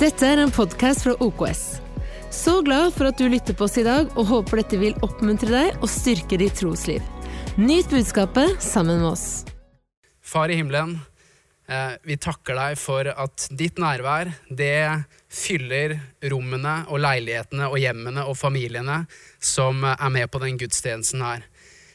Dette 0.00 0.24
er 0.24 0.40
en 0.40 0.48
podkast 0.48 1.02
fra 1.04 1.12
OKS. 1.20 1.58
Så 2.32 2.54
glad 2.64 2.94
for 2.94 3.10
at 3.10 3.18
du 3.20 3.26
lytter 3.28 3.52
på 3.52 3.66
oss 3.66 3.74
i 3.76 3.82
dag, 3.84 4.06
og 4.16 4.30
håper 4.30 4.62
dette 4.62 4.78
vil 4.80 4.94
oppmuntre 5.04 5.50
deg 5.52 5.82
og 5.82 5.90
styrke 5.92 6.38
ditt 6.40 6.56
trosliv. 6.56 7.04
Nyt 7.60 7.90
budskapet 7.92 8.62
sammen 8.64 9.02
med 9.02 9.10
oss. 9.10 9.26
Far 10.24 10.48
i 10.48 10.56
himmelen, 10.56 10.94
eh, 11.68 11.98
vi 12.08 12.16
takker 12.16 12.56
deg 12.56 12.78
for 12.80 13.12
at 13.12 13.44
ditt 13.52 13.76
nærvær, 13.76 14.32
det 14.48 15.04
fyller 15.28 15.98
rommene 16.32 16.86
og 16.88 17.04
leilighetene 17.04 17.68
og 17.68 17.76
hjemmene 17.76 18.24
og 18.24 18.40
familiene 18.40 19.02
som 19.36 19.84
er 19.84 20.08
med 20.08 20.32
på 20.32 20.40
den 20.40 20.56
gudstjenesten 20.56 21.20
her. 21.20 21.44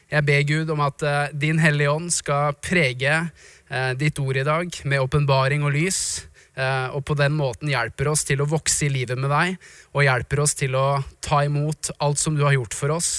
Jeg 0.06 0.22
ber 0.22 0.46
Gud 0.46 0.70
om 0.70 0.80
at 0.86 1.02
eh, 1.02 1.34
din 1.34 1.58
Hellige 1.58 1.90
Ånd 1.90 2.12
skal 2.14 2.54
prege 2.62 3.14
eh, 3.18 3.92
ditt 3.98 4.18
ord 4.22 4.38
i 4.38 4.46
dag 4.46 4.70
med 4.86 5.02
åpenbaring 5.02 5.66
og 5.66 5.74
lys, 5.74 5.98
eh, 6.22 6.25
og 6.56 7.02
på 7.04 7.14
den 7.18 7.34
måten 7.36 7.68
hjelper 7.68 8.08
oss 8.08 8.22
til 8.24 8.40
å 8.40 8.48
vokse 8.48 8.86
i 8.86 8.92
livet 8.92 9.20
med 9.20 9.28
deg, 9.28 9.58
og 9.92 10.06
hjelper 10.06 10.40
oss 10.40 10.54
til 10.56 10.76
å 10.78 11.02
ta 11.20 11.42
imot 11.44 11.90
alt 12.00 12.20
som 12.20 12.36
du 12.36 12.46
har 12.46 12.54
gjort 12.56 12.76
for 12.76 12.94
oss, 12.94 13.10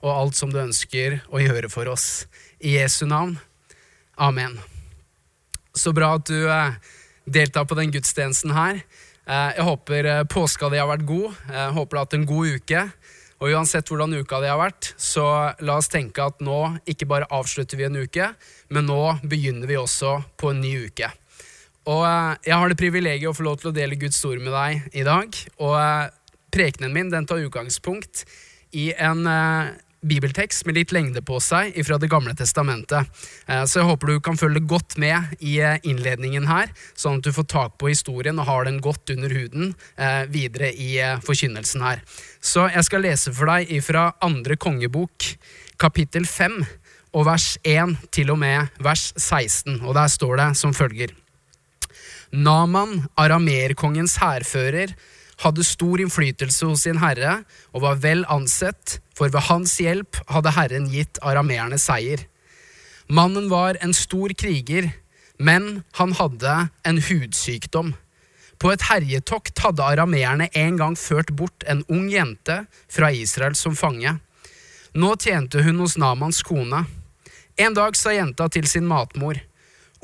og 0.00 0.14
alt 0.14 0.38
som 0.38 0.52
du 0.52 0.62
ønsker 0.62 1.18
å 1.28 1.42
gjøre 1.42 1.68
for 1.72 1.90
oss. 1.92 2.24
I 2.64 2.78
Jesu 2.78 3.04
navn. 3.04 3.36
Amen. 4.16 4.56
Så 5.76 5.92
bra 5.92 6.14
at 6.16 6.24
du 6.30 6.48
deltar 7.28 7.68
på 7.68 7.76
den 7.76 7.92
gudstjenesten 7.92 8.54
her. 8.56 8.80
Jeg 9.26 9.66
håper 9.66 10.24
påska 10.32 10.70
di 10.72 10.80
har 10.80 10.88
vært 10.88 11.04
god. 11.04 11.36
Jeg 11.52 11.76
håper 11.76 11.92
du 11.92 11.98
har 11.98 12.06
hatt 12.06 12.16
en 12.16 12.28
god 12.30 12.56
uke. 12.56 12.82
Og 13.36 13.52
uansett 13.52 13.90
hvordan 13.90 14.16
uka 14.16 14.38
di 14.40 14.48
har 14.48 14.56
vært, 14.56 14.94
så 14.96 15.26
la 15.60 15.76
oss 15.76 15.90
tenke 15.92 16.24
at 16.24 16.40
nå 16.40 16.60
ikke 16.88 17.08
bare 17.10 17.28
avslutter 17.36 17.76
vi 17.76 17.84
en 17.84 17.98
uke, 18.00 18.30
men 18.72 18.88
nå 18.88 19.00
begynner 19.28 19.68
vi 19.68 19.76
også 19.76 20.14
på 20.40 20.54
en 20.54 20.62
ny 20.64 20.72
uke. 20.88 21.10
Og 21.86 22.02
eh, 22.02 22.34
jeg 22.50 22.58
har 22.58 22.70
det 22.70 22.78
privilegiet 22.80 23.30
å 23.30 23.36
få 23.36 23.46
lov 23.46 23.60
til 23.62 23.70
å 23.70 23.76
dele 23.76 23.98
Guds 24.00 24.18
ord 24.26 24.42
med 24.42 24.54
deg 24.54 25.00
i 25.00 25.06
dag. 25.06 25.40
Og 25.62 25.74
eh, 25.78 26.12
prekenen 26.54 26.94
min 26.94 27.12
den 27.12 27.26
tar 27.28 27.42
utgangspunkt 27.42 28.24
i 28.76 28.90
en 28.92 29.22
eh, 29.30 29.74
bibeltekst 30.06 30.66
med 30.66 30.76
litt 30.78 30.92
lengde 30.94 31.22
på 31.26 31.38
seg 31.42 31.74
fra 31.86 31.98
Det 31.98 32.10
gamle 32.10 32.34
testamentet. 32.38 33.08
Så 33.48 33.80
jeg 33.80 33.88
håper 33.88 34.12
du 34.12 34.20
kan 34.22 34.38
følge 34.38 34.60
godt 34.62 34.94
med 35.02 35.32
i 35.42 35.56
innledningen 35.88 36.46
her, 36.46 36.70
sånn 36.94 37.18
at 37.18 37.26
du 37.26 37.32
får 37.34 37.48
tak 37.50 37.74
på 37.80 37.90
historien 37.90 38.38
og 38.38 38.46
har 38.46 38.68
den 38.68 38.78
godt 38.84 39.10
under 39.16 39.34
huden 39.34 39.72
videre 40.30 40.70
i 40.70 41.00
forkynnelsen 41.26 41.82
her. 41.82 42.04
Så 42.38 42.68
jeg 42.70 42.86
skal 42.86 43.02
lese 43.08 43.34
for 43.34 43.50
deg 43.50 43.72
fra 43.82 44.12
andre 44.22 44.54
kongebok, 44.54 45.26
kapittel 45.80 46.28
5, 46.28 46.60
og 47.16 47.26
vers 47.32 47.56
1 47.66 47.98
til 48.14 48.30
og 48.36 48.44
med 48.46 48.78
vers 48.78 49.08
16. 49.16 49.80
Og 49.80 49.96
der 49.96 50.12
står 50.12 50.44
det 50.44 50.50
som 50.60 50.76
følger. 50.76 51.16
Naman, 52.32 53.06
aramerkongens 53.16 54.16
hærfører, 54.22 54.94
hadde 55.42 55.64
stor 55.64 56.00
innflytelse 56.00 56.66
hos 56.66 56.86
sin 56.86 57.00
herre 57.02 57.42
og 57.74 57.82
var 57.84 58.00
vel 58.00 58.24
ansett, 58.32 58.98
for 59.16 59.32
ved 59.32 59.48
hans 59.48 59.76
hjelp 59.80 60.18
hadde 60.32 60.52
Herren 60.56 60.88
gitt 60.92 61.20
arameerne 61.24 61.78
seier. 61.80 62.24
Mannen 63.08 63.48
var 63.52 63.78
en 63.84 63.94
stor 63.94 64.32
kriger, 64.36 64.90
men 65.38 65.84
han 65.96 66.12
hadde 66.16 66.56
en 66.84 67.00
hudsykdom. 67.00 67.94
På 68.56 68.72
et 68.72 68.86
herjetokt 68.88 69.60
hadde 69.60 69.84
arameerne 69.84 70.48
en 70.56 70.78
gang 70.80 70.96
ført 70.96 71.32
bort 71.36 71.64
en 71.68 71.84
ung 71.92 72.08
jente 72.10 72.62
fra 72.88 73.12
Israel 73.12 73.56
som 73.56 73.76
fange. 73.76 74.16
Nå 74.96 75.10
tjente 75.20 75.60
hun 75.62 75.82
hos 75.84 75.98
Namans 76.00 76.40
kone. 76.44 76.86
En 77.60 77.76
dag 77.76 77.96
sa 77.96 78.14
jenta 78.16 78.48
til 78.52 78.68
sin 78.68 78.88
matmor. 78.88 79.36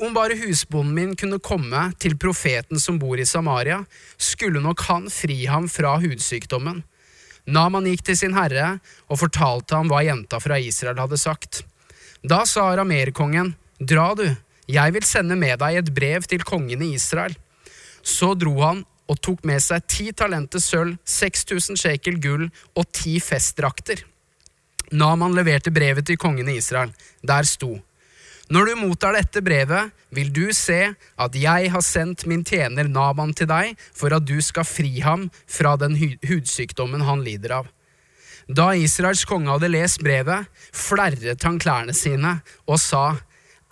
Om 0.03 0.13
bare 0.13 0.35
husbonden 0.35 0.95
min 0.95 1.11
kunne 1.15 1.39
komme 1.39 1.85
til 2.01 2.17
profeten 2.19 2.79
som 2.81 2.97
bor 2.99 3.19
i 3.19 3.25
Samaria, 3.25 3.77
skulle 4.19 4.59
nok 4.59 4.81
han 4.89 5.05
fri 5.07 5.45
ham 5.47 5.69
fra 5.71 5.93
hudsykdommen. 6.01 6.81
Naman 7.47 7.87
gikk 7.87 8.03
til 8.09 8.17
sin 8.19 8.35
herre 8.35 8.79
og 9.07 9.21
fortalte 9.21 9.77
ham 9.77 9.87
hva 9.91 10.01
jenta 10.03 10.41
fra 10.43 10.57
Israel 10.59 10.99
hadde 10.99 11.19
sagt. 11.21 11.61
Da 12.19 12.41
sa 12.47 12.65
aramerkongen, 12.71 13.53
dra 13.79 14.09
du, 14.19 14.25
jeg 14.67 14.95
vil 14.95 15.07
sende 15.07 15.37
med 15.39 15.59
deg 15.63 15.79
et 15.79 15.93
brev 15.95 16.27
til 16.27 16.43
kongen 16.47 16.83
i 16.83 16.93
Israel. 16.97 17.35
Så 18.03 18.33
dro 18.35 18.57
han 18.59 18.83
og 19.07 19.21
tok 19.23 19.43
med 19.47 19.63
seg 19.63 19.87
ti 19.87 20.09
talenter 20.11 20.59
sølv, 20.63 20.97
6000 21.07 21.79
shekel 21.79 22.19
gull 22.19 22.49
og 22.75 22.91
ti 22.91 23.19
festdrakter. 23.23 24.03
Naman 24.91 25.35
leverte 25.35 25.71
brevet 25.71 26.07
til 26.07 26.19
kongen 26.19 26.51
i 26.51 26.59
Israel. 26.59 26.91
Der 27.23 27.47
sto 27.47 27.77
når 28.53 28.69
du 28.69 28.73
mottar 28.83 29.15
dette 29.17 29.41
brevet, 29.41 29.89
vil 30.13 30.29
du 30.33 30.51
se 30.53 30.91
at 30.93 31.37
jeg 31.39 31.69
har 31.73 31.83
sendt 31.85 32.27
min 32.29 32.43
tjener 32.45 32.89
Naman 32.91 33.31
til 33.33 33.49
deg 33.49 33.79
for 33.97 34.13
at 34.13 34.27
du 34.29 34.35
skal 34.45 34.67
fri 34.67 34.99
ham 35.01 35.29
fra 35.49 35.73
den 35.81 35.95
hudsykdommen 36.21 37.01
han 37.07 37.23
lider 37.25 37.55
av. 37.61 37.71
Da 38.45 38.73
Israels 38.77 39.23
konge 39.25 39.49
hadde 39.49 39.71
lest 39.71 40.03
brevet, 40.03 40.45
flerret 40.75 41.47
han 41.47 41.57
klærne 41.63 41.95
sine 41.97 42.41
og 42.67 42.77
sa, 42.83 43.15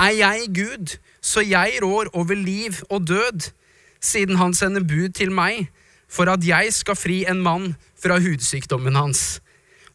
Er 0.01 0.15
jeg 0.17 0.49
Gud, 0.55 0.97
så 1.21 1.43
jeg 1.45 1.77
rår 1.83 2.09
over 2.17 2.35
liv 2.35 2.81
og 2.89 3.05
død, 3.05 3.51
siden 4.01 4.39
han 4.41 4.55
sender 4.57 4.81
bud 4.81 5.13
til 5.13 5.29
meg 5.29 5.67
for 6.09 6.31
at 6.31 6.41
jeg 6.43 6.73
skal 6.73 6.97
fri 6.97 7.21
en 7.29 7.43
mann 7.43 7.75
fra 8.01 8.17
hudsykdommen 8.19 8.97
hans. 8.97 9.41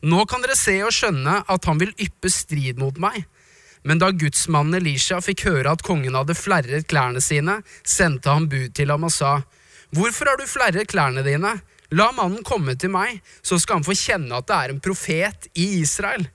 Nå 0.06 0.22
kan 0.30 0.44
dere 0.44 0.54
se 0.54 0.78
og 0.86 0.94
skjønne 0.94 1.41
at 1.42 1.66
han 1.66 1.80
vil 1.80 1.97
yppe 1.98 2.30
strid 2.30 2.78
mot 2.78 3.00
meg. 3.03 3.24
Men 3.86 4.00
da 4.02 4.10
gudsmannen 4.10 4.80
Elisha 4.80 5.20
fikk 5.22 5.44
høre 5.47 5.76
at 5.76 5.84
kongen 5.86 6.16
hadde 6.19 6.34
flerret 6.34 6.88
klærne 6.91 7.22
sine, 7.22 7.60
sendte 7.86 8.32
han 8.32 8.48
bud 8.50 8.74
til 8.74 8.91
ham 8.91 9.06
og 9.06 9.14
sa, 9.14 9.38
Hvorfor 9.94 10.26
har 10.26 10.41
du 10.41 10.48
flerret 10.50 10.91
klærne 10.91 11.22
dine? 11.22 11.52
La 11.94 12.08
mannen 12.10 12.42
komme 12.42 12.74
til 12.74 12.91
meg, 12.91 13.20
så 13.47 13.60
skal 13.62 13.78
han 13.78 13.86
få 13.86 13.94
kjenne 13.94 14.41
at 14.41 14.48
det 14.48 14.56
er 14.56 14.72
en 14.74 14.82
profet 14.82 15.47
i 15.54 15.69
Israel. 15.78 16.26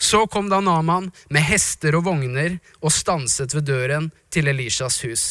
Så 0.00 0.26
kom 0.32 0.50
da 0.52 0.60
Naman 0.64 1.08
med 1.32 1.44
hester 1.48 1.96
og 1.96 2.04
vogner 2.08 2.58
og 2.80 2.92
stanset 2.92 3.56
ved 3.56 3.68
døren 3.68 4.10
til 4.32 4.52
Elishas 4.52 5.00
hus. 5.04 5.24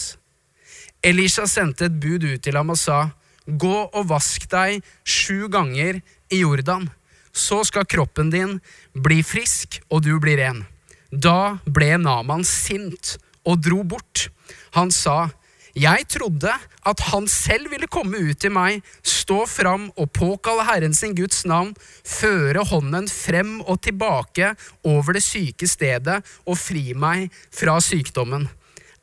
Elisha 1.06 1.46
sendte 1.48 1.86
et 1.86 2.02
bud 2.02 2.26
ut 2.26 2.42
til 2.42 2.58
ham 2.58 2.74
og 2.74 2.82
sa, 2.82 3.12
Gå 3.46 3.78
og 3.94 4.10
vask 4.10 4.50
deg 4.50 4.82
sju 5.06 5.48
ganger 5.54 6.02
i 6.34 6.42
Jordan, 6.42 6.90
så 7.34 7.62
skal 7.66 7.88
kroppen 7.90 8.34
din 8.34 8.58
bli 8.94 9.22
frisk, 9.26 9.80
og 9.90 10.04
du 10.06 10.16
blir 10.22 10.38
ren. 10.42 10.66
Da 11.10 11.58
ble 11.66 11.96
Naman 11.98 12.46
sint 12.46 13.18
og 13.48 13.64
dro 13.66 13.82
bort. 13.84 14.30
Han 14.78 14.92
sa, 14.94 15.30
jeg 15.78 16.06
trodde 16.10 16.52
at 16.90 17.02
han 17.12 17.28
selv 17.30 17.70
ville 17.74 17.90
komme 17.90 18.18
ut 18.30 18.40
til 18.42 18.54
meg, 18.54 18.84
stå 19.06 19.44
fram 19.50 19.90
og 19.96 20.12
påkalle 20.14 20.66
Herren 20.68 20.96
sin 20.98 21.16
Guds 21.18 21.44
navn, 21.50 21.76
føre 22.06 22.66
hånden 22.66 23.10
frem 23.10 23.60
og 23.62 23.82
tilbake 23.86 24.54
over 24.84 25.18
det 25.18 25.24
syke 25.26 25.70
stedet 25.70 26.20
og 26.46 26.58
fri 26.58 26.94
meg 26.94 27.30
fra 27.54 27.78
sykdommen. 27.82 28.48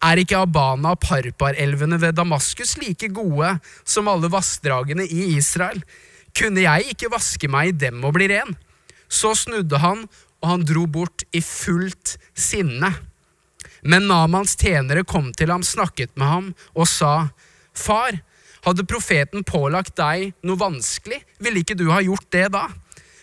Er 0.05 0.21
ikke 0.21 0.43
Abana 0.45 0.93
og 0.93 1.00
Parpar-elvene 1.03 1.99
ved 2.03 2.19
Damaskus 2.19 2.77
like 2.83 3.09
gode 3.15 3.56
som 3.84 4.11
alle 4.12 4.31
vassdragene 4.31 5.06
i 5.06 5.33
Israel? 5.39 5.81
Kunne 6.37 6.66
jeg 6.66 6.93
ikke 6.93 7.11
vaske 7.11 7.49
meg 7.49 7.72
i 7.72 7.78
dem 7.87 8.05
og 8.05 8.15
bli 8.19 8.28
ren? 8.31 8.53
Så 9.09 9.33
snudde 9.39 9.81
han 9.81 10.05
og 10.42 10.48
han 10.50 10.64
dro 10.69 10.86
bort 10.91 11.24
i 11.32 11.42
fullt 11.44 12.16
sinne. 12.36 12.92
Men 13.86 14.08
Namans 14.10 14.56
tjenere 14.58 15.04
kom 15.06 15.32
til 15.36 15.52
ham, 15.52 15.64
snakket 15.64 16.14
med 16.19 16.26
ham 16.26 16.48
og 16.74 16.88
sa, 16.91 17.28
Far, 17.76 18.19
hadde 18.66 18.86
profeten 18.88 19.44
pålagt 19.47 19.94
deg 19.98 20.32
noe 20.47 20.58
vanskelig, 20.58 21.20
ville 21.38 21.62
ikke 21.62 21.76
du 21.78 21.86
ha 21.92 22.00
gjort 22.02 22.26
det 22.34 22.48
da? 22.54 22.66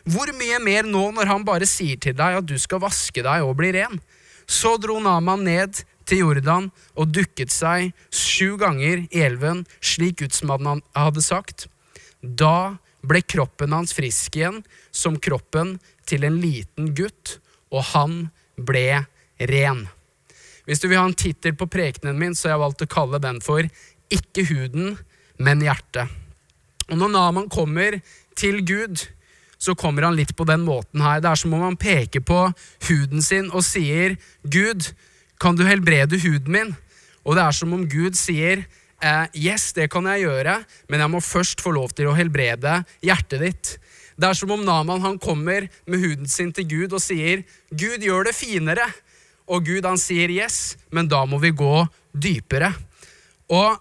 Hvor 0.04 0.30
mye 0.36 0.60
mer 0.64 0.88
nå 0.88 1.10
når 1.16 1.30
han 1.32 1.46
bare 1.48 1.68
sier 1.68 2.00
til 2.00 2.16
deg 2.16 2.40
at 2.40 2.48
du 2.48 2.58
skal 2.60 2.82
vaske 2.84 3.24
deg 3.24 3.44
og 3.44 3.56
bli 3.60 3.72
ren? 3.76 4.00
Så 4.48 4.76
dro 4.80 5.00
Naman 5.04 5.46
ned 5.48 5.84
til 6.08 6.24
Jordan 6.26 6.70
og 7.00 7.12
dukket 7.16 7.52
seg 7.54 7.94
sju 8.12 8.58
ganger 8.60 9.06
i 9.10 9.24
elven, 9.24 9.64
slik 9.80 10.20
gudsmannen 10.22 10.84
hadde 10.96 11.24
sagt. 11.24 11.68
Da 12.20 12.76
ble 13.04 13.24
kroppen 13.24 13.76
hans 13.76 13.96
frisk 13.96 14.38
igjen, 14.40 14.62
som 14.92 15.20
kroppen 15.20 15.78
til 16.10 16.26
en 16.28 16.40
liten 16.42 16.94
gutt, 16.98 17.38
og 17.74 17.84
han 17.94 18.18
ble 18.58 19.04
ren. 19.50 19.86
Hvis 20.68 20.80
du 20.80 20.88
vil 20.88 21.00
ha 21.02 21.08
en 21.10 21.18
tittel 21.18 21.56
på 21.60 21.68
prekenen 21.72 22.20
min, 22.20 22.36
så 22.36 22.48
har 22.48 22.56
jeg 22.56 22.64
valgt 22.64 22.86
å 22.86 22.92
kalle 22.92 23.22
den 23.24 23.42
for 23.44 23.68
Ikke 24.14 24.46
huden, 24.46 24.98
men 25.42 25.64
hjertet. 25.64 26.12
Og 26.92 27.00
når 27.00 27.12
Naman 27.16 27.50
kommer 27.52 27.98
til 28.38 28.62
Gud, 28.68 29.02
så 29.58 29.76
kommer 29.80 30.06
han 30.06 30.18
litt 30.18 30.36
på 30.36 30.46
den 30.48 30.66
måten 30.68 31.02
her. 31.02 31.22
Det 31.24 31.32
er 31.32 31.40
som 31.40 31.56
om 31.56 31.64
han 31.66 31.80
peker 31.80 32.24
på 32.26 32.40
huden 32.90 33.24
sin 33.24 33.50
og 33.52 33.64
sier, 33.66 34.18
'Gud, 34.44 34.92
kan 35.40 35.56
du 35.56 35.64
helbrede 35.66 36.20
huden 36.20 36.52
min?' 36.52 36.76
Og 37.24 37.38
det 37.38 37.44
er 37.44 37.56
som 37.56 37.74
om 37.74 37.88
Gud 37.88 38.20
sier, 38.20 38.66
eh, 39.02 39.26
'Yes, 39.34 39.72
det 39.74 39.90
kan 39.90 40.06
jeg 40.06 40.28
gjøre, 40.28 40.64
men 40.90 41.00
jeg 41.00 41.10
må 41.10 41.20
først 41.20 41.62
få 41.62 41.72
lov 41.72 41.96
til 41.96 42.08
å 42.08 42.16
helbrede 42.16 42.84
hjertet 43.02 43.40
ditt.' 43.40 43.78
Det 44.18 44.30
er 44.30 44.38
som 44.38 44.52
om 44.54 44.64
Naman 44.66 45.02
han 45.04 45.20
kommer 45.22 45.68
med 45.90 46.04
huden 46.04 46.30
sin 46.30 46.54
til 46.54 46.68
Gud 46.70 46.94
og 46.94 47.02
sier, 47.02 47.44
'Gud, 47.72 48.00
gjør 48.00 48.30
det 48.30 48.36
finere.' 48.36 48.92
Og 49.48 49.66
Gud 49.66 49.84
han 49.84 49.98
sier, 49.98 50.30
'Yes, 50.30 50.78
men 50.92 51.08
da 51.08 51.26
må 51.26 51.38
vi 51.38 51.52
gå 51.52 51.88
dypere'. 52.16 52.74
Og 53.50 53.78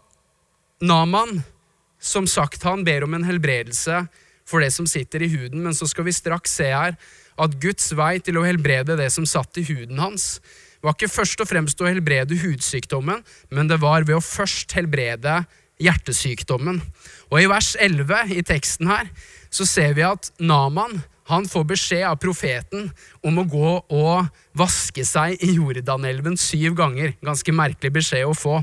Naman 0.82 1.44
som 2.02 2.26
sagt, 2.26 2.64
han 2.66 2.82
ber 2.84 3.04
om 3.06 3.14
en 3.14 3.24
helbredelse 3.24 4.06
for 4.48 4.60
det 4.64 4.72
som 4.74 4.88
sitter 4.90 5.22
i 5.22 5.30
huden, 5.30 5.62
men 5.62 5.74
så 5.74 5.86
skal 5.86 6.08
vi 6.08 6.14
straks 6.14 6.58
se 6.58 6.66
her 6.66 6.96
at 7.40 7.56
Guds 7.62 7.92
vei 7.96 8.18
til 8.18 8.40
å 8.40 8.44
helbrede 8.44 8.98
det 8.98 9.08
som 9.14 9.26
satt 9.28 9.56
i 9.60 9.66
huden 9.68 10.02
hans, 10.02 10.40
var 10.82 10.96
ikke 10.96 11.12
først 11.12 11.40
og 11.44 11.48
fremst 11.48 11.80
å 11.80 11.86
helbrede 11.86 12.40
hudsykdommen, 12.42 13.22
men 13.54 13.70
det 13.70 13.78
var 13.80 14.02
ved 14.02 14.18
å 14.18 14.24
først 14.24 14.74
helbrede 14.74 15.44
hjertesykdommen. 15.82 16.80
Og 17.30 17.38
i 17.38 17.48
vers 17.50 17.72
11 17.78 18.34
i 18.34 18.42
teksten 18.46 18.90
her 18.90 19.06
så 19.52 19.66
ser 19.68 19.96
vi 19.98 20.06
at 20.06 20.32
Naman 20.40 21.02
han 21.30 21.46
får 21.48 21.64
beskjed 21.70 22.02
av 22.08 22.18
profeten 22.20 22.88
om 23.24 23.38
å 23.38 23.46
gå 23.48 23.68
og 23.78 24.32
vaske 24.58 25.04
seg 25.06 25.38
i 25.44 25.52
Jordanelven 25.54 26.34
syv 26.40 26.74
ganger. 26.80 27.14
Ganske 27.22 27.54
merkelig 27.54 27.92
beskjed 27.94 28.26
å 28.26 28.34
få. 28.36 28.58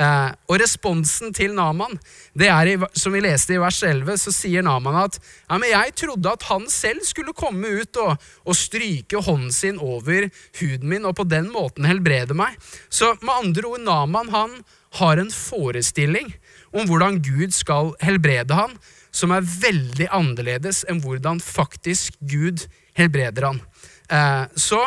Eh, 0.00 0.30
og 0.48 0.56
responsen 0.56 1.34
til 1.36 1.52
Naman, 1.52 1.98
det 2.32 2.48
er, 2.48 2.70
som 2.96 3.12
vi 3.12 3.20
leste 3.20 3.52
i 3.54 3.60
vers 3.60 3.82
11, 3.84 4.16
så 4.24 4.32
sier 4.32 4.64
Naman 4.64 4.96
at 5.02 5.18
ja, 5.20 5.58
men 5.58 5.68
jeg 5.68 5.92
trodde 6.00 6.32
at 6.32 6.46
han 6.48 6.64
selv 6.72 7.04
skulle 7.04 7.36
komme 7.36 7.74
ut 7.82 8.00
og, 8.00 8.16
og, 8.46 8.56
stryke 8.56 9.20
hånden 9.20 9.52
sin 9.52 9.80
over 9.80 10.30
huden 10.60 10.88
min 10.88 11.04
og 11.08 11.18
på 11.20 11.28
den 11.28 11.50
måten 11.52 11.84
helbrede 11.88 12.36
meg. 12.36 12.56
Så 12.88 13.12
med 13.20 13.34
andre 13.36 13.68
ord, 13.68 13.84
Naman 13.84 14.32
han 14.32 14.56
har 14.96 15.20
en 15.20 15.30
forestilling 15.32 16.32
om 16.72 16.88
hvordan 16.88 17.20
Gud 17.24 17.52
skal 17.56 17.92
helbrede 18.00 18.56
han, 18.56 18.74
som 19.12 19.34
er 19.34 19.44
veldig 19.44 20.08
annerledes 20.10 20.82
enn 20.88 21.02
hvordan 21.04 21.40
faktisk 21.44 22.16
Gud 22.20 22.64
helbreder 22.98 23.50
han. 23.50 23.60
Eh, 24.08 24.44
så 24.56 24.80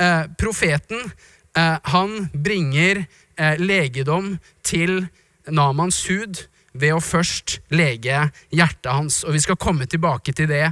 eh, 0.00 0.24
profeten, 0.38 1.10
eh, 1.56 1.76
han 1.82 2.28
bringer 2.32 3.06
legedom 3.38 4.32
til 4.66 5.04
Namans 5.46 6.00
hud 6.08 6.40
ved 6.74 6.90
å 6.90 7.02
først 7.02 7.60
lege 7.70 8.24
hjertet 8.50 8.88
hans. 8.90 9.20
Og 9.22 9.36
vi 9.36 9.42
skal 9.44 9.60
komme 9.62 9.86
tilbake 9.86 10.34
til 10.34 10.48
det 10.50 10.64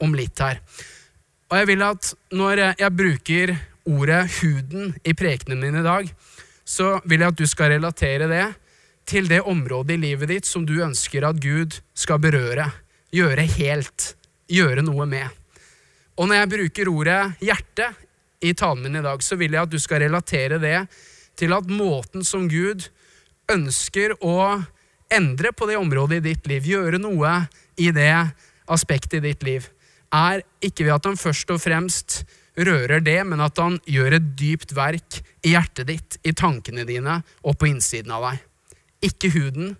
om 0.00 0.16
litt 0.16 0.40
her. 0.40 0.62
Og 1.52 1.58
jeg 1.60 1.68
vil 1.68 1.84
at 1.84 2.08
når 2.32 2.62
jeg 2.80 2.96
bruker 2.96 3.52
ordet 3.84 4.22
huden 4.38 4.94
i 5.04 5.12
prekenen 5.12 5.60
min 5.60 5.76
i 5.82 5.84
dag, 5.84 6.08
så 6.64 6.94
vil 7.04 7.20
jeg 7.20 7.34
at 7.34 7.42
du 7.42 7.44
skal 7.52 7.74
relatere 7.76 8.30
det 8.32 8.46
til 9.08 9.28
det 9.30 9.40
området 9.48 9.96
i 9.96 10.02
livet 10.02 10.28
ditt 10.28 10.48
som 10.48 10.66
du 10.68 10.76
ønsker 10.84 11.24
at 11.24 11.40
Gud 11.40 11.78
skal 11.96 12.20
berøre, 12.20 12.68
gjøre 13.14 13.46
helt, 13.56 14.12
gjøre 14.52 14.84
noe 14.84 15.06
med. 15.08 15.28
Og 16.18 16.28
når 16.28 16.42
jeg 16.42 16.52
bruker 16.52 16.90
ordet 16.92 17.20
hjerte 17.40 17.92
i 18.44 18.52
talen 18.54 18.84
min 18.84 19.00
i 19.00 19.04
dag, 19.04 19.22
så 19.24 19.38
vil 19.38 19.54
jeg 19.54 19.64
at 19.64 19.72
du 19.72 19.78
skal 19.80 20.02
relatere 20.04 20.58
det 20.62 20.80
til 21.38 21.54
at 21.54 21.70
måten 21.70 22.26
som 22.26 22.48
Gud 22.50 22.88
ønsker 23.48 24.16
å 24.20 24.58
endre 25.14 25.54
på 25.56 25.68
det 25.70 25.78
området 25.80 26.18
i 26.18 26.26
ditt 26.32 26.50
liv, 26.50 26.66
gjøre 26.68 27.00
noe 27.00 27.32
i 27.80 27.88
det 27.94 28.12
aspektet 28.68 29.22
i 29.22 29.30
ditt 29.30 29.46
liv, 29.46 29.70
er 30.12 30.42
ikke 30.64 30.84
ved 30.84 30.98
at 30.98 31.08
han 31.08 31.20
først 31.20 31.54
og 31.54 31.62
fremst 31.62 32.20
rører 32.58 33.00
det, 33.04 33.20
men 33.24 33.40
at 33.44 33.56
han 33.60 33.78
gjør 33.88 34.18
et 34.18 34.28
dypt 34.36 34.74
verk 34.76 35.20
i 35.46 35.54
hjertet 35.54 35.88
ditt, 35.88 36.18
i 36.26 36.34
tankene 36.36 36.84
dine 36.88 37.20
og 37.46 37.56
på 37.56 37.70
innsiden 37.70 38.12
av 38.12 38.26
deg. 38.28 38.44
Ikke 39.04 39.30
huden, 39.30 39.76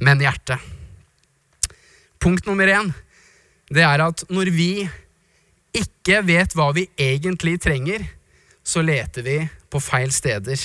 men 0.00 0.22
hjertet. 0.22 0.60
Punkt 2.20 2.46
nummer 2.46 2.68
én 2.68 2.92
det 3.70 3.84
er 3.86 4.02
at 4.02 4.24
når 4.30 4.50
vi 4.50 4.72
ikke 5.76 6.20
vet 6.26 6.54
hva 6.58 6.72
vi 6.74 6.88
egentlig 6.98 7.60
trenger, 7.62 8.02
så 8.66 8.82
leter 8.82 9.22
vi 9.22 9.36
på 9.70 9.80
feil 9.82 10.10
steder. 10.12 10.58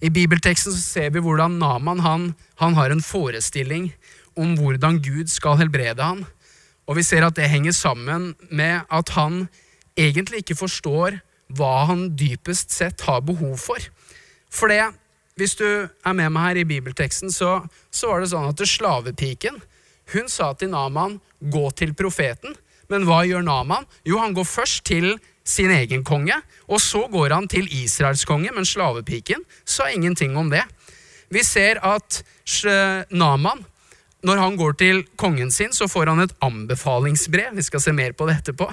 I 0.00 0.08
bibelteksten 0.12 0.72
så 0.72 0.80
ser 0.80 1.12
vi 1.12 1.20
hvordan 1.24 1.58
Naman 1.60 2.00
han, 2.04 2.30
han 2.60 2.76
har 2.76 2.92
en 2.92 3.04
forestilling 3.04 3.90
om 4.36 4.56
hvordan 4.56 5.00
Gud 5.04 5.28
skal 5.32 5.60
helbrede 5.60 6.02
han. 6.02 6.24
Og 6.88 6.96
vi 6.96 7.04
ser 7.04 7.24
at 7.26 7.36
det 7.36 7.50
henger 7.50 7.76
sammen 7.76 8.34
med 8.50 8.84
at 8.92 9.12
han 9.16 9.46
egentlig 9.96 10.44
ikke 10.44 10.58
forstår 10.58 11.20
hva 11.56 11.86
han 11.88 12.08
dypest 12.18 12.72
sett 12.74 13.04
har 13.06 13.24
behov 13.24 13.56
for. 13.60 13.80
For 14.52 14.72
det 14.72 14.84
hvis 15.36 15.56
du 15.58 15.66
er 15.68 16.14
med 16.16 16.32
meg 16.32 16.48
her 16.48 16.62
i 16.62 16.68
bibelteksten, 16.68 17.32
så, 17.32 17.60
så 17.92 18.08
var 18.08 18.22
det 18.22 18.30
sånn 18.32 18.48
at 18.48 18.62
slavepiken 18.64 19.58
hun 20.14 20.30
sa 20.30 20.52
til 20.56 20.70
Naman 20.72 21.18
gå 21.52 21.64
til 21.76 21.92
profeten. 21.98 22.54
Men 22.88 23.04
hva 23.04 23.20
gjør 23.26 23.44
Naman? 23.44 23.84
Jo, 24.06 24.20
han 24.22 24.36
går 24.36 24.46
først 24.48 24.84
til 24.88 25.16
sin 25.46 25.70
egen 25.74 26.04
konge, 26.06 26.38
og 26.70 26.80
så 26.82 27.04
går 27.10 27.34
han 27.34 27.48
til 27.50 27.68
Israels 27.68 28.24
konge, 28.26 28.50
men 28.54 28.66
slavepiken 28.66 29.44
sa 29.66 29.90
ingenting 29.92 30.36
om 30.38 30.48
det. 30.50 30.64
Vi 31.28 31.42
ser 31.44 31.82
at 31.84 32.22
Naman 33.10 33.64
når 34.24 34.40
han 34.40 34.56
går 34.56 34.76
til 34.80 35.02
kongen 35.20 35.50
sin, 35.52 35.74
så 35.76 35.88
får 35.90 36.08
han 36.08 36.22
et 36.24 36.32
anbefalingsbrev. 36.42 37.52
Vi 37.58 37.64
skal 37.66 37.82
se 37.84 37.92
mer 37.92 38.14
på 38.16 38.26
det 38.28 38.38
etterpå. 38.40 38.68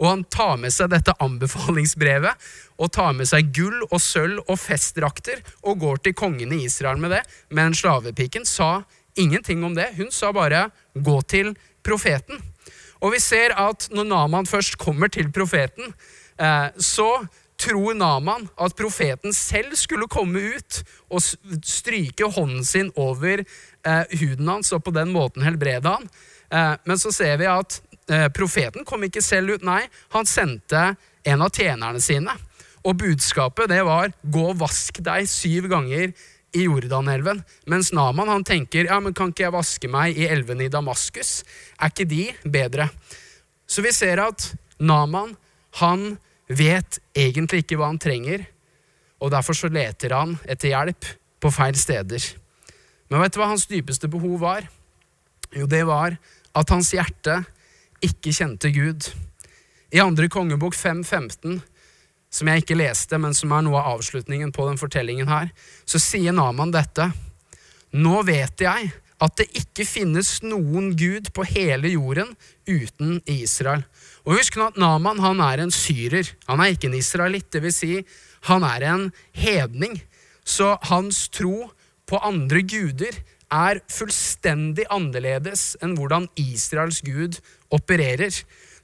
Og 0.00 0.08
han 0.08 0.24
tar 0.32 0.56
med 0.60 0.72
seg 0.74 0.90
dette 0.90 1.14
anbefalingsbrevet 1.22 2.48
og 2.80 2.92
tar 2.96 3.12
med 3.16 3.28
seg 3.28 3.52
gull 3.54 3.84
og 3.90 4.00
sølv 4.02 4.40
og 4.46 4.58
festdrakter 4.60 5.44
og 5.62 5.82
går 5.84 6.02
til 6.02 6.16
kongen 6.16 6.54
i 6.56 6.64
Israel 6.64 7.00
med 7.02 7.12
det. 7.12 7.22
Men 7.52 7.76
slavepiken 7.76 8.48
sa 8.48 8.80
ingenting 9.16 9.64
om 9.64 9.76
det. 9.76 9.92
Hun 9.96 10.10
sa 10.10 10.32
bare 10.32 10.70
'gå 10.96 11.20
til 11.28 11.56
profeten'. 11.84 12.42
Og 13.00 13.12
vi 13.12 13.20
ser 13.20 13.52
at 13.52 13.88
når 13.92 14.04
Naman 14.04 14.46
først 14.46 14.78
kommer 14.78 15.08
til 15.08 15.32
profeten, 15.32 15.94
eh, 16.38 16.68
så 16.78 17.26
tror 17.58 17.94
Naman 17.94 18.48
at 18.60 18.76
profeten 18.76 19.32
selv 19.32 19.76
skulle 19.76 20.08
komme 20.08 20.40
ut 20.56 20.82
og 21.10 21.22
stryke 21.64 22.28
hånden 22.36 22.64
sin 22.64 22.92
over 22.96 23.44
huden 24.20 24.48
hans 24.50 24.72
og 24.74 24.84
på 24.86 24.94
den 24.94 25.12
måten 25.14 25.44
helbrede 25.46 25.92
han. 25.92 26.08
Eh, 26.50 26.74
men 26.84 26.98
så 26.98 27.12
ser 27.14 27.38
vi 27.40 27.48
at 27.50 27.80
eh, 28.10 28.28
profeten 28.34 28.86
kom 28.86 29.04
ikke 29.06 29.24
selv 29.24 29.56
ut, 29.56 29.66
nei, 29.66 29.82
han 30.14 30.28
sendte 30.28 30.92
en 31.26 31.42
av 31.42 31.50
tjenerne 31.54 32.02
sine. 32.02 32.34
Og 32.86 32.98
budskapet 33.00 33.70
det 33.70 33.82
var 33.82 34.12
'gå 34.22 34.44
og 34.52 34.60
vask 34.60 35.00
deg 35.02 35.26
syv 35.26 35.66
ganger 35.72 36.12
i 36.54 36.66
Jordanelven'. 36.66 37.42
Mens 37.66 37.92
Naman 37.92 38.28
han 38.28 38.44
tenker 38.44 38.86
'ja, 38.86 39.00
men 39.00 39.14
kan 39.14 39.32
ikke 39.32 39.48
jeg 39.48 39.52
vaske 39.52 39.88
meg 39.88 40.16
i 40.16 40.28
elvene 40.28 40.64
i 40.64 40.70
Damaskus'? 40.70 41.42
Er 41.80 41.90
ikke 41.90 42.08
de 42.08 42.32
bedre? 42.44 42.90
Så 43.66 43.82
vi 43.82 43.90
ser 43.92 44.22
at 44.22 44.54
Naman 44.78 45.36
han 45.80 46.18
vet 46.48 46.98
egentlig 47.14 47.64
ikke 47.64 47.76
hva 47.76 47.86
han 47.86 47.98
trenger, 47.98 48.46
og 49.20 49.30
derfor 49.30 49.52
så 49.52 49.68
leter 49.68 50.14
han 50.14 50.38
etter 50.46 50.68
hjelp 50.68 51.04
på 51.40 51.50
feil 51.50 51.74
steder. 51.74 52.45
Men 53.10 53.22
vet 53.22 53.34
du 53.34 53.40
hva 53.40 53.52
hans 53.52 53.68
dypeste 53.70 54.10
behov 54.10 54.40
var? 54.42 54.66
Jo, 55.54 55.68
det 55.70 55.84
var 55.86 56.16
at 56.56 56.72
hans 56.72 56.90
hjerte 56.94 57.40
ikke 58.04 58.34
kjente 58.34 58.72
Gud. 58.74 59.08
I 59.94 60.02
andre 60.02 60.28
kongebok 60.32 60.74
5.15, 60.76 61.60
som 62.32 62.50
jeg 62.50 62.64
ikke 62.64 62.78
leste, 62.78 63.18
men 63.22 63.36
som 63.36 63.54
er 63.54 63.64
noe 63.64 63.78
av 63.80 63.96
avslutningen 63.96 64.52
på 64.54 64.66
den 64.68 64.80
fortellingen 64.80 65.30
her, 65.30 65.52
så 65.88 66.00
sier 66.02 66.34
Naman 66.36 66.74
dette. 66.74 67.08
Nå 67.96 68.20
vet 68.26 68.66
jeg 68.66 68.90
at 69.22 69.38
det 69.40 69.46
ikke 69.56 69.86
finnes 69.88 70.42
noen 70.44 70.90
gud 70.98 71.30
på 71.32 71.46
hele 71.48 71.94
jorden 71.94 72.34
uten 72.68 73.20
Israel. 73.30 73.86
Og 74.26 74.36
husk 74.36 74.58
nå 74.58 74.68
at 74.68 74.80
Naman 74.80 75.22
han 75.24 75.40
er 75.40 75.62
en 75.62 75.72
syrer. 75.72 76.28
Han 76.50 76.60
er 76.60 76.74
ikke 76.74 76.90
en 76.90 76.98
israelitt. 76.98 77.56
Vil 77.62 77.72
si, 77.72 77.92
han 78.50 78.66
er 78.66 78.84
en 78.90 79.06
hedning. 79.38 79.96
Så 80.44 80.74
hans 80.90 81.28
tro 81.32 81.70
på 82.06 82.20
andre 82.22 82.62
guder 82.62 83.18
er 83.52 83.80
fullstendig 83.92 84.86
annerledes 84.90 85.74
enn 85.84 85.94
hvordan 85.98 86.28
Israels 86.40 87.02
gud 87.06 87.38
opererer. 87.74 88.34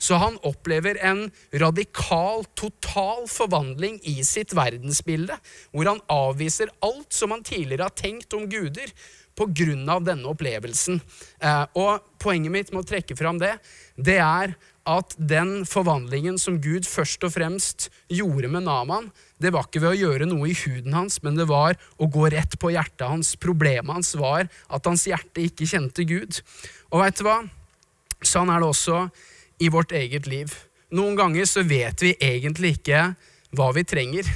Så 0.03 0.19
han 0.19 0.39
opplever 0.47 0.99
en 1.07 1.29
radikal, 1.63 2.43
total 2.59 3.29
forvandling 3.31 4.01
i 4.11 4.19
sitt 4.27 4.55
verdensbilde, 4.59 5.37
hvor 5.71 5.91
han 5.93 6.03
avviser 6.11 6.73
alt 6.83 7.15
som 7.15 7.35
han 7.35 7.45
tidligere 7.47 7.87
har 7.87 7.99
tenkt 7.99 8.35
om 8.35 8.49
guder, 8.51 8.91
på 9.33 9.47
grunn 9.49 9.87
av 9.89 10.03
denne 10.05 10.29
opplevelsen. 10.29 10.99
Eh, 11.41 11.63
og 11.81 12.05
poenget 12.21 12.53
mitt 12.53 12.73
med 12.73 12.83
å 12.83 12.89
trekke 12.91 13.17
fram 13.17 13.39
det, 13.41 13.55
det 13.97 14.19
er 14.21 14.53
at 14.89 15.15
den 15.17 15.63
forvandlingen 15.69 16.39
som 16.43 16.57
Gud 16.63 16.87
først 16.89 17.23
og 17.27 17.35
fremst 17.37 17.89
gjorde 18.11 18.51
med 18.51 18.67
Naman, 18.67 19.11
det 19.39 19.53
var 19.55 19.69
ikke 19.69 19.83
ved 19.85 19.95
å 19.95 20.01
gjøre 20.01 20.27
noe 20.27 20.51
i 20.51 20.57
huden 20.59 20.95
hans, 20.97 21.21
men 21.23 21.39
det 21.39 21.47
var 21.51 21.79
å 21.99 22.09
gå 22.11 22.29
rett 22.35 22.57
på 22.59 22.73
hjertet 22.75 23.07
hans. 23.07 23.35
Problemet 23.39 23.95
hans 23.95 24.15
var 24.19 24.49
at 24.51 24.89
hans 24.89 25.07
hjerte 25.07 25.45
ikke 25.47 25.69
kjente 25.71 26.07
Gud. 26.09 26.43
Og 26.91 27.03
veit 27.03 27.19
du 27.19 27.27
hva? 27.27 27.41
Sånn 28.23 28.51
er 28.51 28.63
det 28.63 28.71
også 28.71 29.07
i 29.63 29.71
vårt 29.71 29.95
eget 29.95 30.27
liv. 30.31 30.55
Noen 30.95 31.17
ganger 31.19 31.47
så 31.49 31.63
vet 31.67 32.03
vi 32.03 32.17
egentlig 32.19 32.77
ikke 32.79 33.13
hva 33.57 33.71
vi 33.77 33.87
trenger. 33.87 34.27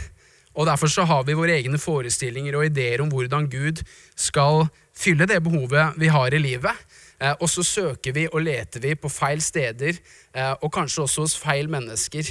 Og 0.57 0.67
Derfor 0.67 0.89
så 0.89 1.05
har 1.05 1.27
vi 1.27 1.37
våre 1.37 1.59
egne 1.59 1.79
forestillinger 1.81 2.57
og 2.57 2.71
ideer 2.71 3.03
om 3.05 3.11
hvordan 3.13 3.51
Gud 3.53 3.83
skal 4.17 4.65
fylle 4.97 5.29
det 5.29 5.43
behovet 5.45 5.99
vi 6.01 6.09
har 6.09 6.33
i 6.33 6.41
livet. 6.41 6.86
Eh, 7.17 7.33
og 7.41 7.49
så 7.49 7.65
søker 7.65 8.13
vi 8.17 8.27
og 8.29 8.43
leter 8.45 8.83
vi 8.83 8.95
på 8.99 9.11
feil 9.13 9.41
steder, 9.43 9.97
eh, 10.37 10.53
og 10.61 10.73
kanskje 10.73 11.07
også 11.07 11.25
hos 11.25 11.37
feil 11.41 11.71
mennesker. 11.73 12.29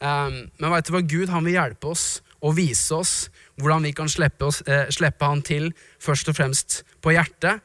Eh, 0.00 0.30
men 0.58 0.72
vet 0.72 0.88
du 0.88 0.94
hva? 0.94 1.02
Gud 1.04 1.32
han 1.32 1.44
vil 1.44 1.58
hjelpe 1.58 1.92
oss 1.92 2.06
og 2.42 2.56
vise 2.56 2.94
oss 2.96 3.14
hvordan 3.60 3.84
vi 3.86 3.92
kan 3.94 4.08
slippe, 4.10 4.48
oss, 4.48 4.62
slippe 4.90 5.28
han 5.28 5.44
til 5.46 5.68
først 6.02 6.32
og 6.32 6.38
fremst 6.40 6.82
på 7.00 7.14
hjertet. 7.14 7.62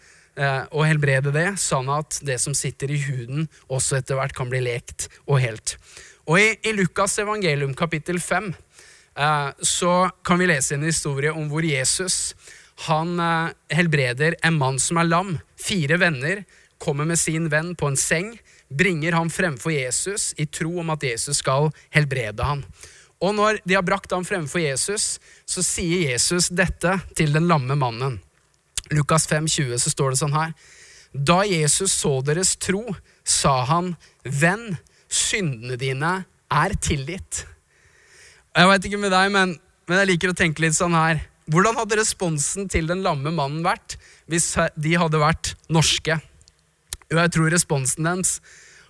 og 0.70 0.84
helbrede 0.86 1.32
det, 1.34 1.56
sånn 1.58 1.88
at 1.90 2.20
det 2.22 2.36
som 2.38 2.54
sitter 2.54 2.92
i 2.94 3.00
huden, 3.02 3.48
også 3.74 3.96
etter 3.98 4.20
hvert 4.20 4.36
kan 4.38 4.52
bli 4.52 4.60
lekt 4.62 5.08
og 5.26 5.40
helt. 5.42 5.74
Og 6.30 6.38
i, 6.38 6.52
i 6.62 6.76
Lukas 6.78 7.18
evangelium 7.18 7.74
kapittel 7.74 8.20
5 8.22 8.52
eh, 9.18 9.50
så 9.66 9.96
kan 10.22 10.38
vi 10.38 10.52
lese 10.52 10.76
en 10.76 10.86
historie 10.86 11.34
om 11.34 11.50
hvor 11.50 11.66
Jesus 11.66 12.36
han 12.86 13.18
helbreder 13.74 14.36
en 14.46 14.60
mann 14.62 14.78
som 14.78 15.00
er 15.02 15.10
lam. 15.10 15.32
Fire 15.58 15.98
venner 15.98 16.44
kommer 16.82 17.08
med 17.10 17.20
sin 17.20 17.50
venn 17.50 17.74
på 17.76 17.90
en 17.90 17.98
seng, 18.00 18.36
bringer 18.70 19.16
ham 19.18 19.30
fremfor 19.32 19.74
Jesus 19.74 20.34
i 20.38 20.46
tro 20.46 20.80
om 20.82 20.94
at 20.94 21.04
Jesus 21.04 21.42
skal 21.42 21.72
helbrede 21.96 22.44
ham. 22.44 22.64
Og 23.24 23.34
når 23.34 23.62
de 23.66 23.74
har 23.78 23.86
brakt 23.86 24.12
ham 24.14 24.26
fremfor 24.28 24.62
Jesus, 24.62 25.18
så 25.46 25.64
sier 25.66 26.12
Jesus 26.12 26.52
dette 26.54 27.00
til 27.18 27.34
den 27.34 27.48
lamme 27.50 27.78
mannen. 27.80 28.20
Lukas 28.94 29.26
5, 29.28 29.48
20, 29.48 29.80
så 29.82 29.92
står 29.92 30.14
det 30.14 30.20
sånn 30.22 30.38
her. 30.38 30.54
Da 31.12 31.42
Jesus 31.48 31.96
så 31.98 32.20
deres 32.26 32.56
tro, 32.62 32.84
sa 33.28 33.64
han, 33.68 33.96
venn, 34.24 34.78
syndene 35.10 35.80
dine 35.80 36.12
er 36.54 36.76
tilgitt. 36.84 37.46
Jeg 38.58 38.70
veit 38.70 38.86
ikke 38.88 39.02
med 39.02 39.14
deg, 39.14 39.32
men, 39.34 39.58
men, 39.88 40.00
jeg 40.02 40.12
liker 40.14 40.34
å 40.34 40.38
tenke 40.38 40.64
litt 40.64 40.78
sånn 40.78 40.96
her. 40.98 41.24
Hvordan 41.52 41.78
hadde 41.80 42.00
responsen 42.00 42.68
til 42.72 42.90
den 42.90 43.04
lamme 43.06 43.32
mannen 43.32 43.64
vært 43.66 43.98
hvis 44.28 44.54
de 44.76 44.96
hadde 45.00 45.22
vært 45.22 45.54
norske? 45.72 46.20
Jo, 47.08 47.22
jeg 47.22 47.32
tror 47.36 47.54
responsen 47.54 48.08
deres 48.08 48.38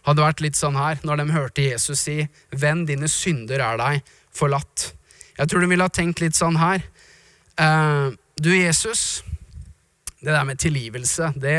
hadde 0.07 0.23
vært 0.23 0.41
litt 0.41 0.57
sånn 0.57 0.77
her 0.79 1.01
når 1.05 1.19
de 1.19 1.33
hørte 1.35 1.65
Jesus 1.65 2.05
si, 2.07 2.21
venn, 2.55 2.85
dine 2.87 3.09
synder 3.11 3.61
er 3.63 3.81
deg 3.81 4.13
forlatt. 4.35 4.91
Jeg 5.37 5.51
tror 5.51 5.63
de 5.63 5.69
ville 5.69 5.85
ha 5.85 5.93
tenkt 5.93 6.21
litt 6.23 6.37
sånn 6.37 6.57
her. 6.57 6.85
Uh, 7.59 8.15
du, 8.39 8.51
Jesus, 8.55 9.23
det 10.21 10.31
der 10.31 10.45
med 10.47 10.61
tilgivelse, 10.61 11.31
det, 11.37 11.57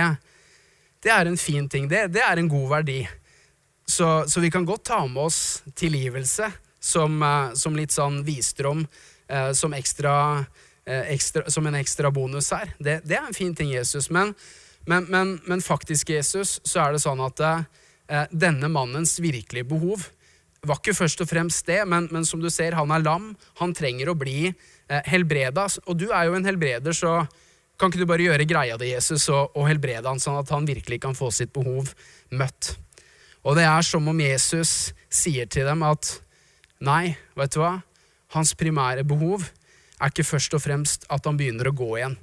det 1.05 1.13
er 1.15 1.31
en 1.31 1.39
fin 1.39 1.69
ting. 1.71 1.87
Det, 1.91 2.07
det 2.15 2.25
er 2.25 2.41
en 2.41 2.51
god 2.51 2.69
verdi. 2.73 3.03
Så, 3.89 4.25
så, 4.29 4.41
vi 4.43 4.51
kan 4.53 4.67
godt 4.69 4.89
ta 4.91 5.03
med 5.07 5.29
oss 5.29 5.41
tilgivelse 5.79 6.51
som, 6.81 7.21
uh, 7.23 7.55
som 7.59 7.77
litt 7.77 7.95
sånn 7.95 8.23
visdom, 8.27 8.83
uh, 9.31 9.51
som, 9.57 9.77
ekstra, 9.77 10.15
ekstra, 10.89 11.47
som 11.53 11.69
en 11.69 11.79
ekstra 11.79 12.11
bonus 12.15 12.51
her. 12.57 12.73
Det, 12.79 13.03
det, 13.05 13.19
er 13.19 13.29
en 13.29 13.37
fin 13.37 13.55
ting, 13.55 13.75
Jesus. 13.77 14.11
Men, 14.15 14.35
men, 14.87 15.09
men, 15.11 15.35
men 15.49 15.65
faktisk, 15.65 16.11
Jesus, 16.15 16.61
så 16.65 16.85
er 16.85 16.95
det 16.95 17.03
sånn 17.03 17.21
at 17.25 17.41
denne 18.33 18.71
mannens 18.73 19.19
virkelige 19.21 19.69
behov 19.69 20.07
var 20.67 20.81
ikke 20.81 20.97
først 20.97 21.23
og 21.23 21.31
fremst 21.31 21.67
det, 21.69 21.81
men, 21.87 22.09
men, 22.13 22.25
som 22.27 22.41
du 22.43 22.49
ser, 22.51 22.77
han 22.79 22.91
er 22.95 23.05
lam. 23.05 23.31
Han 23.61 23.75
trenger 23.77 24.11
å 24.11 24.17
bli 24.19 24.49
eh, 24.49 25.03
helbreda. 25.07 25.69
Og 25.87 25.99
du 26.01 26.09
er 26.11 26.29
jo 26.29 26.39
en 26.39 26.49
helbreder, 26.49 26.97
så 26.97 27.23
kan 27.79 27.93
ikke 27.93 28.03
du 28.03 28.11
bare 28.11 28.27
gjøre 28.27 28.49
greia 28.49 28.79
di, 28.81 28.91
Jesus, 28.91 29.29
og, 29.31 29.55
og 29.55 29.69
helbrede 29.71 30.09
han, 30.09 30.23
sånn 30.23 30.41
at 30.41 30.51
han 30.55 30.67
virkelig 30.67 31.01
kan 31.05 31.15
få 31.19 31.31
sitt 31.35 31.53
behov 31.55 31.93
møtt? 32.35 32.75
Og 33.47 33.55
det 33.57 33.69
er 33.69 33.87
som 33.87 34.09
om 34.11 34.21
Jesus 34.21 34.91
sier 35.09 35.47
til 35.47 35.69
dem 35.69 35.85
at 35.87 36.17
nei, 36.85 37.15
vet 37.39 37.55
du 37.55 37.63
hva? 37.63 37.79
Hans 38.35 38.53
primære 38.59 39.07
behov 39.09 39.47
er 39.47 40.11
ikke 40.11 40.27
først 40.27 40.57
og 40.59 40.63
fremst 40.63 41.07
at 41.09 41.25
han 41.27 41.39
begynner 41.39 41.71
å 41.71 41.77
gå 41.77 41.93
igjen. 41.97 42.19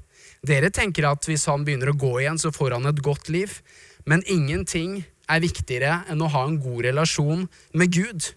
Dere 0.46 0.70
tenker 0.74 1.08
at 1.10 1.26
hvis 1.26 1.48
han 1.50 1.66
begynner 1.66 1.92
å 1.92 1.98
gå 2.00 2.12
igjen, 2.22 2.40
så 2.42 2.54
får 2.54 2.78
han 2.78 2.90
et 2.90 3.02
godt 3.04 3.32
liv. 3.34 3.60
Men 4.06 4.24
ingenting 4.30 5.00
er 5.32 5.42
viktigere 5.42 6.04
enn 6.12 6.22
å 6.22 6.30
ha 6.30 6.44
en 6.46 6.60
god 6.62 6.86
relasjon 6.86 7.48
med 7.74 7.94
Gud. 7.94 8.28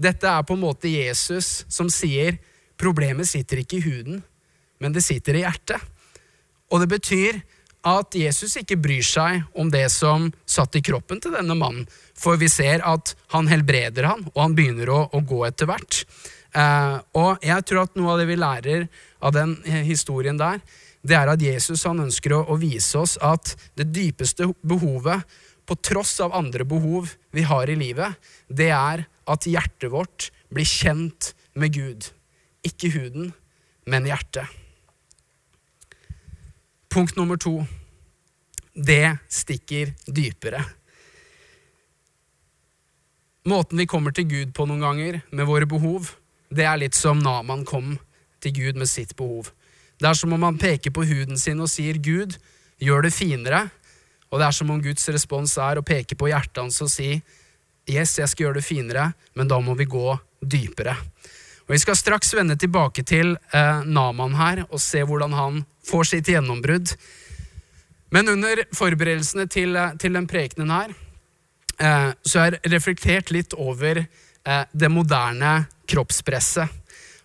Dette 0.00 0.28
er 0.28 0.44
på 0.44 0.56
en 0.56 0.64
måte 0.64 0.90
Jesus 0.92 1.64
som 1.72 1.88
sier 1.92 2.38
problemet 2.80 3.28
sitter 3.28 3.62
ikke 3.62 3.78
i 3.78 3.84
huden, 3.84 4.20
men 4.80 4.92
det 4.96 5.04
sitter 5.04 5.36
i 5.36 5.44
hjertet. 5.44 5.80
Og 6.72 6.82
det 6.82 6.90
betyr 6.92 7.40
at 7.88 8.16
Jesus 8.16 8.58
ikke 8.60 8.78
bryr 8.80 9.04
seg 9.04 9.40
om 9.56 9.70
det 9.72 9.86
som 9.92 10.28
satt 10.48 10.76
i 10.76 10.84
kroppen 10.84 11.20
til 11.20 11.32
denne 11.32 11.56
mannen, 11.56 11.86
for 12.16 12.40
vi 12.40 12.48
ser 12.52 12.84
at 12.84 13.14
han 13.32 13.48
helbreder 13.48 14.08
han, 14.08 14.26
og 14.34 14.40
han 14.42 14.56
begynner 14.56 14.92
å, 14.92 15.00
å 15.16 15.22
gå 15.24 15.40
etter 15.48 15.68
hvert. 15.70 16.02
Eh, 16.52 16.96
og 17.16 17.44
jeg 17.46 17.64
tror 17.68 17.86
at 17.86 17.96
noe 17.96 18.14
av 18.14 18.20
det 18.20 18.28
vi 18.28 18.36
lærer 18.40 18.86
av 19.24 19.36
den 19.36 19.56
historien 19.86 20.40
der, 20.40 20.60
det 21.06 21.16
er 21.16 21.30
at 21.32 21.42
Jesus 21.42 21.86
han 21.88 22.02
ønsker 22.04 22.34
å, 22.36 22.42
å 22.52 22.58
vise 22.60 22.98
oss 23.00 23.16
at 23.24 23.54
det 23.78 23.88
dypeste 23.94 24.50
behovet 24.60 25.24
på 25.68 25.76
tross 25.86 26.16
av 26.20 26.34
andre 26.36 26.66
behov 26.66 27.12
vi 27.34 27.44
har 27.46 27.70
i 27.70 27.78
livet, 27.78 28.16
det 28.48 28.72
er 28.74 29.04
at 29.30 29.46
hjertet 29.46 29.92
vårt 29.92 30.30
blir 30.50 30.66
kjent 30.66 31.32
med 31.54 31.76
Gud. 31.76 32.08
Ikke 32.66 32.90
huden, 32.92 33.30
men 33.86 34.08
hjertet. 34.08 34.50
Punkt 36.90 37.14
nummer 37.16 37.38
to. 37.38 37.60
Det 38.74 39.16
stikker 39.30 39.94
dypere. 40.10 40.64
Måten 43.46 43.78
vi 43.78 43.86
kommer 43.88 44.12
til 44.12 44.26
Gud 44.28 44.52
på 44.54 44.66
noen 44.68 44.82
ganger 44.82 45.20
med 45.30 45.48
våre 45.48 45.70
behov, 45.70 46.12
det 46.50 46.66
er 46.66 46.80
litt 46.82 46.98
som 46.98 47.22
Naman 47.22 47.62
kom 47.64 47.94
til 48.42 48.56
Gud 48.56 48.80
med 48.80 48.90
sitt 48.90 49.14
behov. 49.16 49.52
Det 50.00 50.08
er 50.08 50.16
som 50.16 50.32
om 50.32 50.42
han 50.48 50.58
peker 50.58 50.94
på 50.96 51.04
huden 51.04 51.38
sin 51.38 51.60
og 51.60 51.68
sier, 51.68 51.98
'Gud, 52.00 52.38
gjør 52.80 53.04
det 53.04 53.12
finere', 53.12 53.68
og 54.30 54.38
det 54.40 54.46
er 54.46 54.56
som 54.56 54.70
om 54.70 54.80
Guds 54.82 55.08
respons 55.08 55.56
er 55.58 55.76
å 55.76 55.84
peke 55.84 56.16
på 56.16 56.30
hjertet 56.30 56.62
hans 56.62 56.80
og 56.80 56.88
si 56.88 57.20
yes, 57.90 58.18
jeg 58.18 58.28
skal 58.28 58.44
gjøre 58.44 58.60
det 58.60 58.64
finere, 58.64 59.12
men 59.34 59.48
da 59.50 59.58
må 59.60 59.74
vi 59.74 59.88
gå 59.90 60.14
dypere. 60.40 60.94
Og 61.66 61.74
Vi 61.74 61.78
skal 61.78 61.98
straks 61.98 62.32
vende 62.34 62.56
tilbake 62.56 63.02
til 63.06 63.36
eh, 63.52 63.82
Naman 63.86 64.34
her 64.34 64.64
og 64.70 64.80
se 64.82 65.02
hvordan 65.06 65.32
han 65.32 65.60
får 65.86 66.08
sitt 66.14 66.30
gjennombrudd. 66.30 66.94
Men 68.10 68.28
under 68.28 68.64
forberedelsene 68.74 69.46
til, 69.46 69.76
eh, 69.76 69.94
til 69.98 70.12
den 70.12 70.26
prekenen 70.26 70.70
her, 70.70 70.94
eh, 71.78 72.12
så 72.26 72.38
har 72.38 72.50
jeg 72.50 72.72
reflektert 72.72 73.30
litt 73.30 73.54
over 73.54 74.06
eh, 74.06 74.64
det 74.72 74.90
moderne 74.90 75.66
kroppspresset. 75.86 76.79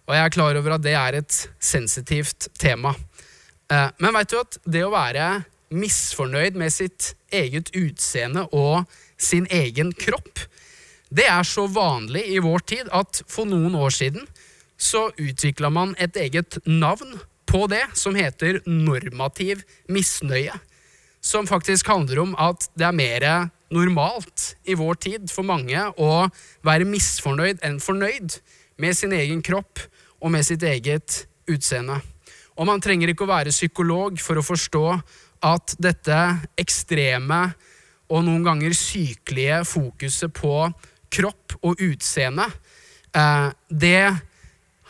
Og 0.05 0.13
jeg 0.13 0.21
er 0.21 0.33
klar 0.33 0.57
over 0.59 0.75
at 0.75 0.85
det 0.85 0.93
er 0.97 1.17
et 1.17 1.37
sensitivt 1.59 2.49
tema. 2.61 2.93
Eh, 3.71 3.89
men 3.97 4.13
veit 4.13 4.31
du 4.31 4.39
at 4.39 4.57
det 4.69 4.83
å 4.85 4.93
være 4.93 5.45
misfornøyd 5.75 6.57
med 6.59 6.73
sitt 6.73 7.13
eget 7.33 7.71
utseende 7.75 8.45
og 8.53 8.85
sin 9.17 9.47
egen 9.49 9.91
kropp. 9.97 10.43
Det 11.09 11.25
er 11.29 11.45
så 11.47 11.65
vanlig 11.71 12.25
i 12.35 12.41
vår 12.43 12.65
tid 12.69 12.91
at 12.93 13.23
for 13.31 13.49
noen 13.49 13.75
år 13.77 13.93
siden 13.93 14.27
så 14.77 15.07
utvikla 15.15 15.71
man 15.71 15.95
et 16.01 16.17
eget 16.19 16.59
navn 16.67 17.15
på 17.45 17.65
det, 17.71 17.83
som 17.95 18.17
heter 18.17 18.59
normativ 18.67 19.61
misnøye. 19.87 20.53
Som 21.23 21.47
faktisk 21.49 21.87
handler 21.89 22.21
om 22.21 22.33
at 22.37 22.67
det 22.77 22.85
er 22.85 22.97
mer 22.97 23.27
normalt 23.73 24.51
i 24.67 24.75
vår 24.77 24.99
tid 25.01 25.31
for 25.33 25.47
mange 25.47 25.79
å 25.97 26.27
være 26.65 26.85
misfornøyd 26.89 27.63
enn 27.65 27.79
fornøyd 27.81 28.37
med 28.77 28.97
sin 28.97 29.13
egen 29.15 29.41
kropp 29.45 29.79
og 30.21 30.31
med 30.33 30.45
sitt 30.47 30.63
eget 30.63 31.25
utseende. 31.49 31.99
Og 32.55 32.67
man 32.67 32.81
trenger 32.83 33.11
ikke 33.11 33.25
å 33.25 33.33
være 33.33 33.53
psykolog 33.53 34.19
for 34.23 34.39
å 34.39 34.45
forstå 34.45 34.85
at 35.45 35.75
dette 35.81 36.19
ekstreme 36.59 37.41
og 38.11 38.23
noen 38.25 38.43
ganger 38.45 38.75
sykelige 38.77 39.63
fokuset 39.67 40.33
på 40.35 40.53
kropp 41.15 41.57
og 41.63 41.81
utseende, 41.81 42.45
eh, 43.15 43.49
det 43.69 44.15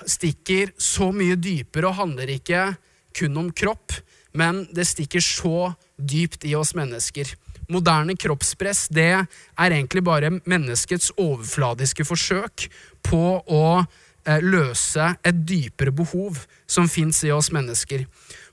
stikker 0.06 0.74
så 0.78 1.12
mye 1.16 1.38
dypere 1.40 1.90
og 1.90 2.00
handler 2.02 2.34
ikke 2.36 2.76
kun 3.16 3.38
om 3.38 3.52
kropp, 3.52 3.94
men 4.36 4.66
det 4.76 4.88
stikker 4.88 5.24
så 5.24 5.74
dypt 5.96 6.46
i 6.46 6.56
oss 6.56 6.74
mennesker. 6.76 7.30
Moderne 7.72 8.16
kroppspress 8.20 8.88
det 8.94 9.12
er 9.16 9.28
egentlig 9.66 10.04
bare 10.06 10.34
menneskets 10.46 11.12
overfladiske 11.18 12.06
forsøk 12.08 12.68
på 13.06 13.24
å 13.42 13.66
eh, 13.82 14.42
løse 14.44 15.12
et 15.26 15.44
dypere 15.48 15.94
behov 15.96 16.44
som 16.68 16.90
fins 16.92 17.24
i 17.26 17.34
oss 17.34 17.52
mennesker. 17.56 18.06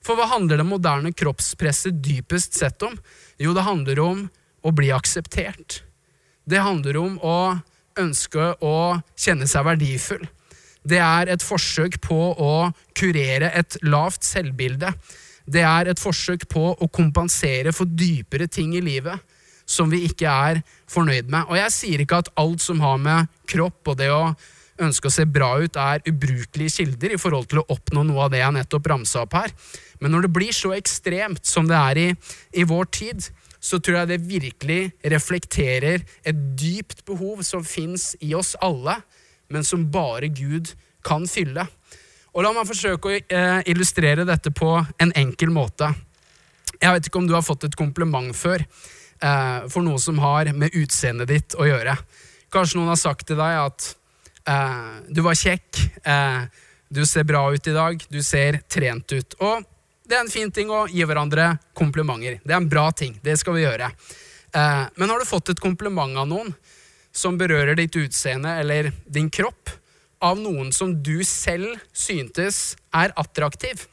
For 0.03 0.19
hva 0.19 0.29
handler 0.33 0.61
det 0.61 0.69
moderne 0.69 1.13
kroppspresset 1.15 2.01
dypest 2.03 2.59
sett 2.59 2.83
om? 2.83 2.97
Jo, 3.39 3.55
det 3.55 3.67
handler 3.67 4.03
om 4.03 4.27
å 4.63 4.73
bli 4.75 4.91
akseptert. 4.95 5.83
Det 6.45 6.63
handler 6.63 6.99
om 6.99 7.19
å 7.23 7.39
ønske 7.99 8.55
å 8.65 8.77
kjenne 9.19 9.47
seg 9.51 9.67
verdifull. 9.67 10.25
Det 10.83 10.99
er 10.99 11.31
et 11.31 11.45
forsøk 11.45 12.01
på 12.03 12.19
å 12.33 12.55
kurere 12.99 13.53
et 13.55 13.77
lavt 13.87 14.27
selvbilde. 14.27 14.91
Det 15.53 15.63
er 15.67 15.91
et 15.91 16.01
forsøk 16.01 16.47
på 16.51 16.65
å 16.73 16.89
kompensere 16.93 17.75
for 17.77 17.89
dypere 17.89 18.49
ting 18.51 18.73
i 18.79 18.85
livet 18.85 19.21
som 19.69 19.91
vi 19.93 20.03
ikke 20.09 20.29
er 20.29 20.63
fornøyd 20.91 21.31
med. 21.31 21.47
Og 21.49 21.59
jeg 21.59 21.75
sier 21.75 22.03
ikke 22.03 22.23
at 22.23 22.33
alt 22.41 22.63
som 22.65 22.83
har 22.83 22.99
med 23.01 23.31
kropp 23.49 23.93
og 23.93 23.99
det 24.01 24.11
å 24.13 24.33
ønske 24.83 25.09
å 25.09 25.15
se 25.15 25.27
bra 25.29 25.53
ut, 25.61 25.77
er 25.79 26.03
ubrukelige 26.09 26.79
kilder 26.81 27.15
i 27.15 27.21
forhold 27.21 27.49
til 27.51 27.61
å 27.61 27.67
oppnå 27.75 28.05
noe 28.09 28.25
av 28.25 28.33
det 28.33 28.41
jeg 28.41 28.57
nettopp 28.57 28.89
ramsa 28.91 29.23
opp 29.27 29.37
her. 29.39 29.53
Men 30.03 30.15
når 30.15 30.27
det 30.27 30.33
blir 30.35 30.57
så 30.57 30.73
ekstremt 30.75 31.47
som 31.47 31.69
det 31.71 31.79
er 31.79 32.01
i, 32.01 32.09
i 32.59 32.67
vår 32.67 32.89
tid, 32.95 33.29
så 33.63 33.79
tror 33.79 34.01
jeg 34.01 34.11
det 34.11 34.25
virkelig 34.27 34.81
reflekterer 35.13 36.03
et 36.27 36.41
dypt 36.59 37.05
behov 37.07 37.45
som 37.47 37.63
fins 37.63 38.13
i 38.19 38.33
oss 38.35 38.57
alle, 38.65 38.97
men 39.53 39.63
som 39.67 39.87
bare 39.93 40.33
Gud 40.33 40.73
kan 41.07 41.29
fylle. 41.31 41.69
Og 42.33 42.45
La 42.47 42.53
meg 42.57 42.65
forsøke 42.65 43.11
å 43.11 43.13
eh, 43.21 43.61
illustrere 43.69 44.25
dette 44.25 44.53
på 44.57 44.71
en 44.81 45.13
enkel 45.21 45.53
måte. 45.53 45.91
Jeg 46.79 46.95
vet 46.95 47.09
ikke 47.09 47.21
om 47.21 47.29
du 47.29 47.35
har 47.37 47.45
fått 47.45 47.67
et 47.69 47.77
kompliment 47.77 48.33
før 48.37 48.63
eh, 48.65 49.59
for 49.69 49.85
noe 49.85 50.01
som 50.01 50.21
har 50.23 50.49
med 50.57 50.73
utseendet 50.73 51.29
ditt 51.29 51.57
å 51.61 51.69
gjøre. 51.69 51.97
Kanskje 52.53 52.81
noen 52.81 52.93
har 52.95 53.01
sagt 53.01 53.29
til 53.29 53.37
deg 53.41 53.59
at 53.61 53.91
eh, 54.49 54.89
du 55.13 55.21
var 55.27 55.37
kjekk, 55.37 55.83
eh, 56.09 56.41
du 56.93 57.05
ser 57.09 57.29
bra 57.29 57.45
ut 57.53 57.69
i 57.69 57.77
dag, 57.77 58.01
du 58.09 58.21
ser 58.25 58.63
trent 58.65 59.13
ut. 59.13 59.37
Og 59.45 59.69
det 60.09 60.17
er 60.17 60.25
en 60.25 60.33
fin 60.33 60.51
ting 60.53 60.73
å 60.73 60.87
gi 60.89 61.05
hverandre 61.09 61.53
komplimenter. 61.77 62.41
Det 62.43 62.53
er 62.53 62.61
en 62.61 62.69
bra 62.69 62.89
ting. 62.97 63.15
Det 63.25 63.37
skal 63.41 63.57
vi 63.57 63.67
gjøre. 63.67 63.93
Eh, 64.57 64.85
men 64.97 65.13
har 65.13 65.21
du 65.21 65.29
fått 65.29 65.53
et 65.53 65.61
kompliment 65.61 66.17
av 66.21 66.29
noen 66.29 66.53
som 67.13 67.37
berører 67.37 67.77
ditt 67.77 67.97
utseende 68.01 68.57
eller 68.61 68.91
din 69.05 69.29
kropp, 69.33 69.71
av 70.23 70.39
noen 70.41 70.71
som 70.75 70.95
du 71.03 71.21
selv 71.27 71.75
syntes 71.93 72.77
er 72.95 73.15
attraktiv? 73.19 73.87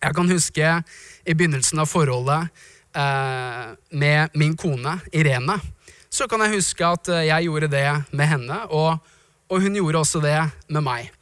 Jeg 0.00 0.16
kan 0.16 0.28
huske 0.28 0.70
i 1.24 1.34
begynnelsen 1.36 1.80
av 1.80 1.88
forholdet 1.88 2.48
eh, 2.96 3.72
med 3.96 4.36
min 4.36 4.56
kone 4.56 4.98
Irene. 5.12 5.58
Så 6.12 6.28
kan 6.30 6.44
jeg 6.44 6.58
huske 6.58 6.86
at 6.86 7.08
eh, 7.12 7.26
jeg 7.30 7.48
gjorde 7.48 7.70
det 7.72 7.88
med 8.12 8.28
henne, 8.30 8.58
og, 8.70 8.98
og 9.48 9.64
hun 9.64 9.76
gjorde 9.80 10.02
også 10.04 10.20
det 10.24 10.38
med 10.68 10.84
meg. 10.84 11.12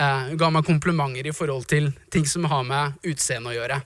Eh, 0.00 0.30
hun 0.30 0.40
ga 0.40 0.50
meg 0.54 0.66
komplimenter 0.66 1.28
i 1.28 1.36
forhold 1.36 1.68
til 1.70 1.90
ting 2.12 2.26
som 2.28 2.48
har 2.50 2.64
med 2.66 3.10
utseende 3.12 3.52
å 3.52 3.58
gjøre. 3.58 3.80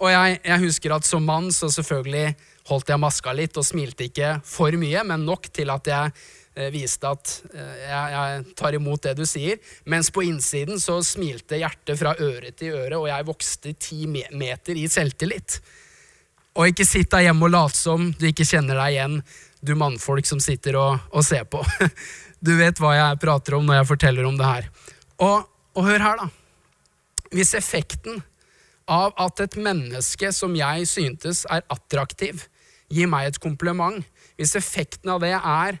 Og 0.00 0.08
jeg, 0.08 0.40
jeg, 0.48 0.62
husker 0.64 0.96
at 0.96 1.04
som 1.04 1.26
mann 1.28 1.50
så 1.52 1.68
selvfølgelig 1.68 2.32
holdt 2.70 2.88
jeg 2.88 3.02
maska 3.02 3.34
litt 3.36 3.58
og 3.60 3.66
smilte 3.66 4.06
ikke 4.08 4.38
for 4.48 4.72
mye, 4.80 5.02
men 5.04 5.26
nok 5.28 5.50
til 5.52 5.72
at 5.74 5.90
jeg 5.90 6.14
viste 6.74 7.06
at 7.06 7.34
eh, 7.54 7.76
jeg, 7.84 8.14
jeg, 8.14 8.54
tar 8.58 8.76
imot 8.76 9.04
det 9.06 9.14
du 9.18 9.24
sier. 9.28 9.60
Mens 9.90 10.10
på 10.10 10.24
innsiden 10.26 10.80
så 10.82 10.98
smilte 11.06 11.60
hjertet 11.60 11.98
fra 12.00 12.16
øre 12.18 12.50
til 12.56 12.74
øre, 12.74 12.98
og 12.98 13.06
jeg 13.10 13.28
vokste 13.28 13.74
ti 13.78 14.06
meter 14.10 14.78
i 14.78 14.88
selvtillit. 14.90 15.60
Og 16.58 16.72
ikke 16.72 16.86
sitt 16.88 17.10
der 17.12 17.28
hjemme 17.28 17.46
og 17.46 17.54
late 17.54 17.78
som 17.78 18.10
du 18.18 18.26
ikke 18.30 18.48
kjenner 18.48 18.80
deg 18.82 18.96
igjen, 18.96 19.20
du 19.62 19.76
mannfolk 19.78 20.26
som 20.26 20.40
sitter 20.42 20.78
og, 20.80 20.98
og 21.14 21.24
ser 21.26 21.46
på. 21.50 21.62
Du 22.40 22.54
vet 22.56 22.78
hva 22.80 22.94
jeg 22.96 23.18
prater 23.20 23.52
om 23.58 23.66
når 23.68 23.82
jeg 23.82 23.86
forteller 23.90 24.24
om 24.24 24.36
det 24.38 24.46
her. 24.48 24.68
Og, 25.20 25.42
og 25.76 25.84
hør 25.84 26.00
her, 26.00 26.22
da. 26.22 26.28
Hvis 27.36 27.52
effekten 27.58 28.22
av 28.88 29.12
at 29.20 29.42
et 29.44 29.58
menneske 29.60 30.30
som 30.32 30.54
jeg 30.56 30.88
syntes 30.88 31.42
er 31.52 31.60
attraktiv, 31.68 32.46
gir 32.88 33.10
meg 33.12 33.28
et 33.28 33.38
kompliment, 33.44 34.00
hvis 34.40 34.56
effekten 34.56 35.12
av 35.12 35.20
det 35.20 35.34
er 35.36 35.76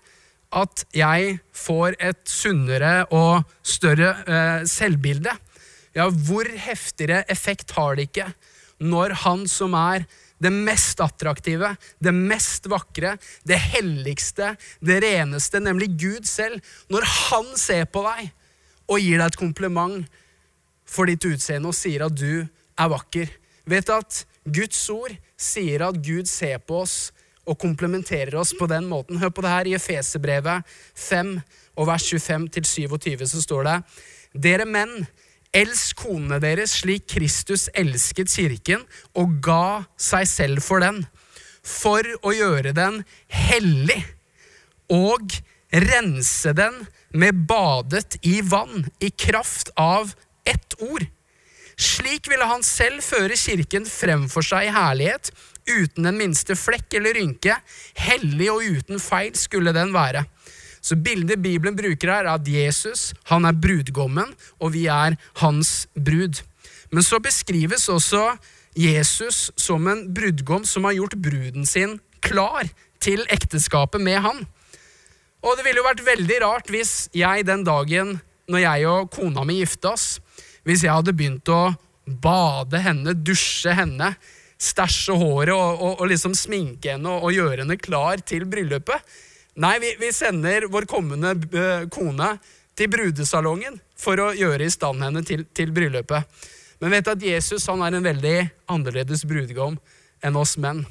at 0.50 0.84
jeg 0.96 1.36
får 1.54 1.96
et 2.02 2.20
sunnere 2.28 3.04
og 3.14 3.46
større 3.62 4.14
eh, 4.26 4.64
selvbilde, 4.68 5.34
ja, 5.94 6.06
hvor 6.10 6.46
heftigere 6.46 7.24
effekt 7.30 7.74
har 7.76 7.98
det 7.98 8.10
ikke 8.10 8.30
når 8.80 9.14
han 9.24 9.44
som 9.50 9.74
er 9.76 10.06
det 10.40 10.50
mest 10.54 11.02
attraktive, 11.04 11.74
det 12.00 12.12
mest 12.16 12.66
vakre, 12.72 13.16
det 13.44 13.58
helligste, 13.74 14.54
det 14.80 15.00
reneste, 15.04 15.60
nemlig 15.60 15.90
Gud 16.00 16.28
selv, 16.28 16.62
når 16.88 17.04
han 17.04 17.50
ser 17.60 17.84
på 17.92 18.06
deg 18.06 18.30
og 18.90 19.02
gir 19.04 19.20
deg 19.20 19.28
et 19.28 19.40
kompliment 19.40 20.08
for 20.88 21.10
ditt 21.10 21.26
utseende 21.28 21.70
og 21.70 21.76
sier 21.76 22.06
at 22.06 22.16
du 22.16 22.40
er 22.40 22.90
vakker. 22.90 23.28
Vet 23.68 23.92
at 23.92 24.24
Guds 24.48 24.80
ord 24.90 25.12
sier 25.36 25.84
at 25.84 26.00
Gud 26.00 26.26
ser 26.30 26.58
på 26.64 26.80
oss 26.86 27.10
og 27.48 27.58
komplementerer 27.60 28.36
oss 28.40 28.52
på 28.58 28.68
den 28.70 28.86
måten. 28.90 29.18
Hør 29.20 29.32
på 29.34 29.44
det 29.44 29.52
her 29.54 29.70
i 29.70 29.74
Efeserbrevet 29.78 30.66
5 30.94 31.34
og 31.80 31.88
vers 31.88 32.06
25-27 32.12 33.26
så 33.30 33.42
står 33.42 33.68
det 33.68 33.76
Dere 34.46 34.66
menn, 34.68 35.06
elsk 35.50 36.04
konene 36.04 36.38
deres 36.42 36.76
slik 36.82 37.08
Kristus 37.10 37.66
elsket 37.74 38.30
kirken 38.30 38.84
og 39.18 39.40
ga 39.42 39.82
seg 39.98 40.28
selv 40.30 40.62
for 40.62 40.84
den, 40.84 41.02
for 41.66 42.06
å 42.22 42.34
gjøre 42.34 42.72
den 42.76 43.02
hellig 43.34 43.98
og 44.90 45.34
rense 45.70 46.54
den 46.56 46.84
med 47.10 47.46
badet 47.50 48.18
i 48.26 48.40
vann 48.46 48.86
i 49.02 49.10
kraft 49.10 49.72
av 49.78 50.14
ett 50.46 50.78
ord 50.82 51.06
slik 51.80 52.28
ville 52.30 52.46
han 52.48 52.64
selv 52.66 53.02
føre 53.04 53.36
kirken 53.38 53.86
fremfor 53.88 54.44
seg 54.44 54.68
i 54.68 54.74
herlighet, 54.74 55.30
uten 55.70 56.08
den 56.08 56.18
minste 56.18 56.56
flekk 56.58 56.98
eller 56.98 57.16
rynke. 57.16 57.56
Hellig 58.00 58.50
og 58.52 58.64
uten 58.64 59.00
feil 59.02 59.34
skulle 59.38 59.74
den 59.76 59.94
være. 59.94 60.24
Så 60.80 60.96
bildet 60.96 61.42
Bibelen 61.42 61.76
bruker 61.76 62.08
her, 62.08 62.24
er 62.24 62.38
at 62.38 62.48
Jesus 62.48 63.10
han 63.28 63.44
er 63.44 63.56
brudgommen, 63.56 64.32
og 64.60 64.72
vi 64.76 64.86
er 64.88 65.16
hans 65.42 65.86
brud. 65.94 66.40
Men 66.90 67.04
så 67.06 67.20
beskrives 67.22 67.88
også 67.92 68.32
Jesus 68.76 69.50
som 69.58 69.86
en 69.90 70.06
brudgom 70.14 70.64
som 70.64 70.86
har 70.88 70.96
gjort 70.96 71.18
bruden 71.20 71.66
sin 71.68 71.98
klar 72.24 72.68
til 73.00 73.22
ekteskapet 73.32 74.02
med 74.02 74.20
han. 74.24 74.42
Og 75.40 75.56
det 75.56 75.64
ville 75.64 75.80
jo 75.80 75.88
vært 75.88 76.04
veldig 76.04 76.40
rart 76.44 76.72
hvis 76.72 77.08
jeg 77.16 77.46
den 77.48 77.64
dagen 77.64 78.18
når 78.50 78.64
jeg 78.64 78.88
og 78.90 79.12
kona 79.14 79.44
mi 79.46 79.60
gifta 79.60 79.94
oss, 79.94 80.18
hvis 80.66 80.84
jeg 80.84 80.92
hadde 80.92 81.14
begynt 81.16 81.48
å 81.52 81.72
bade 82.20 82.80
henne, 82.82 83.14
dusje 83.14 83.74
henne, 83.76 84.14
stæsje 84.60 85.16
håret 85.16 85.54
og, 85.54 85.80
og, 85.80 85.92
og, 86.00 86.06
liksom 86.10 86.34
sminke 86.36 86.94
henne 86.94 87.08
og, 87.08 87.28
og, 87.28 87.34
gjøre 87.34 87.62
henne 87.64 87.78
klar 87.80 88.20
til 88.26 88.44
bryllupet. 88.50 89.12
Nei, 89.60 89.76
vi, 89.82 89.94
vi 90.00 90.10
sender 90.14 90.68
vår 90.72 90.86
kommende 90.90 91.34
uh, 91.54 91.86
kone 91.92 92.34
til 92.78 92.90
brudesalongen 92.92 93.80
for 93.98 94.20
å 94.20 94.30
gjøre 94.36 94.66
i 94.66 94.72
stand 94.72 95.02
henne 95.04 95.24
til, 95.26 95.46
til 95.56 95.72
bryllupet. 95.76 96.28
Men 96.80 96.94
vet 96.94 97.08
du 97.08 97.12
at 97.12 97.24
Jesus 97.24 97.66
han 97.68 97.82
er 97.84 97.96
en 97.96 98.06
veldig 98.06 98.36
annerledes 98.72 99.26
brudgom 99.28 99.76
enn 100.24 100.38
oss 100.40 100.56
menn. 100.60 100.84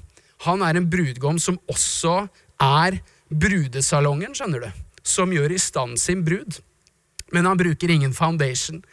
Han 0.45 0.61
er 0.65 0.77
en 0.77 0.89
brudgom 0.89 1.39
som 1.41 1.57
også 1.69 2.27
er 2.61 2.99
brudesalongen, 3.29 4.35
skjønner 4.37 4.67
du. 4.67 4.69
Som 5.05 5.33
gjør 5.33 5.53
i 5.55 5.61
stand 5.61 5.97
sin 6.01 6.21
brud. 6.25 6.59
Men 7.33 7.49
han 7.49 7.59
bruker 7.59 7.91
ingen 7.93 8.13
foundation. 8.13 8.83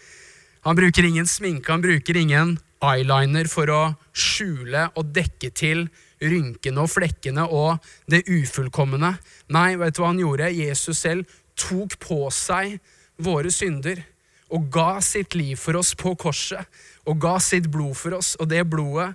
Han 0.67 0.75
bruker 0.75 1.07
ingen 1.07 1.29
sminke, 1.31 1.71
han 1.71 1.83
bruker 1.83 2.17
ingen 2.19 2.57
eyeliner 2.83 3.47
for 3.47 3.71
å 3.71 3.83
skjule 4.11 4.89
og 4.99 5.13
dekke 5.15 5.53
til 5.55 5.85
rynkene 6.19 6.83
og 6.83 6.91
flekkene 6.91 7.45
og 7.55 7.85
det 8.11 8.25
ufullkomne. 8.27 9.13
Nei, 9.55 9.69
vet 9.79 9.95
du 9.95 10.03
hva 10.03 10.11
han 10.11 10.19
gjorde? 10.25 10.51
Jesus 10.51 11.05
selv 11.05 11.39
tok 11.55 11.95
på 12.03 12.19
seg 12.35 12.81
våre 13.23 13.53
synder 13.55 14.03
og 14.51 14.67
ga 14.75 14.99
sitt 15.03 15.39
liv 15.39 15.55
for 15.59 15.79
oss 15.79 15.95
på 15.99 16.17
korset 16.19 16.67
og 17.07 17.23
ga 17.23 17.37
sitt 17.43 17.71
blod 17.71 17.95
for 17.99 18.19
oss. 18.19 18.35
Og 18.43 18.51
det 18.51 18.65
blodet 18.67 19.13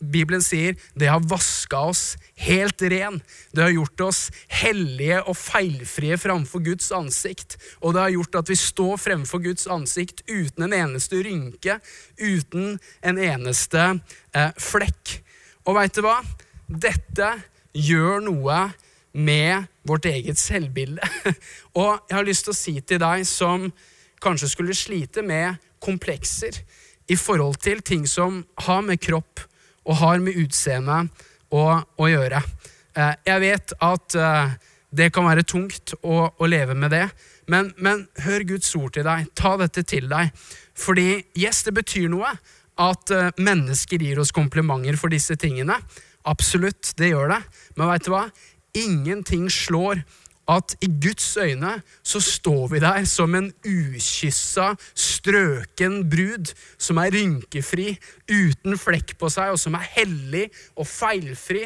Bibelen 0.00 0.42
sier 0.42 0.76
det 0.98 1.10
har 1.10 1.24
vaska 1.28 1.78
oss 1.90 2.02
helt 2.40 2.82
ren. 2.82 3.20
Det 3.52 3.62
har 3.62 3.74
gjort 3.74 4.04
oss 4.06 4.20
hellige 4.48 5.20
og 5.22 5.36
feilfrie 5.38 6.18
framfor 6.20 6.64
Guds 6.64 6.90
ansikt. 6.94 7.58
Og 7.82 7.94
det 7.94 8.04
har 8.04 8.14
gjort 8.14 8.40
at 8.40 8.52
vi 8.52 8.58
står 8.58 8.96
fremfor 9.00 9.42
Guds 9.44 9.66
ansikt 9.70 10.24
uten 10.30 10.66
en 10.66 10.76
eneste 10.76 11.20
rynke, 11.24 11.78
uten 12.18 12.78
en 13.04 13.20
eneste 13.20 13.84
eh, 14.34 14.52
flekk. 14.60 15.18
Og 15.64 15.78
veit 15.78 15.96
du 15.96 16.04
hva? 16.04 16.18
Dette 16.68 17.30
gjør 17.74 18.24
noe 18.24 18.58
med 19.14 19.68
vårt 19.86 20.08
eget 20.10 20.40
selvbilde. 20.40 21.04
og 21.80 22.00
jeg 22.08 22.16
har 22.16 22.26
lyst 22.26 22.48
til 22.48 22.54
å 22.54 22.58
si 22.58 22.78
til 22.80 23.02
deg 23.02 23.26
som 23.28 23.68
kanskje 24.24 24.50
skulle 24.50 24.76
slite 24.76 25.22
med 25.22 25.60
komplekser 25.84 26.56
i 27.12 27.16
forhold 27.20 27.60
til 27.60 27.82
ting 27.84 28.06
som 28.08 28.40
har 28.64 28.80
med 28.86 29.02
kropp 29.04 29.42
og 29.84 30.00
har 30.00 30.22
med 30.22 30.38
utseende 30.40 31.04
å, 31.54 31.64
å 31.80 32.08
gjøre. 32.10 32.40
Eh, 32.94 33.14
jeg 33.26 33.42
vet 33.42 33.74
at 33.84 34.16
eh, 34.18 34.56
det 34.94 35.10
kan 35.14 35.26
være 35.26 35.46
tungt 35.46 35.96
å, 36.02 36.28
å 36.30 36.48
leve 36.48 36.76
med 36.78 36.94
det, 36.94 37.06
men, 37.50 37.72
men, 37.76 38.06
hør 38.24 38.46
Guds 38.54 38.70
ord 38.78 38.94
til 38.96 39.04
deg. 39.06 39.28
Ta 39.36 39.56
dette 39.60 39.84
til 39.86 40.08
deg. 40.08 40.30
Fordi 40.78 41.08
yes, 41.36 41.62
det 41.66 41.74
betyr 41.76 42.08
noe 42.12 42.30
at 42.80 43.12
eh, 43.14 43.30
mennesker 43.38 44.02
gir 44.02 44.22
oss 44.22 44.34
komplimenter 44.34 44.98
for 45.00 45.12
disse 45.12 45.36
tingene. 45.40 45.76
Absolutt, 46.24 46.94
det 46.98 47.12
gjør 47.12 47.34
det. 47.34 47.40
Men 47.76 47.90
veit 47.90 48.06
du 48.06 48.12
hva? 48.14 48.26
Ingenting 48.74 49.50
slår 49.52 50.00
at 50.50 50.74
i 50.84 50.88
Guds 50.88 51.36
øyne 51.40 51.78
så 52.04 52.20
står 52.20 52.68
vi 52.74 52.80
der 52.82 53.04
som 53.08 53.34
en 53.34 53.50
ukyssa, 53.64 54.74
strøken 54.94 56.02
brud 56.10 56.52
som 56.78 57.00
er 57.00 57.14
rynkefri, 57.14 57.94
uten 58.28 58.78
flekk 58.80 59.16
på 59.20 59.30
seg, 59.32 59.54
og 59.54 59.60
som 59.60 59.76
er 59.78 59.88
hellig 59.96 60.48
og 60.76 60.88
feilfri, 60.88 61.64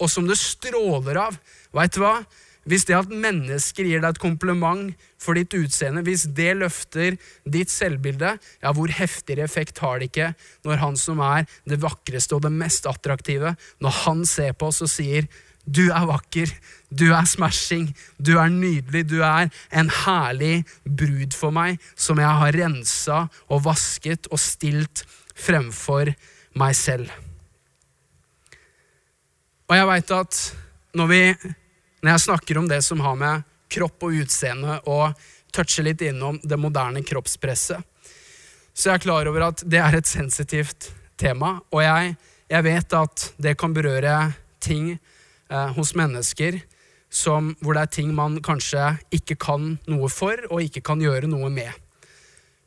og 0.00 0.10
som 0.10 0.26
det 0.28 0.38
stråler 0.40 1.20
av. 1.28 1.36
Veit 1.74 1.94
du 1.94 2.02
hva? 2.02 2.16
Hvis 2.64 2.86
det 2.88 2.96
at 2.96 3.10
mennesker 3.12 3.84
gir 3.84 4.00
deg 4.00 4.14
et 4.14 4.22
kompliment 4.22 4.92
for 5.20 5.36
ditt 5.36 5.52
utseende, 5.56 6.04
hvis 6.06 6.26
det 6.36 6.54
løfter 6.60 7.18
ditt 7.44 7.72
selvbilde, 7.72 8.36
ja, 8.40 8.72
hvor 8.72 8.92
heftigere 8.92 9.44
effekt 9.44 9.82
har 9.84 10.00
det 10.00 10.10
ikke 10.12 10.30
når 10.64 10.80
han 10.80 10.96
som 11.00 11.20
er 11.24 11.48
det 11.68 11.82
vakreste 11.82 12.36
og 12.36 12.46
det 12.46 12.54
mest 12.54 12.88
attraktive, 12.88 13.54
når 13.84 13.98
han 14.04 14.24
ser 14.28 14.54
på 14.56 14.72
oss 14.72 14.84
og 14.84 14.92
sier 14.92 15.28
du 15.64 15.86
er 15.88 16.04
vakker, 16.04 16.50
du 16.92 17.06
er 17.16 17.24
smashing, 17.24 17.88
du 18.20 18.36
er 18.36 18.52
nydelig, 18.52 19.06
du 19.08 19.22
er 19.24 19.48
en 19.72 19.90
herlig 20.04 20.64
brud 20.84 21.32
for 21.36 21.54
meg 21.56 21.80
som 21.96 22.20
jeg 22.20 22.40
har 22.40 22.58
rensa 22.58 23.20
og 23.48 23.64
vasket 23.64 24.28
og 24.30 24.40
stilt 24.42 25.06
fremfor 25.34 26.12
meg 26.60 26.76
selv. 26.76 27.08
Og 29.64 29.76
jeg 29.78 29.88
veit 29.88 30.12
at 30.12 30.40
når, 30.94 31.08
vi, 31.10 31.22
når 32.04 32.18
jeg 32.18 32.24
snakker 32.26 32.58
om 32.60 32.66
det 32.68 32.82
som 32.84 33.00
har 33.00 33.16
med 33.16 33.44
kropp 33.72 34.04
og 34.04 34.16
utseende 34.20 34.76
og 34.92 35.14
toucher 35.54 35.86
litt 35.86 36.02
innom 36.04 36.36
det 36.44 36.58
moderne 36.60 37.00
kroppspresset, 37.06 37.80
så 38.74 38.90
jeg 38.90 38.98
er 38.98 39.04
klar 39.06 39.30
over 39.30 39.46
at 39.46 39.62
det 39.64 39.80
er 39.80 39.96
et 39.96 40.08
sensitivt 40.10 40.90
tema. 41.16 41.54
Og 41.72 41.80
jeg, 41.80 42.16
jeg 42.50 42.66
vet 42.66 42.96
at 42.98 43.24
det 43.40 43.54
kan 43.56 43.72
berøre 43.72 44.16
ting 44.60 44.90
eh, 44.92 45.70
hos 45.78 45.94
mennesker 45.96 46.58
som, 47.08 47.54
hvor 47.62 47.78
det 47.78 47.86
er 47.86 47.94
ting 47.94 48.10
man 48.12 48.36
kanskje 48.44 48.96
ikke 49.14 49.38
kan 49.40 49.76
noe 49.88 50.10
for 50.12 50.44
og 50.50 50.60
ikke 50.66 50.82
kan 50.84 51.00
gjøre 51.00 51.30
noe 51.30 51.48
med. 51.54 51.70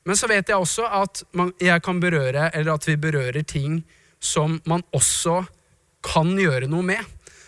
Men 0.08 0.18
så 0.18 0.32
vet 0.32 0.50
jeg 0.50 0.58
også 0.58 0.88
at 0.88 1.22
man, 1.36 1.52
jeg 1.62 1.84
kan 1.84 2.00
berøre, 2.02 2.48
eller 2.56 2.74
at 2.74 2.88
vi 2.88 2.96
berører 2.96 3.44
ting 3.44 3.84
som 4.24 4.58
man 4.66 4.82
også 4.96 5.44
kan 6.08 6.32
gjøre 6.40 6.72
noe 6.72 6.88
med. 6.88 7.04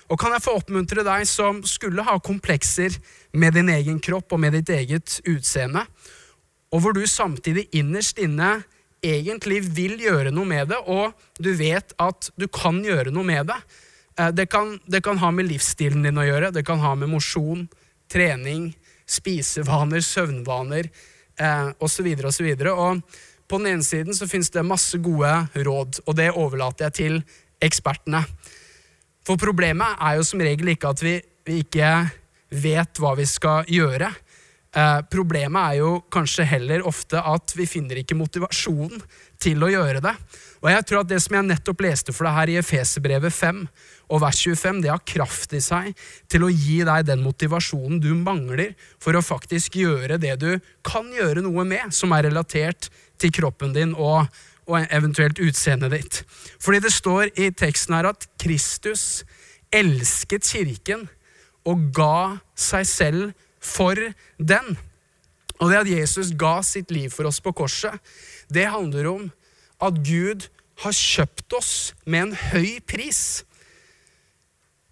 Og 0.10 0.18
kan 0.18 0.34
jeg 0.34 0.44
få 0.44 0.56
oppmuntre 0.58 1.06
deg 1.06 1.28
som 1.30 1.62
skulle 1.68 2.06
ha 2.06 2.18
komplekser 2.24 2.96
med 3.38 3.54
din 3.58 3.70
egen 3.70 4.00
kropp 4.02 4.34
og 4.34 4.42
med 4.42 4.58
ditt 4.58 4.72
eget 4.74 5.20
utseende, 5.30 5.86
og 6.70 6.84
hvor 6.84 6.94
du 6.94 7.06
samtidig 7.10 7.68
innerst 7.78 8.20
inne 8.22 8.60
egentlig 9.06 9.62
vil 9.74 9.96
gjøre 10.02 10.34
noe 10.34 10.48
med 10.50 10.70
det, 10.74 10.80
og 10.86 11.16
du 11.40 11.52
vet 11.58 11.94
at 12.02 12.30
du 12.38 12.46
kan 12.52 12.82
gjøre 12.84 13.14
noe 13.16 13.26
med 13.26 13.48
det. 13.50 13.58
Eh, 14.20 14.32
det 14.36 14.50
kan, 14.52 14.76
det 14.86 15.02
kan 15.06 15.18
ha 15.22 15.32
med 15.34 15.48
livsstilen 15.50 16.04
din 16.06 16.20
å 16.20 16.28
gjøre, 16.28 16.52
det 16.54 16.66
kan 16.68 16.82
ha 16.84 16.96
med 17.00 17.12
mosjon, 17.12 17.68
trening, 18.12 18.70
spisevaner, 19.10 20.04
søvnvaner 20.06 20.90
eh, 21.40 21.70
osv. 21.80 22.12
osv. 22.30 22.50
Og 22.74 23.02
på 23.50 23.62
den 23.62 23.72
ene 23.74 23.86
siden 23.86 24.14
så 24.14 24.28
finnes 24.30 24.52
det 24.54 24.66
masse 24.68 25.00
gode 25.02 25.32
råd, 25.56 26.04
og 26.06 26.18
det 26.20 26.32
overlater 26.36 26.90
jeg 26.90 26.98
til 27.00 27.22
ekspertene. 27.66 28.26
For 29.30 29.38
problemet 29.38 30.00
er 30.02 30.16
jo 30.18 30.26
som 30.26 30.42
regel 30.42 30.72
ikke 30.72 30.90
at 30.90 31.04
vi, 31.06 31.20
vi 31.46 31.60
ikke 31.62 31.90
vet 32.50 32.98
hva 32.98 33.12
vi 33.14 33.28
skal 33.30 33.68
gjøre. 33.70 34.08
Eh, 34.74 35.00
problemet 35.10 35.60
er 35.62 35.76
jo 35.84 35.92
kanskje 36.14 36.48
heller 36.50 36.82
ofte 36.90 37.22
at 37.22 37.54
vi 37.58 37.68
finner 37.70 38.02
ikke 38.02 38.18
motivasjon 38.18 38.96
til 39.42 39.62
å 39.66 39.70
gjøre 39.70 40.02
det. 40.02 40.16
Og 40.64 40.72
jeg 40.74 40.86
tror 40.90 41.04
at 41.04 41.12
det 41.12 41.20
som 41.22 41.38
jeg 41.38 41.46
nettopp 41.46 41.86
leste 41.86 42.14
for 42.14 42.26
deg 42.26 42.38
her 42.40 42.52
i 42.56 42.58
Efeserbrevet 42.64 43.34
5 43.34 43.64
og 44.10 44.22
vers 44.26 44.42
25, 44.42 44.82
det 44.82 44.94
har 44.96 45.06
kraft 45.14 45.54
i 45.54 45.62
seg 45.62 45.94
til 46.26 46.46
å 46.46 46.50
gi 46.50 46.80
deg 46.90 47.06
den 47.06 47.22
motivasjonen 47.22 48.02
du 48.02 48.16
mangler 48.18 48.74
for 48.98 49.14
å 49.14 49.26
faktisk 49.26 49.78
gjøre 49.78 50.18
det 50.22 50.36
du 50.42 50.52
kan 50.86 51.06
gjøre 51.14 51.46
noe 51.46 51.70
med, 51.70 51.94
som 51.94 52.18
er 52.18 52.26
relatert 52.32 52.90
til 53.22 53.34
kroppen 53.38 53.78
din 53.78 53.94
og, 53.94 54.26
og 54.70 54.86
eventuelt 54.94 55.42
utseendet 55.42 55.94
ditt. 55.96 56.20
Fordi 56.62 56.80
det 56.84 56.94
står 56.94 57.32
i 57.34 57.50
teksten 57.50 57.98
her 57.98 58.12
at 58.12 58.28
Kristus 58.42 59.24
elsket 59.74 60.46
kirken 60.46 61.08
og 61.68 61.90
ga 61.96 62.40
seg 62.58 62.86
selv 62.88 63.26
for 63.62 63.98
den. 64.38 64.78
Og 65.60 65.72
det 65.72 65.82
at 65.82 65.92
Jesus 65.92 66.32
ga 66.40 66.60
sitt 66.64 66.92
liv 66.94 67.12
for 67.12 67.28
oss 67.30 67.42
på 67.44 67.52
korset, 67.52 67.98
det 68.48 68.70
handler 68.72 69.10
om 69.12 69.28
at 69.84 70.00
Gud 70.06 70.48
har 70.84 70.96
kjøpt 70.96 71.54
oss 71.58 71.74
med 72.06 72.30
en 72.30 72.36
høy 72.54 72.80
pris. 72.88 73.44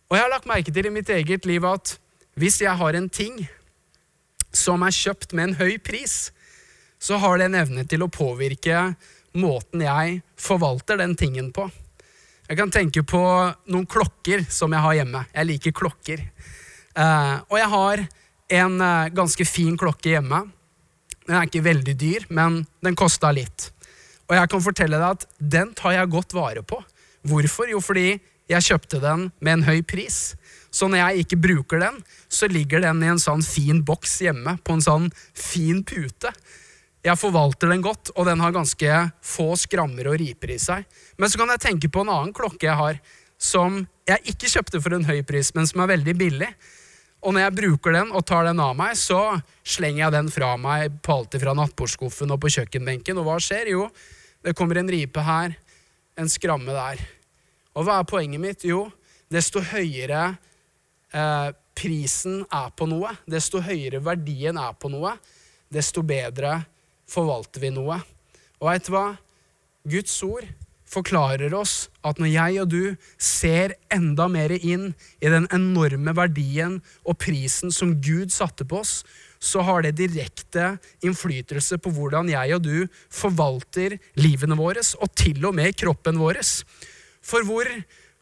Og 0.08 0.18
jeg 0.18 0.26
har 0.26 0.32
lagt 0.32 0.50
merke 0.50 0.74
til 0.74 0.88
i 0.88 0.94
mitt 0.94 1.10
eget 1.12 1.48
liv 1.48 1.64
at 1.68 1.96
hvis 2.38 2.62
jeg 2.62 2.76
har 2.78 2.96
en 2.96 3.10
ting 3.10 3.40
som 4.54 4.84
er 4.84 4.96
kjøpt 4.96 5.34
med 5.36 5.50
en 5.50 5.58
høy 5.62 5.78
pris, 5.84 6.30
så 7.00 7.20
har 7.22 7.38
det 7.38 7.48
en 7.48 7.60
evne 7.60 7.86
til 7.88 8.04
å 8.04 8.12
påvirke 8.12 8.92
måten 9.36 9.84
jeg 9.84 10.22
forvalter 10.40 11.00
den 11.02 11.16
tingen 11.20 11.52
på. 11.56 11.68
Jeg 12.48 12.60
kan 12.60 12.72
tenke 12.72 13.04
på 13.04 13.22
noen 13.68 13.88
klokker 13.90 14.46
som 14.50 14.72
jeg 14.72 14.84
har 14.84 14.96
hjemme. 15.02 15.24
Jeg 15.34 15.50
liker 15.50 15.76
klokker. 15.76 16.22
Eh, 16.96 17.36
og 17.50 17.58
jeg 17.60 17.72
har 17.74 18.04
en 18.62 18.78
eh, 18.82 19.10
ganske 19.16 19.48
fin 19.48 19.76
klokke 19.80 20.14
hjemme. 20.14 20.46
Den 21.28 21.36
er 21.36 21.50
ikke 21.50 21.66
veldig 21.66 21.96
dyr, 22.00 22.28
men 22.32 22.62
den 22.84 22.96
kosta 22.96 23.34
litt. 23.36 23.72
Og 24.28 24.36
jeg 24.38 24.52
kan 24.52 24.64
fortelle 24.64 25.00
deg 25.00 25.18
at 25.18 25.28
den 25.40 25.74
tar 25.76 25.98
jeg 25.98 26.14
godt 26.14 26.36
vare 26.36 26.64
på. 26.64 26.80
Hvorfor? 27.28 27.68
Jo, 27.72 27.82
fordi 27.84 28.14
jeg 28.48 28.64
kjøpte 28.64 29.02
den 29.04 29.28
med 29.44 29.58
en 29.58 29.68
høy 29.68 29.82
pris. 29.84 30.38
Så 30.72 30.88
når 30.88 31.02
jeg 31.02 31.26
ikke 31.26 31.42
bruker 31.44 31.82
den, 31.84 32.00
så 32.32 32.48
ligger 32.52 32.84
den 32.84 33.04
i 33.04 33.12
en 33.12 33.20
sånn 33.20 33.44
fin 33.44 33.84
boks 33.84 34.20
hjemme 34.24 34.56
på 34.64 34.78
en 34.78 34.84
sånn 34.84 35.10
fin 35.36 35.84
pute. 35.88 36.32
Jeg 37.08 37.20
forvalter 37.22 37.72
den 37.72 37.84
godt, 37.86 38.12
og 38.20 38.26
den 38.28 38.42
har 38.44 38.52
ganske 38.52 38.96
få 39.24 39.54
skrammer 39.60 40.10
og 40.12 40.18
riper 40.20 40.52
i 40.52 40.58
seg. 40.60 40.84
Men 41.16 41.32
så 41.32 41.40
kan 41.40 41.54
jeg 41.54 41.64
tenke 41.64 41.92
på 41.94 42.04
en 42.04 42.12
annen 42.12 42.34
klokke 42.36 42.68
jeg 42.68 42.76
har, 42.76 43.00
som 43.40 43.80
jeg 44.10 44.34
ikke 44.34 44.50
kjøpte 44.52 44.82
for 44.84 44.96
en 44.98 45.08
høy 45.08 45.22
pris, 45.28 45.54
men 45.56 45.70
som 45.70 45.84
er 45.84 45.94
veldig 45.94 46.16
billig. 46.20 46.50
Og 47.24 47.34
når 47.34 47.46
jeg 47.46 47.56
bruker 47.62 47.96
den 47.96 48.12
og 48.12 48.26
tar 48.28 48.50
den 48.50 48.60
av 48.62 48.76
meg, 48.78 48.98
så 49.00 49.40
slenger 49.64 50.04
jeg 50.04 50.16
den 50.18 50.34
fra 50.34 50.52
meg 50.60 51.00
på 51.06 51.16
alltid 51.16 51.46
fra 51.46 51.56
nattbordskuffen 51.58 52.34
og 52.34 52.42
på 52.44 52.52
kjøkkenbenken. 52.58 53.22
Og 53.22 53.30
hva 53.30 53.40
skjer? 53.42 53.72
Jo, 53.72 53.88
det 54.44 54.56
kommer 54.58 54.82
en 54.82 54.92
ripe 54.92 55.24
her, 55.24 55.56
en 56.20 56.32
skramme 56.32 56.76
der. 56.76 57.02
Og 57.78 57.88
hva 57.88 58.02
er 58.02 58.10
poenget 58.10 58.44
mitt? 58.44 58.68
Jo, 58.68 58.86
desto 59.32 59.64
høyere 59.64 60.30
eh, 61.14 61.50
prisen 61.78 62.42
er 62.52 62.72
på 62.76 62.88
noe, 62.90 63.16
desto 63.30 63.62
høyere 63.64 64.02
verdien 64.04 64.60
er 64.60 64.76
på 64.76 64.92
noe, 64.92 65.16
desto 65.74 66.04
bedre 66.06 66.60
forvalter 67.10 67.64
vi 67.64 67.74
noe. 67.74 68.00
Og 68.60 68.70
veit 68.70 68.88
du 68.88 68.94
hva? 68.96 69.10
Guds 69.88 70.16
ord 70.26 70.48
forklarer 70.88 71.52
oss 71.56 71.88
at 72.08 72.20
når 72.22 72.32
jeg 72.32 72.60
og 72.64 72.70
du 72.72 72.84
ser 73.20 73.76
enda 73.94 74.28
mer 74.32 74.54
inn 74.56 74.92
i 75.20 75.32
den 75.32 75.48
enorme 75.56 76.14
verdien 76.16 76.80
og 77.04 77.20
prisen 77.20 77.74
som 77.76 77.98
Gud 78.04 78.32
satte 78.34 78.68
på 78.68 78.82
oss, 78.82 79.02
så 79.40 79.62
har 79.68 79.84
det 79.84 79.98
direkte 80.00 80.78
innflytelse 81.06 81.78
på 81.84 81.92
hvordan 81.94 82.32
jeg 82.32 82.56
og 82.56 82.64
du 82.66 82.78
forvalter 83.14 83.98
livene 84.18 84.58
våre, 84.58 84.82
og 84.98 85.12
til 85.20 85.44
og 85.46 85.56
med 85.60 85.76
kroppen 85.78 86.18
vår. 86.22 86.40
For 87.22 87.46
hvor, 87.46 87.68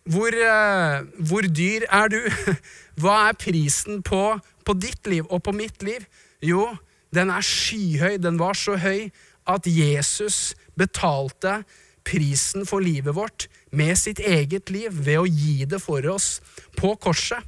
hvor, 0.09 0.33
uh, 0.33 1.05
hvor 1.29 1.47
dyr 1.47 1.85
er 1.87 2.11
du? 2.11 2.19
Hva 3.01 3.15
er 3.29 3.39
prisen 3.39 4.01
på, 4.05 4.37
på 4.65 4.75
ditt 4.79 5.07
liv 5.11 5.25
og 5.29 5.43
på 5.45 5.53
mitt 5.55 5.83
liv? 5.83 6.03
Jo, 6.43 6.67
den 7.15 7.31
er 7.33 7.45
skyhøy. 7.45 8.19
Den 8.21 8.39
var 8.41 8.57
så 8.59 8.77
høy 8.81 9.09
at 9.47 9.67
Jesus 9.69 10.55
betalte 10.77 11.61
prisen 12.05 12.65
for 12.69 12.83
livet 12.83 13.15
vårt 13.17 13.47
med 13.75 13.97
sitt 13.99 14.19
eget 14.19 14.69
liv 14.73 14.93
ved 14.93 15.21
å 15.21 15.27
gi 15.27 15.65
det 15.69 15.81
for 15.83 16.05
oss 16.11 16.39
på 16.77 16.93
korset. 17.01 17.41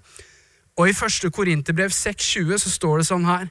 Og 0.77 0.89
i 0.89 0.93
1. 0.93 1.32
Korinterbrev 1.34 1.93
6,20 1.93 2.63
så 2.63 2.73
står 2.73 3.01
det 3.01 3.10
sånn 3.10 3.27
her 3.27 3.49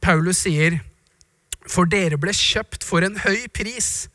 Paulus 0.00 0.42
sier, 0.46 0.78
for 1.68 1.88
dere 1.88 2.16
ble 2.20 2.32
kjøpt 2.36 2.84
for 2.86 3.04
en 3.04 3.18
høy 3.20 3.46
pris. 3.52 4.08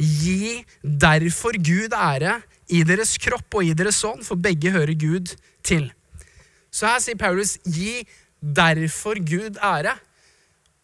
Gi 0.00 0.62
derfor 0.80 1.58
Gud 1.60 1.92
ære 1.96 2.38
i 2.72 2.80
deres 2.88 3.16
kropp 3.20 3.58
og 3.58 3.68
i 3.68 3.74
deres 3.76 4.00
ånd, 4.06 4.24
for 4.24 4.40
begge 4.40 4.72
hører 4.72 4.96
Gud 4.96 5.34
til. 5.66 5.90
Så 6.72 6.88
her 6.88 7.02
sier 7.04 7.20
Paulus, 7.20 7.58
gi 7.68 8.06
derfor 8.40 9.20
Gud 9.20 9.60
ære. 9.60 9.96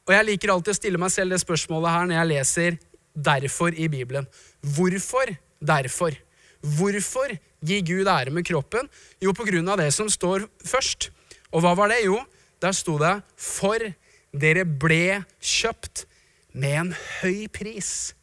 Og 0.06 0.14
jeg 0.14 0.26
liker 0.28 0.52
alltid 0.52 0.72
å 0.72 0.78
stille 0.78 1.00
meg 1.02 1.10
selv 1.10 1.34
det 1.34 1.42
spørsmålet 1.42 1.90
her 1.90 2.06
når 2.06 2.16
jeg 2.16 2.30
leser 2.30 2.78
derfor 3.16 3.74
i 3.74 3.88
Bibelen. 3.90 4.28
Hvorfor 4.62 5.32
derfor? 5.58 6.14
Hvorfor 6.62 7.34
gi 7.66 7.80
Gud 7.86 8.08
ære 8.10 8.30
med 8.34 8.46
kroppen? 8.46 8.86
Jo, 9.22 9.34
på 9.34 9.46
grunn 9.48 9.68
av 9.72 9.80
det 9.80 9.90
som 9.94 10.10
står 10.10 10.46
først. 10.66 11.10
Og 11.50 11.64
hva 11.64 11.74
var 11.78 11.90
det? 11.90 12.04
Jo, 12.06 12.20
der 12.62 12.72
sto 12.72 12.98
det 12.98 13.22
'for 13.36 13.94
dere 14.32 14.64
ble 14.64 15.24
kjøpt 15.40 16.06
med 16.54 16.74
en 16.80 16.96
høy 17.20 17.48
pris'. 17.48 18.14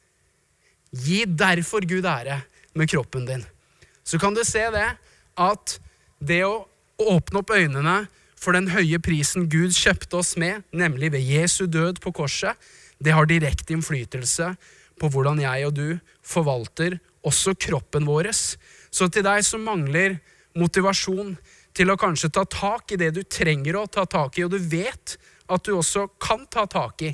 Gi 0.94 1.26
derfor 1.26 1.82
Gud 1.86 2.06
ære 2.06 2.44
med 2.74 2.90
kroppen 2.90 3.26
din. 3.26 3.46
Så 4.04 4.20
kan 4.20 4.34
du 4.34 4.44
se 4.44 4.70
det 4.72 4.98
at 5.38 5.80
det 6.22 6.44
å 6.46 6.68
åpne 7.00 7.40
opp 7.40 7.50
øynene 7.50 8.08
for 8.44 8.56
den 8.56 8.68
høye 8.74 9.00
prisen 9.00 9.48
Gud 9.52 9.72
kjøpte 9.72 10.20
oss 10.20 10.34
med, 10.40 10.66
nemlig 10.76 11.14
ved 11.14 11.24
Jesu 11.24 11.66
død 11.72 12.02
på 12.04 12.12
korset, 12.16 12.60
det 13.00 13.16
har 13.16 13.28
direkte 13.28 13.76
innflytelse 13.76 14.54
på 15.00 15.10
hvordan 15.12 15.42
jeg 15.44 15.68
og 15.68 15.76
du 15.78 15.88
forvalter 16.28 16.98
også 17.24 17.56
kroppen 17.56 18.08
vår. 18.08 18.30
Så 18.34 19.08
til 19.08 19.26
deg 19.26 19.44
som 19.48 19.64
mangler 19.66 20.20
motivasjon 20.60 21.34
til 21.74 21.90
å 21.90 21.98
kanskje 22.00 22.30
ta 22.36 22.44
tak 22.46 22.94
i 22.94 23.00
det 23.00 23.14
du 23.16 23.24
trenger 23.24 23.80
å 23.80 23.88
ta 23.90 24.06
tak 24.06 24.38
i, 24.38 24.46
og 24.46 24.54
du 24.54 24.60
vet 24.60 25.16
at 25.50 25.64
du 25.66 25.74
også 25.78 26.08
kan 26.22 26.46
ta 26.52 26.68
tak 26.70 27.08
i 27.08 27.14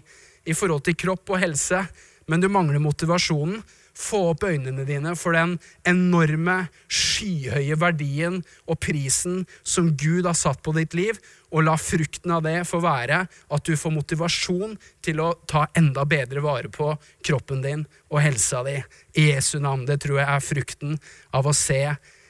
i 0.50 0.56
forhold 0.56 0.82
til 0.88 0.98
kropp 0.98 1.30
og 1.36 1.42
helse, 1.44 1.84
men 2.30 2.42
du 2.42 2.50
mangler 2.50 2.82
motivasjonen, 2.82 3.62
få 4.00 4.22
opp 4.32 4.46
øynene 4.48 4.86
dine 4.88 5.14
for 5.20 5.36
den 5.36 5.58
enorme, 5.88 6.70
skyhøye 6.88 7.76
verdien 7.80 8.40
og 8.66 8.80
prisen 8.84 9.44
som 9.64 9.92
Gud 10.00 10.28
har 10.30 10.38
satt 10.40 10.62
på 10.64 10.74
ditt 10.78 10.96
liv, 10.98 11.20
og 11.52 11.66
la 11.66 11.76
frukten 11.82 12.32
av 12.32 12.44
det 12.46 12.62
få 12.70 12.80
være 12.84 13.24
at 13.28 13.66
du 13.66 13.74
får 13.78 13.96
motivasjon 13.96 14.78
til 15.06 15.22
å 15.24 15.32
ta 15.50 15.66
enda 15.78 16.06
bedre 16.08 16.44
vare 16.46 16.72
på 16.72 16.94
kroppen 17.26 17.64
din 17.66 17.86
og 18.10 18.22
helsa 18.24 18.62
di. 18.68 18.78
I 19.18 19.32
Jesu 19.34 19.58
navn. 19.60 19.88
Det 19.90 20.00
tror 20.04 20.22
jeg 20.22 20.30
er 20.30 20.46
frukten 20.46 21.00
av 21.36 21.50
å 21.50 21.56
se 21.58 21.82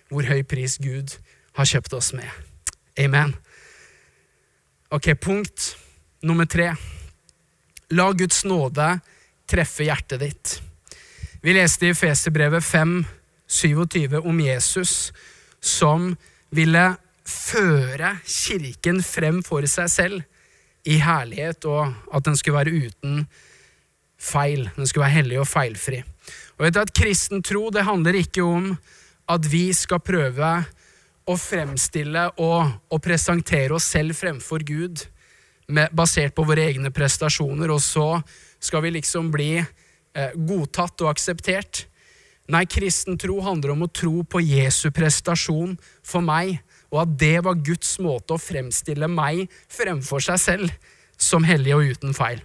hvor 0.09 0.25
høy 0.25 0.41
pris 0.47 0.79
Gud 0.81 1.17
har 1.59 1.69
kjøpt 1.69 1.93
oss 1.99 2.13
med. 2.17 2.29
Amen. 2.99 3.35
Ok, 4.89 5.11
punkt 5.21 5.75
nummer 6.25 6.47
tre. 6.49 6.71
La 7.93 8.09
Guds 8.13 8.41
nåde 8.47 8.95
treffe 9.49 9.85
hjertet 9.85 10.23
ditt. 10.23 10.55
Vi 11.39 11.53
leste 11.55 11.87
i 11.87 11.95
Feserbrevet 11.95 12.63
5, 12.63 13.05
27 13.47 14.17
om 14.27 14.39
Jesus 14.43 15.13
som 15.63 16.09
ville 16.51 16.81
føre 17.23 18.17
kirken 18.27 18.99
frem 19.05 19.39
for 19.47 19.63
seg 19.71 19.87
selv 19.93 20.25
i 20.83 20.97
herlighet, 20.99 21.63
og 21.63 21.95
at 22.11 22.27
den 22.27 22.35
skulle 22.35 22.59
være 22.59 22.89
uten 22.89 23.23
feil. 24.19 24.67
Den 24.75 24.87
skulle 24.89 25.05
være 25.05 25.15
hellig 25.15 25.39
og 25.39 25.47
feilfri. 25.47 26.03
Og 26.57 26.65
vet 26.65 26.75
du 26.75 26.81
at 26.83 26.93
Kristen 26.99 27.43
tro 27.45 27.69
det 27.71 27.87
handler 27.87 28.19
ikke 28.19 28.43
om 28.43 28.73
at 29.31 29.47
vi 29.47 29.69
skal 29.71 30.03
prøve 30.03 30.53
å 31.23 31.39
fremstille 31.39 32.25
og, 32.35 32.67
og 32.91 33.03
presentere 33.05 33.79
oss 33.79 33.87
selv 33.93 34.17
fremfor 34.17 34.67
Gud 34.67 35.07
med, 35.71 35.87
basert 35.95 36.35
på 36.35 36.43
våre 36.43 36.67
egne 36.67 36.91
prestasjoner, 36.91 37.71
og 37.71 37.79
så 37.79 38.17
skal 38.59 38.83
vi 38.83 38.97
liksom 38.97 39.31
bli 39.31 39.53
godtatt 40.35 41.01
og 41.03 41.11
akseptert. 41.11 41.85
Nei, 42.49 42.63
kristen 42.65 43.17
tro 43.21 43.37
handler 43.45 43.75
om 43.75 43.85
å 43.85 43.91
tro 43.93 44.23
på 44.25 44.41
Jesu 44.41 44.89
prestasjon 44.93 45.75
for 46.01 46.25
meg, 46.25 46.57
og 46.89 47.03
at 47.03 47.11
det 47.21 47.35
var 47.45 47.59
Guds 47.61 47.99
måte 48.01 48.33
å 48.33 48.41
fremstille 48.41 49.09
meg 49.11 49.45
fremfor 49.69 50.23
seg 50.25 50.41
selv 50.41 50.95
som 51.19 51.45
hellig 51.45 51.75
og 51.75 51.91
uten 51.93 52.15
feil. 52.17 52.41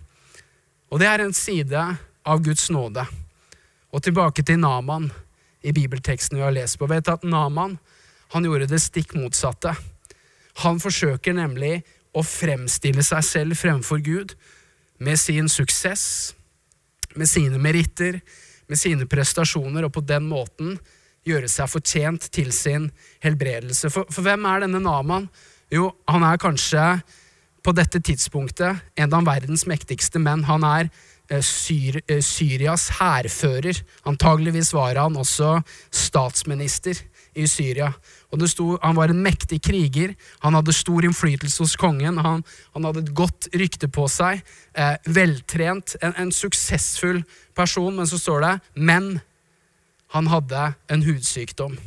Og 0.92 1.00
det 1.00 1.08
er 1.08 1.24
en 1.24 1.32
side 1.34 1.80
av 2.24 2.42
Guds 2.44 2.68
nåde. 2.70 3.06
Og 3.94 4.02
tilbake 4.04 4.44
til 4.44 4.60
Naman 4.60 5.08
i 5.64 5.72
bibelteksten 5.72 6.36
vi 6.36 6.44
har 6.44 6.52
lest 6.52 6.76
på. 6.78 6.88
Vet 6.90 7.08
at 7.08 7.24
Naman 7.24 7.78
han 8.34 8.44
gjorde 8.44 8.68
det 8.68 8.82
stikk 8.82 9.14
motsatte. 9.16 9.72
Han 10.66 10.80
forsøker 10.82 11.34
nemlig 11.36 11.80
å 12.14 12.22
fremstille 12.26 13.02
seg 13.06 13.24
selv 13.26 13.58
fremfor 13.58 14.02
Gud 14.04 14.34
med 15.02 15.18
sin 15.18 15.48
suksess, 15.50 16.34
med 17.18 17.30
sine 17.30 17.60
meritter, 17.62 18.20
med 18.68 18.80
sine 18.80 19.06
prestasjoner, 19.10 19.86
og 19.86 19.94
på 19.94 20.04
den 20.04 20.26
måten 20.28 20.78
gjøre 21.24 21.48
seg 21.48 21.70
fortjent 21.72 22.28
til 22.34 22.52
sin 22.52 22.90
helbredelse. 23.24 23.90
For, 23.92 24.08
for 24.12 24.26
hvem 24.26 24.44
er 24.48 24.64
denne 24.64 24.82
Naman? 24.84 25.28
Jo, 25.72 25.90
han 26.10 26.24
er 26.26 26.40
kanskje 26.40 26.84
på 27.64 27.72
dette 27.76 28.00
tidspunktet 28.04 29.00
en 29.00 29.16
av 29.16 29.24
verdens 29.26 29.64
mektigste 29.68 30.20
menn. 30.20 30.44
Han 30.48 30.66
er 30.68 30.90
eh, 31.30 31.40
Syr, 31.40 32.02
eh, 32.04 32.20
Syrias 32.24 32.90
hærfører. 32.98 33.80
Antageligvis 34.08 34.74
var 34.76 35.00
han 35.00 35.16
også 35.20 35.56
statsminister 35.88 37.00
i 37.34 37.46
Syria. 37.50 37.92
Og 38.32 38.38
det 38.40 38.50
sto, 38.52 38.78
Han 38.82 38.96
var 38.96 39.08
en 39.10 39.22
mektig 39.22 39.60
kriger, 39.62 40.14
han 40.40 40.54
hadde 40.54 40.72
stor 40.72 41.04
innflytelse 41.04 41.62
hos 41.62 41.76
kongen, 41.76 42.18
han, 42.18 42.44
han 42.74 42.84
hadde 42.84 43.04
et 43.04 43.14
godt 43.14 43.48
rykte 43.54 43.88
på 43.88 44.06
seg, 44.08 44.42
eh, 44.74 44.96
veltrent, 45.06 45.96
en, 46.00 46.14
en, 46.16 46.32
suksessfull 46.32 47.24
person, 47.54 47.94
men 47.96 48.06
så 48.06 48.18
står 48.18 48.40
det 48.40 48.60
'men'. 48.74 49.20
Han 50.14 50.26
hadde 50.26 50.74
en 50.88 51.02
hudsykdom. 51.02 51.78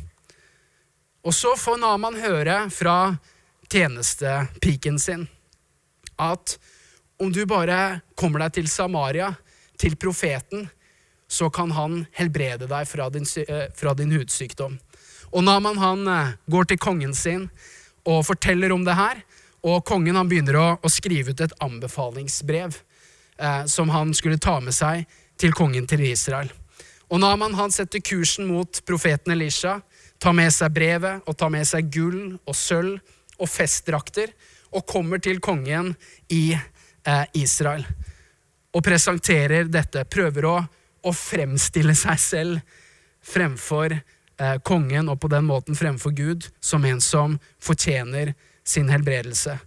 Og 1.24 1.34
så 1.34 1.56
får 1.56 1.78
Naman 1.80 2.20
høre 2.20 2.70
fra 2.70 3.16
tjenestepiken 3.72 4.98
sin 4.98 5.28
at 6.18 6.58
om 7.18 7.32
du 7.32 7.46
bare 7.46 8.00
kommer 8.14 8.38
deg 8.44 8.52
til 8.52 8.68
Samaria, 8.68 9.32
til 9.78 9.96
profeten, 9.96 10.68
så 11.28 11.50
kan 11.50 11.70
han 11.70 12.06
helbrede 12.16 12.68
deg 12.70 12.88
fra 12.88 13.08
din, 13.10 13.26
eh, 13.48 13.68
fra 13.74 13.94
din 13.94 14.12
hudsykdom. 14.12 14.78
Og 15.32 15.44
Naman 15.44 15.78
han 15.80 16.08
eh, 16.08 16.36
går 16.50 16.70
til 16.70 16.80
kongen 16.80 17.14
sin 17.14 17.48
og 18.08 18.24
forteller 18.26 18.72
om 18.72 18.84
det 18.86 18.96
her. 18.98 19.22
Og 19.66 19.84
kongen 19.86 20.16
han 20.16 20.28
begynner 20.30 20.56
å, 20.58 20.68
å 20.80 20.92
skrive 20.92 21.34
ut 21.34 21.42
et 21.44 21.56
anbefalingsbrev 21.64 22.76
eh, 22.76 23.64
som 23.66 23.90
han 23.92 24.14
skulle 24.14 24.40
ta 24.40 24.58
med 24.64 24.76
seg 24.76 25.04
til 25.38 25.54
kongen 25.56 25.86
til 25.90 26.04
Israel. 26.06 26.50
Og 27.08 27.20
Naman 27.22 27.56
han 27.56 27.72
setter 27.72 28.02
kursen 28.04 28.48
mot 28.50 28.80
profeten 28.86 29.32
Elisha, 29.32 29.78
tar 30.20 30.34
med 30.36 30.52
seg 30.52 30.74
brevet 30.74 31.24
og 31.28 31.36
tar 31.38 31.52
med 31.54 31.66
seg 31.68 31.88
gull 31.94 32.36
og 32.42 32.56
sølv 32.56 32.98
og 33.38 33.48
festdrakter 33.48 34.32
og 34.74 34.86
kommer 34.88 35.22
til 35.22 35.40
kongen 35.40 35.94
i 36.34 36.52
eh, 36.52 37.24
Israel 37.38 37.86
og 38.74 38.84
presenterer 38.84 39.70
dette. 39.70 40.04
Prøver 40.10 40.46
å, 40.46 40.56
å 41.02 41.12
fremstille 41.14 41.94
seg 41.96 42.20
selv 42.20 42.76
fremfor 43.24 43.96
eh, 44.40 44.58
kongen 44.64 45.10
og 45.10 45.20
på 45.22 45.30
den 45.32 45.46
måten 45.48 45.78
fremfor 45.78 46.14
Gud 46.16 46.48
som 46.60 46.84
en 46.88 47.00
som 47.04 47.38
fortjener 47.62 48.34
sin 48.66 48.90
helbredelse. 48.92 49.58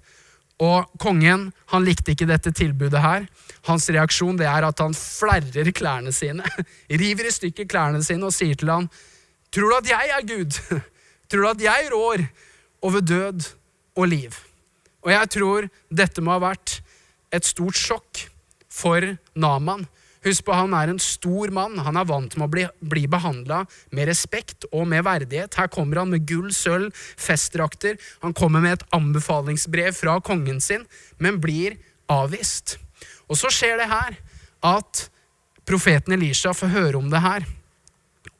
Og 0.61 0.91
kongen 1.01 1.49
han 1.73 1.85
likte 1.85 2.13
ikke 2.13 2.29
dette 2.29 2.53
tilbudet 2.53 3.01
her. 3.01 3.25
Hans 3.65 3.89
reaksjon 3.89 4.37
det 4.37 4.45
er 4.49 4.67
at 4.67 4.83
han 4.83 4.93
flerrer 4.97 5.71
klærne 5.73 6.13
sine, 6.13 6.45
river 7.01 7.29
i 7.29 7.33
stykker 7.33 7.69
klærne 7.69 8.03
sine 8.05 8.29
og 8.29 8.35
sier 8.35 8.59
til 8.59 8.73
ham, 8.73 8.89
Tror 9.51 9.67
du 9.67 9.75
at 9.81 9.89
jeg 9.89 10.11
er 10.15 10.23
Gud? 10.23 10.57
Tror 11.29 11.41
du 11.43 11.49
at 11.49 11.63
jeg 11.65 11.89
rår 11.91 12.21
over 12.87 13.01
død 13.03 13.49
og 13.99 14.07
liv? 14.07 14.37
Og 15.01 15.11
jeg 15.11 15.29
tror 15.33 15.67
dette 15.89 16.21
må 16.23 16.35
ha 16.35 16.41
vært 16.43 16.77
et 17.33 17.47
stort 17.47 17.75
sjokk 17.75 18.21
for 18.71 19.03
Naman, 19.35 19.87
Husk 20.21 20.45
på, 20.45 20.53
han 20.53 20.73
er 20.77 20.91
en 20.91 20.99
stor 21.01 21.49
mann. 21.53 21.79
Han 21.81 21.97
er 21.97 22.05
vant 22.05 22.35
med 22.37 22.45
å 22.45 22.51
bli, 22.53 22.65
bli 22.93 23.07
behandla 23.09 23.63
med 23.89 24.09
respekt 24.11 24.67
og 24.69 24.85
med 24.91 25.05
verdighet. 25.07 25.57
Her 25.57 25.71
kommer 25.73 26.03
han 26.03 26.11
med 26.13 26.27
gull, 26.29 26.51
sølv, 26.53 26.93
festdrakter. 27.17 27.97
Han 28.21 28.35
kommer 28.37 28.61
med 28.61 28.77
et 28.77 28.85
anbefalingsbrev 28.93 29.97
fra 29.97 30.19
kongen 30.21 30.61
sin, 30.61 30.85
men 31.17 31.41
blir 31.41 31.79
avvist. 32.11 32.77
Og 33.31 33.39
så 33.39 33.49
skjer 33.53 33.81
det 33.81 33.89
her 33.89 34.19
at 34.69 35.07
profeten 35.65 36.13
Elisha 36.13 36.53
får 36.53 36.73
høre 36.75 37.01
om 37.01 37.09
det 37.09 37.25
her. 37.25 37.49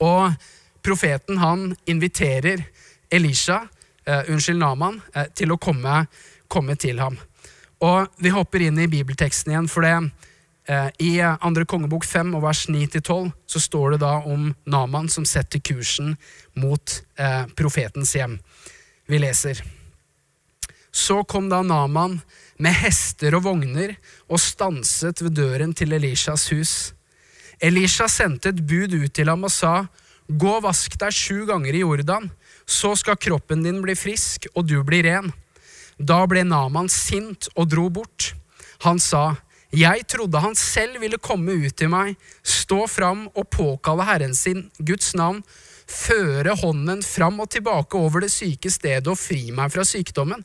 Og 0.01 0.37
profeten 0.85 1.41
han 1.41 1.71
inviterer 1.89 2.61
Elisha, 3.11 3.63
eh, 4.05 4.29
unnskyld 4.29 4.61
Naman, 4.61 5.01
eh, 5.15 5.33
til 5.33 5.51
å 5.51 5.57
komme, 5.57 6.07
komme 6.47 6.75
til 6.75 6.99
ham. 6.99 7.17
Og 7.81 8.07
vi 8.21 8.29
hopper 8.29 8.61
inn 8.61 8.77
i 8.79 8.87
bibelteksten 8.87 9.51
igjen, 9.51 9.69
for 9.69 9.81
det 9.81 10.11
I 11.01 11.09
andre 11.19 11.65
kongebok 11.65 12.05
5 12.05 12.35
og 12.37 12.43
vers 12.45 12.67
9-12 12.69 13.31
så 13.49 13.59
står 13.59 13.95
det 13.95 14.01
da 14.03 14.11
om 14.29 14.51
Naman 14.69 15.09
som 15.09 15.25
setter 15.25 15.59
kursen 15.59 16.13
mot 16.53 16.93
eh, 17.17 17.47
profetens 17.57 18.13
hjem. 18.15 18.37
Vi 19.09 19.19
leser. 19.19 19.63
Så 20.91 21.23
kom 21.23 21.49
da 21.49 21.63
Naman 21.65 22.19
med 22.61 22.77
hester 22.83 23.35
og 23.39 23.47
vogner 23.47 23.95
og 24.29 24.39
stanset 24.39 25.23
ved 25.25 25.35
døren 25.39 25.73
til 25.73 25.97
Elishas 25.97 26.49
hus. 26.53 26.73
Elisha 27.61 28.07
sendte 28.09 28.51
et 28.51 28.61
bud 28.61 28.93
ut 28.93 29.13
til 29.13 29.31
ham 29.31 29.47
og 29.47 29.53
sa, 29.53 29.87
Gå 30.31 30.51
og 30.59 30.63
vask 30.63 30.93
deg 30.99 31.11
sju 31.11 31.43
ganger 31.49 31.75
i 31.75 31.81
Jordan, 31.81 32.29
så 32.63 32.93
skal 32.95 33.19
kroppen 33.19 33.65
din 33.65 33.81
bli 33.83 33.97
frisk, 33.99 34.47
og 34.55 34.69
du 34.69 34.77
blir 34.87 35.03
ren. 35.03 35.31
Da 35.99 36.21
ble 36.29 36.45
Naman 36.47 36.87
sint 36.89 37.49
og 37.55 37.67
dro 37.73 37.89
bort. 37.91 38.31
Han 38.85 39.01
sa, 39.01 39.35
jeg 39.71 40.03
trodde 40.11 40.39
han 40.43 40.55
selv 40.59 40.99
ville 40.99 41.19
komme 41.21 41.53
ut 41.63 41.75
til 41.79 41.91
meg, 41.93 42.17
stå 42.43 42.83
fram 42.91 43.27
og 43.31 43.47
påkalle 43.53 44.03
Herren 44.07 44.35
sin, 44.35 44.65
Guds 44.83 45.13
navn, 45.15 45.39
føre 45.91 46.55
hånden 46.59 46.99
fram 47.03 47.39
og 47.43 47.49
tilbake 47.51 47.99
over 47.99 48.25
det 48.25 48.31
syke 48.33 48.71
stedet 48.71 49.07
og 49.11 49.19
fri 49.19 49.49
meg 49.55 49.71
fra 49.71 49.85
sykdommen. 49.87 50.43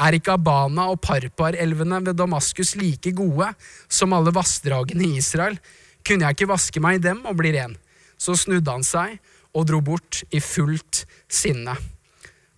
Er 0.00 0.16
ikke 0.16 0.38
Abana 0.38 0.88
og 0.88 1.02
Parpar-elvene 1.04 2.00
ved 2.06 2.16
Damaskus 2.16 2.74
like 2.80 3.12
gode 3.16 3.50
som 3.92 4.16
alle 4.16 4.32
vassdragene 4.32 5.04
i 5.04 5.20
Israel? 5.20 5.58
Kunne 6.00 6.26
jeg 6.26 6.38
ikke 6.38 6.52
vaske 6.52 6.80
meg 6.82 7.00
i 7.00 7.06
dem 7.10 7.24
og 7.28 7.36
bli 7.40 7.52
ren? 7.52 7.76
Så 8.16 8.38
snudde 8.40 8.72
han 8.72 8.86
seg 8.86 9.18
og 9.52 9.68
dro 9.68 9.82
bort 9.84 10.22
i 10.32 10.40
fullt 10.40 11.04
sinne. 11.28 11.76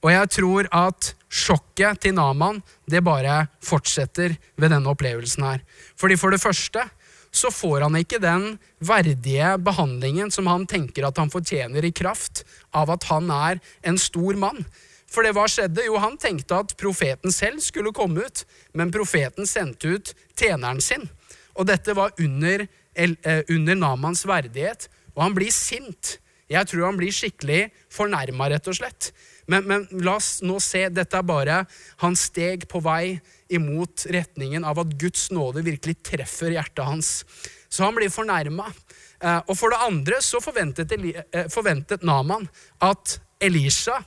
Og 0.05 0.13
jeg 0.13 0.31
tror 0.37 0.69
at 0.69 1.15
sjokket 1.33 2.03
til 2.05 2.15
Naman 2.19 2.61
det 2.91 3.01
bare 3.05 3.47
fortsetter 3.65 4.37
ved 4.61 4.71
denne 4.75 4.93
opplevelsen 4.93 5.47
her. 5.47 5.65
Fordi 5.97 6.19
For 6.21 6.31
det 6.31 6.43
første 6.43 6.85
så 7.35 7.51
får 7.51 7.83
han 7.89 7.97
ikke 7.99 8.21
den 8.23 8.59
verdige 8.79 9.57
behandlingen 9.59 10.31
som 10.31 10.47
han 10.47 10.69
tenker 10.71 11.09
at 11.09 11.19
han 11.19 11.33
fortjener 11.33 11.83
i 11.83 11.91
kraft 11.91 12.45
av 12.71 12.93
at 12.95 13.09
han 13.11 13.33
er 13.35 13.59
en 13.83 13.99
stor 13.99 14.39
mann. 14.39 14.63
For 15.11 15.27
det 15.27 15.35
hva 15.35 15.47
skjedde? 15.51 15.83
Jo, 15.87 15.97
han 16.03 16.19
tenkte 16.21 16.61
at 16.63 16.77
profeten 16.79 17.35
selv 17.35 17.63
skulle 17.63 17.95
komme 17.95 18.27
ut, 18.27 18.45
men 18.75 18.93
profeten 18.95 19.49
sendte 19.51 19.97
ut 19.97 20.15
tjeneren 20.39 20.83
sin. 20.83 21.09
Og 21.55 21.67
dette 21.71 21.95
var 21.95 22.15
under, 22.19 22.67
eh, 22.95 23.43
under 23.49 23.75
Namans 23.75 24.25
verdighet, 24.27 24.89
og 25.15 25.23
han 25.23 25.35
blir 25.35 25.51
sint. 25.51 26.19
Jeg 26.51 26.67
tror 26.67 26.87
han 26.87 26.99
blir 26.99 27.15
skikkelig 27.15 27.71
fornærma, 27.91 28.51
rett 28.51 28.69
og 28.69 28.75
slett. 28.75 29.13
Men, 29.47 29.67
men, 29.69 29.87
la 30.05 30.17
oss 30.19 30.39
nå 30.45 30.59
se, 30.63 30.87
dette 30.89 31.19
er 31.19 31.27
bare 31.27 31.63
hans 32.03 32.27
steg 32.31 32.67
på 32.71 32.81
vei 32.85 33.19
imot 33.53 34.07
retningen 34.15 34.65
av 34.65 34.81
at 34.83 34.95
Guds 35.01 35.29
nåde 35.35 35.65
virkelig 35.67 35.99
treffer 36.07 36.55
hjertet 36.57 36.85
hans. 36.87 37.11
Så 37.69 37.85
han 37.85 37.97
blir 37.97 38.13
fornærma. 38.13 38.71
Eh, 39.21 39.41
og 39.41 39.57
for 39.59 39.75
det 39.75 39.83
andre 39.85 40.21
så 40.25 40.41
forventet, 40.43 40.93
eh, 40.95 41.51
forventet 41.53 42.07
Naman 42.07 42.49
at 42.85 43.19
Elisha 43.43 44.01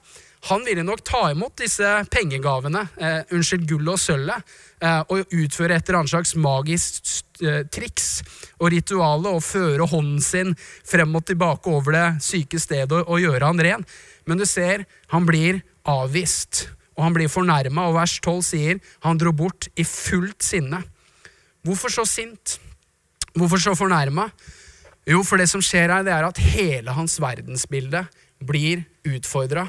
han 0.47 0.63
ville 0.65 0.84
nok 0.84 1.04
ta 1.04 1.32
imot 1.32 1.58
disse 1.58 1.88
pengegavene, 2.12 2.88
eh, 2.97 3.21
unnskyld, 3.34 3.65
gullet 3.67 3.93
og 3.93 4.00
sølvet, 4.00 4.43
eh, 4.82 5.00
og 5.10 5.34
utføre 5.34 5.76
et 5.76 5.89
eller 5.89 6.00
annet 6.00 6.13
slags 6.13 6.36
magisk 6.36 7.41
eh, 7.41 7.63
triks 7.63 8.21
og 8.60 8.71
rituale 8.71 9.34
og 9.34 9.43
føre 9.43 9.88
hånden 9.89 10.21
sin 10.21 10.56
frem 10.86 11.15
og 11.15 11.26
tilbake 11.26 11.67
over 11.67 11.91
det 11.91 12.23
syke 12.23 12.60
stedet 12.62 12.91
og, 12.91 13.10
og 13.10 13.19
gjøre 13.19 13.50
han 13.50 13.60
ren. 13.60 13.86
Men 14.27 14.39
du 14.39 14.45
ser, 14.45 14.83
han 15.07 15.25
blir 15.27 15.61
avvist, 15.87 16.67
og 16.97 17.05
han 17.05 17.15
blir 17.15 17.31
fornærma, 17.31 17.87
og 17.87 17.95
vers 17.95 18.17
12 18.19 18.43
sier 18.43 18.79
han 19.05 19.19
dro 19.21 19.31
bort 19.35 19.69
i 19.79 19.85
fullt 19.87 20.43
sinne. 20.43 20.81
Hvorfor 21.65 21.93
så 21.93 22.05
sint? 22.07 22.57
Hvorfor 23.37 23.61
så 23.61 23.75
fornærma? 23.77 24.27
Jo, 25.07 25.21
for 25.23 25.39
det 25.39 25.47
som 25.47 25.63
skjer 25.63 25.93
her, 25.93 26.03
det 26.03 26.11
er 26.11 26.27
at 26.27 26.41
hele 26.41 26.91
hans 26.91 27.15
verdensbilde 27.23 28.03
blir 28.43 28.83
utfordra. 29.07 29.67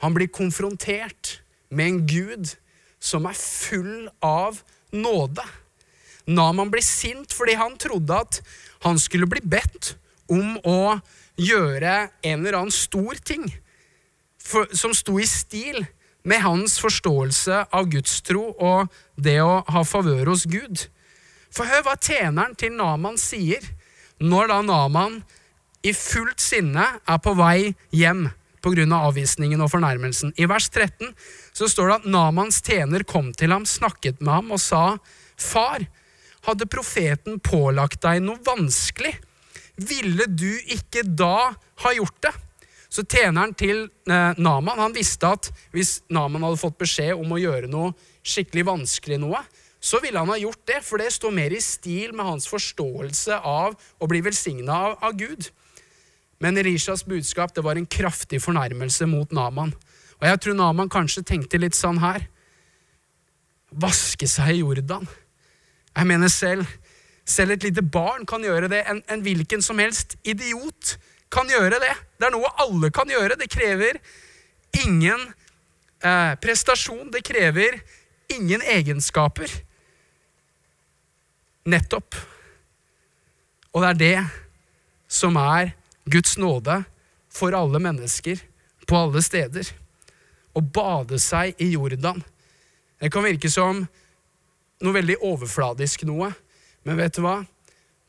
Han 0.00 0.16
blir 0.16 0.32
konfrontert 0.32 1.42
med 1.68 1.90
en 1.90 1.98
gud 2.08 2.54
som 3.02 3.26
er 3.28 3.36
full 3.36 4.08
av 4.24 4.62
nåde. 4.94 5.44
Naman 6.30 6.70
blir 6.72 6.84
sint 6.86 7.34
fordi 7.34 7.58
han 7.58 7.76
trodde 7.80 8.16
at 8.24 8.40
han 8.86 8.98
skulle 9.02 9.28
bli 9.30 9.42
bedt 9.44 9.96
om 10.32 10.56
å 10.64 10.96
gjøre 11.36 12.08
en 12.22 12.38
eller 12.38 12.58
annen 12.60 12.74
stor 12.74 13.18
ting 13.26 13.44
for, 14.42 14.68
som 14.74 14.94
sto 14.94 15.18
i 15.20 15.26
stil 15.28 15.84
med 16.28 16.42
hans 16.44 16.78
forståelse 16.82 17.64
av 17.74 17.88
gudstro 17.90 18.52
og 18.52 18.92
det 19.18 19.38
å 19.42 19.62
ha 19.66 19.82
favør 19.86 20.32
hos 20.32 20.46
Gud. 20.50 20.86
For 21.52 21.68
hør 21.68 21.84
hva 21.86 21.96
tjeneren 21.98 22.54
til 22.58 22.74
Naman 22.78 23.18
sier 23.20 23.64
når 24.22 24.52
da 24.52 24.60
Naman 24.66 25.20
i 25.82 25.92
fullt 25.96 26.40
sinne 26.40 26.84
er 27.02 27.18
på 27.22 27.34
vei 27.38 27.72
hjem 27.90 28.28
pga. 28.62 28.84
Av 28.86 29.08
avvisningen 29.08 29.58
og 29.58 29.72
fornærmelsen. 29.72 30.36
I 30.38 30.46
vers 30.46 30.68
13 30.70 31.10
så 31.50 31.66
står 31.66 31.88
det 31.88 31.96
at 31.96 32.04
Namans 32.14 32.60
tjener 32.62 33.02
kom 33.02 33.32
til 33.34 33.50
ham, 33.50 33.66
snakket 33.66 34.20
med 34.22 34.30
ham 34.36 34.52
og 34.54 34.60
sa, 34.62 34.98
Far, 35.34 35.82
hadde 36.46 36.70
profeten 36.70 37.40
pålagt 37.42 38.04
deg 38.04 38.22
noe 38.22 38.38
vanskelig? 38.46 39.16
Ville 39.82 40.28
du 40.30 40.52
ikke 40.70 41.02
da 41.02 41.50
ha 41.82 41.94
gjort 41.96 42.20
det? 42.22 42.32
Så 42.92 43.04
tjeneren 43.08 43.54
til 43.56 43.86
eh, 44.10 44.36
Naman 44.36 44.80
han 44.82 44.92
visste 44.92 45.30
at 45.32 45.48
hvis 45.72 46.02
Naman 46.12 46.44
hadde 46.44 46.60
fått 46.60 46.76
beskjed 46.82 47.16
om 47.16 47.32
å 47.32 47.40
gjøre 47.40 47.70
noe 47.72 47.94
skikkelig 48.20 48.66
vanskelig, 48.68 49.18
noe, 49.22 49.40
så 49.82 49.98
ville 50.02 50.20
han 50.20 50.30
ha 50.30 50.36
gjort 50.38 50.60
det, 50.68 50.78
for 50.86 51.00
det 51.02 51.08
står 51.10 51.32
mer 51.34 51.54
i 51.56 51.62
stil 51.64 52.12
med 52.14 52.28
hans 52.28 52.46
forståelse 52.50 53.40
av 53.40 53.74
å 53.74 54.08
bli 54.10 54.20
velsigna 54.22 54.76
av, 54.90 54.98
av 55.02 55.16
Gud. 55.18 55.48
Men 56.42 56.60
Elishas 56.60 57.02
budskap 57.08 57.54
det 57.56 57.64
var 57.64 57.80
en 57.80 57.88
kraftig 57.88 58.42
fornærmelse 58.44 59.08
mot 59.10 59.32
Naman. 59.34 59.72
Og 60.20 60.28
jeg 60.28 60.42
tror 60.44 60.58
Naman 60.60 60.92
kanskje 60.92 61.24
tenkte 61.26 61.60
litt 61.60 61.78
sånn 61.78 62.02
her 62.02 62.28
Vaske 63.72 64.28
seg 64.28 64.50
i 64.52 64.58
Jordan. 64.60 65.06
Jeg 65.96 66.04
mener 66.04 66.28
selv 66.28 66.68
selv 67.24 67.54
et 67.54 67.64
lite 67.64 67.82
barn 67.82 68.26
kan 68.26 68.42
gjøre 68.44 68.68
det. 68.68 68.82
En, 68.90 69.00
en 69.08 69.22
hvilken 69.24 69.62
som 69.64 69.78
helst 69.80 70.16
idiot 70.26 70.96
kan 71.32 71.48
gjøre 71.50 71.80
det. 71.82 71.94
Det 72.18 72.28
er 72.28 72.34
noe 72.34 72.50
alle 72.62 72.92
kan 72.94 73.10
gjøre. 73.10 73.38
Det 73.40 73.50
krever 73.52 73.98
ingen 74.84 75.24
eh, 76.04 76.34
prestasjon. 76.42 77.10
Det 77.12 77.24
krever 77.26 77.80
ingen 78.32 78.62
egenskaper. 78.62 79.50
Nettopp. 81.68 82.16
Og 83.72 83.84
det 83.84 83.90
er 83.90 84.00
det 84.00 84.16
som 85.12 85.36
er 85.40 85.72
Guds 86.10 86.36
nåde 86.40 86.82
for 87.32 87.54
alle 87.56 87.80
mennesker 87.80 88.40
på 88.88 88.98
alle 88.98 89.22
steder. 89.24 89.68
Å 90.52 90.60
bade 90.60 91.18
seg 91.22 91.56
i 91.62 91.72
Jordan. 91.72 92.20
Det 93.00 93.10
kan 93.12 93.24
virke 93.24 93.50
som 93.50 93.86
noe 94.82 94.94
veldig 94.94 95.16
overfladisk 95.24 96.04
noe, 96.08 96.32
men 96.82 96.98
vet 96.98 97.16
du 97.16 97.22
hva? 97.24 97.38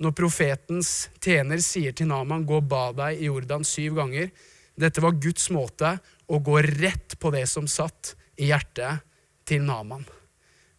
Når 0.04 0.12
profetens 0.18 0.90
tjener 1.24 1.62
sier 1.64 1.94
til 1.96 2.10
Naman 2.10 2.44
'gå 2.44 2.58
og 2.60 2.68
bad 2.68 2.98
deg 2.98 3.22
i 3.22 3.30
Jordan 3.30 3.64
syv 3.64 3.96
ganger', 4.02 4.32
dette 4.76 5.00
var 5.00 5.16
Guds 5.22 5.48
måte 5.54 6.00
å 6.28 6.40
gå 6.44 6.60
rett 6.66 7.16
på 7.20 7.32
det 7.32 7.46
som 7.48 7.70
satt 7.70 8.16
i 8.36 8.50
hjertet 8.50 9.04
til 9.48 9.64
Naman. 9.64 10.04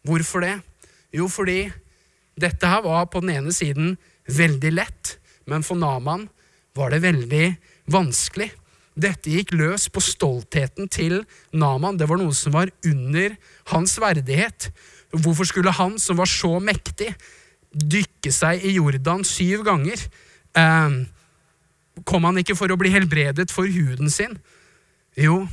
Hvorfor 0.05 0.45
det? 0.45 0.59
Jo, 1.15 1.25
fordi 1.31 1.71
dette 2.37 2.67
her 2.67 2.83
var 2.85 3.07
på 3.09 3.23
den 3.23 3.33
ene 3.37 3.53
siden 3.55 3.95
veldig 4.27 4.73
lett, 4.75 5.17
men 5.47 5.63
for 5.63 5.79
Naman 5.79 6.27
var 6.75 6.91
det 6.91 7.01
veldig 7.01 7.47
vanskelig. 7.89 8.51
Dette 8.95 9.31
gikk 9.31 9.55
løs 9.55 9.87
på 9.89 10.03
stoltheten 10.03 10.87
til 10.91 11.23
Naman. 11.51 11.97
Det 11.97 12.07
var 12.07 12.19
noe 12.19 12.35
som 12.35 12.53
var 12.53 12.69
under 12.85 13.35
hans 13.71 13.97
verdighet. 13.99 14.69
Hvorfor 15.15 15.47
skulle 15.47 15.71
han, 15.71 15.97
som 15.99 16.19
var 16.19 16.29
så 16.29 16.59
mektig, 16.59 17.15
dykke 17.75 18.31
seg 18.33 18.63
i 18.63 18.75
Jordan 18.77 19.25
syv 19.27 19.65
ganger? 19.67 20.01
Eh, 20.55 20.97
kom 22.07 22.27
han 22.27 22.39
ikke 22.41 22.57
for 22.57 22.71
å 22.71 22.79
bli 22.79 22.91
helbredet 22.93 23.51
for 23.53 23.69
huden 23.71 24.11
sin? 24.11 24.37
Jo, 25.19 25.45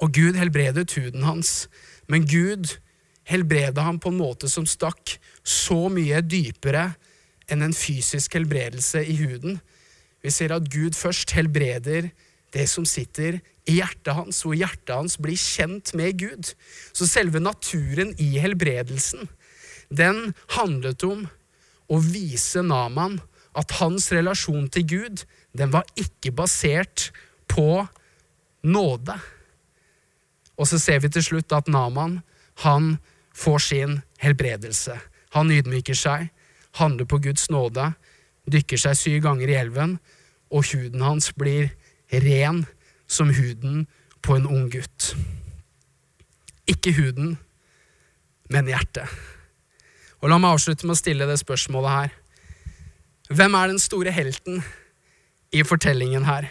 og 0.00 0.12
Gud 0.12 0.36
helbredet 0.36 0.92
huden 0.98 1.24
hans, 1.24 1.68
men 2.08 2.26
Gud 2.28 2.76
helbreda 3.26 3.86
ham 3.86 3.98
på 3.98 4.12
en 4.12 4.20
måte 4.20 4.50
som 4.52 4.66
stakk 4.68 5.16
så 5.46 5.86
mye 5.92 6.20
dypere 6.22 6.90
enn 7.50 7.64
en 7.64 7.74
fysisk 7.76 8.36
helbredelse 8.36 9.02
i 9.06 9.16
huden. 9.22 9.60
Vi 10.22 10.32
ser 10.34 10.54
at 10.54 10.68
Gud 10.70 10.96
først 10.98 11.32
helbreder 11.36 12.10
det 12.54 12.66
som 12.70 12.86
sitter 12.88 13.40
i 13.66 13.78
hjertet 13.80 14.14
hans, 14.14 14.42
hvor 14.44 14.56
hjertet 14.56 14.94
hans 14.94 15.16
blir 15.22 15.38
kjent 15.38 15.92
med 15.98 16.18
Gud. 16.22 16.52
Så 16.94 17.08
selve 17.10 17.42
naturen 17.42 18.14
i 18.22 18.36
helbredelsen, 18.42 19.26
den 19.88 20.34
handlet 20.56 21.04
om 21.06 21.26
å 21.86 22.00
vise 22.02 22.62
Naman 22.66 23.20
at 23.56 23.76
hans 23.80 24.10
relasjon 24.12 24.68
til 24.72 24.86
Gud, 24.86 25.24
den 25.56 25.72
var 25.72 25.86
ikke 25.96 26.34
basert 26.36 27.10
på 27.48 27.86
nåde. 28.66 29.16
Og 30.56 30.68
så 30.68 30.80
ser 30.80 31.00
vi 31.04 31.12
til 31.12 31.24
slutt 31.24 31.54
at 31.56 31.70
Naman, 31.70 32.20
han 32.64 32.96
får 33.36 33.58
sin 33.58 34.00
helbredelse. 34.18 34.96
Han 35.36 35.52
ydmyker 35.52 35.96
seg, 35.96 36.30
handler 36.80 37.08
på 37.08 37.20
Guds 37.24 37.50
nåde, 37.52 37.90
dykker 38.48 38.80
seg 38.80 38.96
syv 38.96 39.22
ganger 39.26 39.52
i 39.52 39.58
elven, 39.58 39.98
og 40.50 40.68
huden 40.70 41.02
hans 41.04 41.32
blir 41.36 41.72
ren 42.12 42.64
som 43.06 43.32
huden 43.34 43.86
på 44.22 44.36
en 44.36 44.46
ung 44.48 44.68
gutt. 44.72 45.12
Ikke 46.66 46.94
huden, 46.96 47.36
men 48.50 48.70
hjertet. 48.70 49.10
Og 50.22 50.30
La 50.30 50.38
meg 50.40 50.56
avslutte 50.56 50.86
med 50.86 50.96
å 50.96 51.00
stille 51.00 51.28
det 51.28 51.38
spørsmålet 51.40 51.92
her. 51.92 52.14
Hvem 53.28 53.56
er 53.58 53.72
den 53.72 53.82
store 53.82 54.12
helten 54.14 54.62
i 55.54 55.64
fortellingen 55.66 56.24
her? 56.28 56.48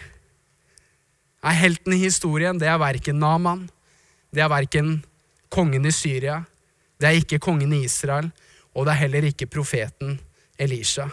Er 1.46 1.54
Helten 1.54 1.94
i 1.94 2.00
historien 2.00 2.58
det 2.58 2.68
er 2.68 2.80
verken 2.80 3.20
Naman, 3.22 3.66
det 4.34 4.42
er 4.42 4.50
verken 4.50 4.96
kongen 5.52 5.86
i 5.86 5.92
Syria, 5.94 6.40
det 6.98 7.08
er 7.08 7.20
ikke 7.20 7.38
kongen 7.42 7.74
i 7.76 7.84
Israel, 7.86 8.32
og 8.74 8.86
det 8.86 8.94
er 8.94 9.02
heller 9.04 9.28
ikke 9.28 9.48
profeten 9.48 10.18
Elisha. 10.58 11.06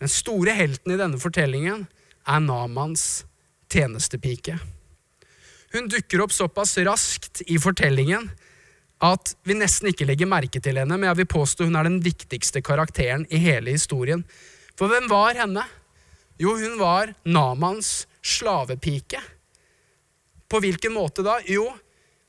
Den 0.00 0.10
store 0.10 0.54
helten 0.56 0.94
i 0.94 0.98
denne 0.98 1.20
fortellingen 1.20 1.84
er 2.26 2.40
Namans 2.42 3.24
tjenestepike. 3.70 4.56
Hun 5.72 5.88
dukker 5.88 6.24
opp 6.24 6.34
såpass 6.34 6.74
raskt 6.84 7.44
i 7.46 7.58
fortellingen 7.60 8.30
at 9.02 9.34
vi 9.42 9.56
nesten 9.58 9.90
ikke 9.90 10.06
legger 10.06 10.30
merke 10.30 10.60
til 10.62 10.78
henne, 10.78 10.94
men 10.94 11.08
jeg 11.10 11.22
vil 11.22 11.30
påstå 11.34 11.66
hun 11.66 11.78
er 11.78 11.88
den 11.88 12.00
viktigste 12.04 12.62
karakteren 12.62 13.26
i 13.34 13.40
hele 13.42 13.74
historien. 13.74 14.22
For 14.78 14.90
hvem 14.90 15.08
var 15.10 15.34
henne? 15.40 15.64
Jo, 16.40 16.54
hun 16.58 16.78
var 16.78 17.12
Namans 17.26 18.06
slavepike. 18.22 19.20
På 20.48 20.60
hvilken 20.62 20.94
måte 20.94 21.24
da? 21.26 21.40
Jo, 21.48 21.66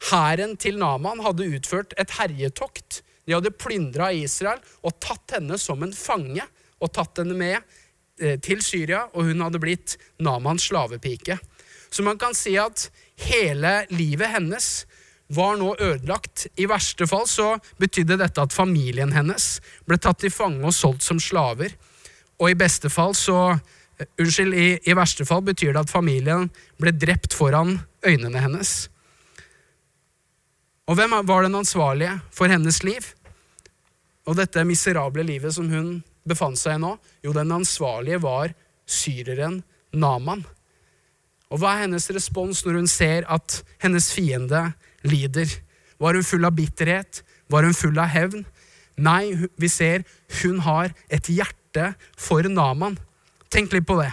hæren 0.10 0.58
til 0.58 0.80
Naman 0.82 1.22
hadde 1.24 1.48
utført 1.56 1.94
et 2.00 2.18
herjetokt. 2.18 3.04
De 3.28 3.36
hadde 3.36 3.54
plyndra 3.56 4.10
Israel 4.16 4.60
og 4.82 4.98
tatt 5.04 5.38
henne 5.38 5.60
som 5.62 5.84
en 5.86 5.94
fange 5.96 6.44
og 6.84 6.92
tatt 6.96 7.22
henne 7.22 7.38
med 7.38 7.60
eh, 8.20 8.40
til 8.44 8.64
Syria, 8.66 9.06
og 9.14 9.30
hun 9.30 9.46
hadde 9.46 9.62
blitt 9.64 9.96
Namans 10.24 10.68
slavepike. 10.72 11.38
Så 11.94 12.04
man 12.04 12.18
kan 12.20 12.34
si 12.36 12.58
at 12.60 12.90
hele 13.30 13.84
livet 13.94 14.34
hennes 14.34 14.70
var 15.36 15.58
nå 15.60 15.74
ødelagt. 15.76 16.48
I 16.60 16.68
verste 16.70 17.08
fall 17.10 17.28
så 17.30 17.56
betydde 17.82 18.20
dette 18.22 18.44
at 18.44 18.56
familien 18.56 19.14
hennes 19.16 19.58
ble 19.88 20.00
tatt 20.02 20.22
til 20.24 20.34
fange 20.34 20.64
og 20.66 20.76
solgt 20.76 21.06
som 21.06 21.22
slaver. 21.22 21.76
Og 22.42 22.52
i 22.52 22.58
beste 22.60 22.92
fall 22.94 23.16
så 23.18 23.54
eh, 23.54 24.08
Unnskyld, 24.20 24.56
i, 24.58 24.70
i 24.90 24.96
verste 24.98 25.26
fall 25.26 25.44
betyr 25.46 25.74
det 25.74 25.86
at 25.86 25.92
familien 25.92 26.50
ble 26.82 26.92
drept 26.98 27.36
foran 27.38 27.78
øynene 28.04 28.42
hennes. 28.42 28.74
Og 30.90 30.98
hvem 31.00 31.14
var 31.24 31.46
den 31.46 31.56
ansvarlige 31.56 32.18
for 32.34 32.52
hennes 32.52 32.82
liv? 32.84 33.06
Og 34.28 34.36
dette 34.40 34.66
miserable 34.68 35.24
livet 35.24 35.56
som 35.56 35.70
hun 35.72 36.02
befant 36.28 36.60
seg 36.60 36.78
i 36.78 36.84
nå? 36.84 36.96
Jo, 37.24 37.36
den 37.36 37.54
ansvarlige 37.56 38.22
var 38.24 38.52
syreren 38.88 39.62
Naman. 39.94 40.44
Og 41.54 41.62
hva 41.62 41.76
er 41.76 41.86
hennes 41.86 42.10
respons 42.16 42.64
når 42.66 42.80
hun 42.82 42.90
ser 42.90 43.28
at 43.32 43.60
hennes 43.84 44.10
fiende 44.16 44.72
lider? 45.08 45.50
Var 46.02 46.18
hun 46.18 46.26
full 46.28 46.46
av 46.48 46.56
bitterhet? 46.58 47.24
Var 47.52 47.68
hun 47.68 47.78
full 47.78 48.00
av 48.00 48.12
hevn? 48.12 48.46
Nei, 48.98 49.34
vi 49.58 49.70
ser 49.72 50.04
hun 50.42 50.60
har 50.66 50.94
et 51.10 51.30
hjerte 51.32 51.94
for 52.20 52.46
Naman. 52.50 52.98
Tenk 53.54 53.74
litt 53.74 53.88
på 53.90 53.98
det. 54.02 54.12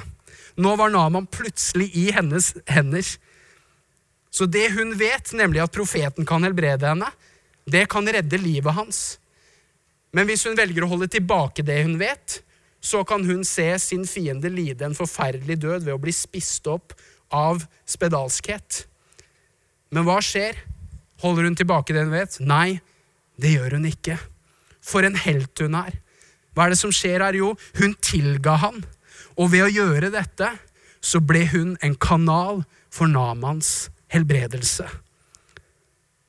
Nå 0.60 0.74
var 0.76 0.92
Naman 0.92 1.28
plutselig 1.30 1.90
i 1.96 2.10
hennes 2.14 2.52
hender. 2.68 3.06
Så 4.30 4.46
det 4.46 4.70
hun 4.76 4.94
vet, 4.98 5.32
nemlig 5.36 5.62
at 5.64 5.74
profeten 5.74 6.26
kan 6.28 6.44
helbrede 6.46 6.86
henne, 6.86 7.08
det 7.70 7.86
kan 7.90 8.06
redde 8.06 8.38
livet 8.40 8.74
hans. 8.76 9.18
Men 10.14 10.26
hvis 10.26 10.46
hun 10.46 10.58
velger 10.58 10.84
å 10.84 10.90
holde 10.90 11.10
tilbake 11.10 11.64
det 11.66 11.82
hun 11.84 11.98
vet, 12.00 12.40
så 12.80 13.02
kan 13.04 13.24
hun 13.26 13.44
se 13.44 13.68
sin 13.78 14.06
fiende 14.08 14.48
lide 14.50 14.86
en 14.86 14.96
forferdelig 14.96 15.58
død 15.60 15.84
ved 15.84 15.94
å 15.94 16.02
bli 16.02 16.14
spist 16.16 16.66
opp 16.70 16.94
av 17.34 17.62
spedalskhet. 17.88 18.84
Men 19.92 20.06
hva 20.08 20.18
skjer? 20.24 20.56
Holder 21.20 21.48
hun 21.48 21.58
tilbake 21.58 21.94
det 21.94 22.04
hun 22.06 22.14
vet? 22.14 22.38
Nei, 22.40 22.80
det 23.40 23.54
gjør 23.56 23.76
hun 23.78 23.88
ikke. 23.88 24.16
For 24.80 25.04
en 25.04 25.18
helt 25.20 25.60
hun 25.60 25.76
er. 25.78 25.98
Hva 26.56 26.66
er 26.66 26.74
det 26.74 26.80
som 26.80 26.92
skjer 26.94 27.22
her? 27.22 27.36
Jo, 27.38 27.52
hun 27.78 27.94
tilga 28.02 28.56
han. 28.62 28.80
Og 29.36 29.52
ved 29.52 29.66
å 29.66 29.72
gjøre 29.72 30.12
dette 30.12 30.50
så 31.00 31.20
ble 31.24 31.46
hun 31.52 31.76
en 31.84 31.96
kanal 31.96 32.62
for 32.92 33.08
Namans 33.08 33.88
helbredelse. 34.12 34.86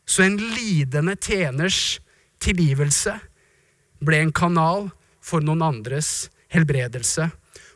Så 0.05 0.23
en 0.25 0.37
lidende 0.55 1.15
tjeners 1.19 1.99
tilgivelse 2.43 3.15
ble 4.03 4.21
en 4.21 4.33
kanal 4.35 4.89
for 5.23 5.43
noen 5.45 5.63
andres 5.65 6.29
helbredelse. 6.51 7.29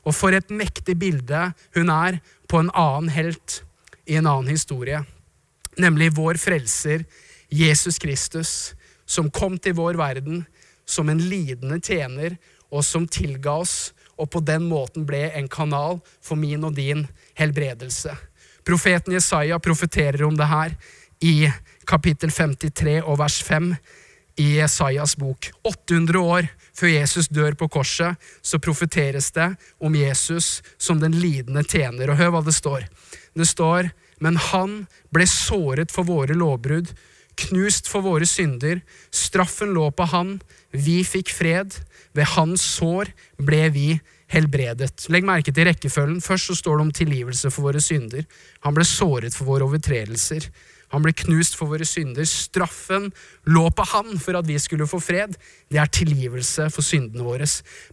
Og 0.05 0.13
for 0.15 0.35
et 0.35 0.51
mektig 0.53 0.97
bilde 1.01 1.49
hun 1.77 1.91
er 1.93 2.19
på 2.49 2.61
en 2.61 2.71
annen 2.75 3.11
helt 3.13 3.61
i 4.05 4.17
en 4.19 4.27
annen 4.29 4.51
historie. 4.51 5.01
Nemlig 5.77 6.13
vår 6.15 6.39
frelser 6.39 7.05
Jesus 7.49 7.99
Kristus, 7.99 8.73
som 9.05 9.31
kom 9.31 9.57
til 9.59 9.75
vår 9.77 9.99
verden 9.99 10.45
som 10.85 11.09
en 11.09 11.21
lidende 11.29 11.79
tjener, 11.81 12.37
og 12.71 12.83
som 12.85 13.07
tilga 13.07 13.59
oss, 13.61 13.93
og 14.17 14.29
på 14.31 14.41
den 14.43 14.65
måten 14.69 15.05
ble 15.07 15.27
en 15.35 15.47
kanal 15.51 15.99
for 16.23 16.39
min 16.39 16.63
og 16.65 16.75
din 16.77 17.05
helbredelse. 17.37 18.13
Profeten 18.65 19.13
Jesaja 19.13 19.59
profeterer 19.61 20.23
om 20.25 20.37
det 20.37 20.47
her 20.49 20.73
i 21.21 21.35
kapittel 21.87 22.31
53 22.33 23.01
og 23.03 23.19
vers 23.21 23.37
5 23.43 23.75
i 24.41 24.47
Jesajas 24.57 25.15
bok. 25.19 25.51
800 25.63 26.19
år 26.19 26.47
før 26.75 26.91
Jesus 26.91 27.29
dør 27.31 27.55
på 27.59 27.69
korset, 27.71 28.15
så 28.41 28.59
profeteres 28.59 29.29
det 29.35 29.51
om 29.79 29.95
Jesus 29.95 30.63
som 30.77 30.99
den 30.99 31.15
lidende 31.15 31.63
tjener. 31.63 32.09
Og 32.09 32.19
hør 32.19 32.33
hva 32.35 32.43
det 32.43 32.55
står. 32.55 32.87
Det 33.35 33.47
står 33.47 33.91
men 34.23 34.39
han 34.51 34.85
ble 35.13 35.27
såret 35.29 35.91
for 35.93 36.07
våre 36.07 36.37
lovbrudd, 36.37 36.91
knust 37.35 37.89
for 37.91 38.05
våre 38.05 38.27
synder. 38.29 38.81
Straffen 39.11 39.73
lå 39.75 39.89
på 39.91 40.07
han, 40.11 40.37
vi 40.71 41.01
fikk 41.07 41.33
fred. 41.35 41.75
Ved 42.15 42.31
hans 42.35 42.63
sår 42.77 43.11
ble 43.43 43.65
vi 43.75 43.89
helbredet. 44.31 45.09
Legg 45.11 45.27
merke 45.27 45.51
til 45.53 45.67
rekkefølgen. 45.67 46.21
Først 46.23 46.49
så 46.49 46.55
står 46.61 46.77
det 46.77 46.85
om 46.85 46.93
tilgivelse 46.95 47.51
for 47.51 47.67
våre 47.67 47.81
synder. 47.83 48.23
Han 48.65 48.77
ble 48.77 48.87
såret 48.87 49.35
for 49.35 49.49
våre 49.51 49.67
overtredelser. 49.67 50.47
Han 50.93 51.03
ble 51.03 51.11
knust 51.17 51.57
for 51.59 51.73
våre 51.73 51.85
synder. 51.87 52.27
Straffen 52.29 53.09
lå 53.51 53.65
på 53.75 53.85
han 53.91 54.15
for 54.21 54.37
at 54.39 54.47
vi 54.47 54.57
skulle 54.61 54.87
få 54.87 55.01
fred. 55.03 55.35
Det 55.71 55.81
er 55.81 55.91
tilgivelse 55.91 56.69
for 56.71 56.85
syndene 56.85 57.25
våre. 57.25 57.47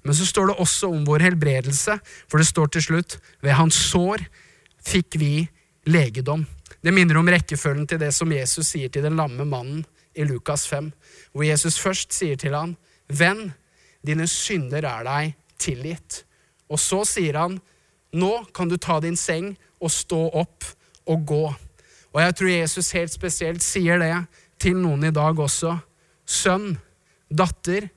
Men 0.04 0.16
så 0.16 0.28
står 0.28 0.52
det 0.52 0.60
også 0.62 0.92
om 0.92 1.06
vår 1.08 1.26
helbredelse, 1.26 1.98
for 2.30 2.38
det 2.38 2.46
står 2.46 2.72
til 2.72 2.86
slutt 2.88 3.18
ved 3.42 3.58
hans 3.58 3.78
sår 3.90 4.22
fikk 4.86 5.18
vi 5.18 5.34
legedom. 5.84 6.44
Det 6.82 6.92
minner 6.94 7.18
om 7.20 7.28
rekkefølgen 7.30 7.86
til 7.86 8.00
det 8.02 8.12
som 8.14 8.32
Jesus 8.32 8.72
sier 8.74 8.90
til 8.92 9.04
den 9.06 9.18
lamme 9.18 9.46
mannen 9.48 9.84
i 10.14 10.26
Lukas 10.28 10.66
5, 10.68 10.90
hvor 11.32 11.46
Jesus 11.46 11.78
først 11.80 12.12
sier 12.14 12.36
til 12.36 12.56
han, 12.56 12.76
Venn, 13.12 13.52
dine 14.06 14.26
synder 14.30 14.84
er 14.88 15.06
deg 15.06 15.34
tilgitt. 15.60 16.22
Og 16.72 16.80
så 16.80 17.02
sier 17.08 17.38
han, 17.38 17.60
Nå 18.12 18.44
kan 18.52 18.68
du 18.68 18.76
ta 18.76 18.98
din 19.00 19.16
seng 19.16 19.54
og 19.80 19.88
stå 19.92 20.20
opp 20.36 20.66
og 21.08 21.22
gå. 21.26 21.44
Og 22.12 22.18
jeg 22.20 22.34
tror 22.36 22.50
Jesus 22.52 22.92
helt 22.92 23.12
spesielt 23.14 23.64
sier 23.64 24.02
det 24.02 24.12
til 24.60 24.76
noen 24.76 25.06
i 25.08 25.14
dag 25.14 25.38
også. 25.40 25.78
Sønn, 26.28 26.76
datter, 27.32 27.88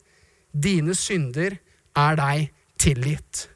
dine 0.55 0.95
synder 0.95 1.57
er 1.99 2.19
deg 2.19 2.47
tilgitt. 2.79 3.49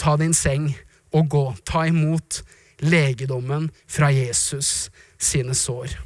Ta 0.00 0.16
din 0.16 0.32
seng 0.32 0.70
og 1.12 1.28
gå. 1.28 1.44
Ta 1.68 1.84
imot 1.90 2.40
legedommen 2.84 3.70
fra 3.86 4.10
Jesus 4.12 4.90
sine 5.18 5.54
sår. 5.56 5.96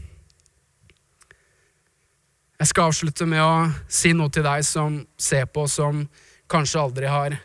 Jeg 2.59 2.71
skal 2.73 2.91
avslutte 2.91 3.27
med 3.27 3.43
å 3.43 3.69
si 3.87 4.11
noe 4.17 4.33
til 4.35 4.43
deg 4.47 4.65
som 4.67 4.99
ser 5.19 5.47
på, 5.47 5.67
som 5.71 6.03
kanskje 6.51 6.81
aldri 6.83 7.11
har 7.11 7.37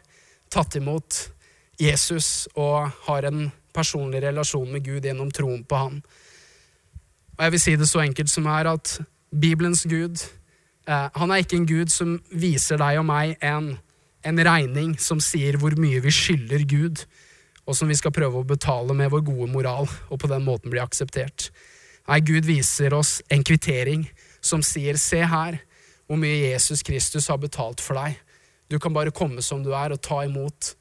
tatt 0.53 0.77
imot 0.79 1.19
Jesus 1.81 2.47
og 2.53 2.89
har 3.07 3.27
en 3.29 3.47
personlig 3.73 4.23
relasjon 4.23 4.69
med 4.73 4.85
Gud 4.85 5.05
gjennom 5.05 5.31
troen 5.33 5.63
på 5.65 5.77
han. 5.77 5.99
Og 7.33 7.43
jeg 7.45 7.53
vil 7.53 7.61
si 7.61 7.75
det 7.77 7.89
så 7.89 8.03
enkelt 8.03 8.31
som 8.31 8.47
er 8.49 8.69
at 8.69 8.95
Bibelens 9.33 9.83
Gud 9.89 10.21
eh, 10.87 11.09
han 11.13 11.31
er 11.33 11.41
ikke 11.41 11.57
en 11.57 11.69
Gud 11.69 11.93
som 11.93 12.15
viser 12.29 12.81
deg 12.81 13.01
og 13.01 13.07
meg 13.09 13.37
en, 13.41 13.73
en 14.25 14.43
regning 14.49 14.93
som 15.01 15.21
sier 15.23 15.57
hvor 15.61 15.77
mye 15.79 16.01
vi 16.03 16.13
skylder 16.13 16.65
Gud, 16.69 17.05
og 17.63 17.77
som 17.77 17.87
vi 17.87 17.97
skal 17.97 18.13
prøve 18.15 18.41
å 18.41 18.47
betale 18.47 18.95
med 18.97 19.11
vår 19.13 19.23
gode 19.27 19.49
moral, 19.51 19.87
og 20.09 20.19
på 20.19 20.29
den 20.31 20.43
måten 20.45 20.73
bli 20.73 20.81
akseptert. 20.83 21.49
Nei, 22.09 22.19
Gud 22.19 22.47
viser 22.47 22.93
oss 22.95 23.21
en 23.31 23.43
kvittering 23.47 24.07
som 24.43 24.63
sier, 24.65 24.99
se 24.99 25.21
her 25.23 25.61
hvor 26.03 26.19
mye 26.19 26.51
Jesus 26.51 26.83
Kristus 26.83 27.29
har 27.31 27.39
betalt 27.39 27.81
for 27.81 27.95
deg. 27.95 28.17
Du 28.67 28.79
kan 28.79 28.93
bare 28.95 29.13
komme 29.15 29.43
som 29.45 29.63
du 29.63 29.71
er, 29.71 29.93
og 29.95 30.01
ta 30.03 30.23
imot 30.25 30.73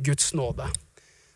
Guds 0.00 0.32
nåde. 0.32 0.68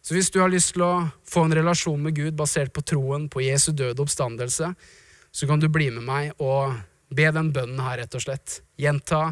Så 0.04 0.16
hvis 0.16 0.30
du 0.32 0.40
har 0.40 0.52
lyst 0.52 0.74
til 0.76 0.84
å 0.84 1.06
få 1.28 1.46
en 1.46 1.56
relasjon 1.56 2.00
med 2.00 2.16
Gud 2.16 2.36
basert 2.36 2.72
på 2.76 2.84
troen 2.84 3.28
på 3.32 3.44
Jesu 3.44 3.72
døde 3.72 4.04
oppstandelse, 4.04 4.72
så 5.34 5.46
kan 5.48 5.60
du 5.60 5.68
bli 5.72 5.90
med 5.92 6.04
meg 6.04 6.42
og 6.44 6.76
be 7.14 7.28
den 7.32 7.52
bønnen 7.52 7.80
her, 7.84 7.98
rett 8.02 8.16
og 8.16 8.24
slett. 8.24 8.60
Gjenta 8.80 9.22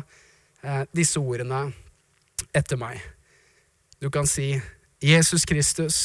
eh, 0.63 0.85
disse 0.93 1.21
ordene 1.21 1.67
etter 2.57 2.81
meg. 2.81 3.01
Du 4.01 4.09
kan 4.11 4.27
si 4.29 4.55
Jesus 5.03 5.45
Kristus, 5.45 5.97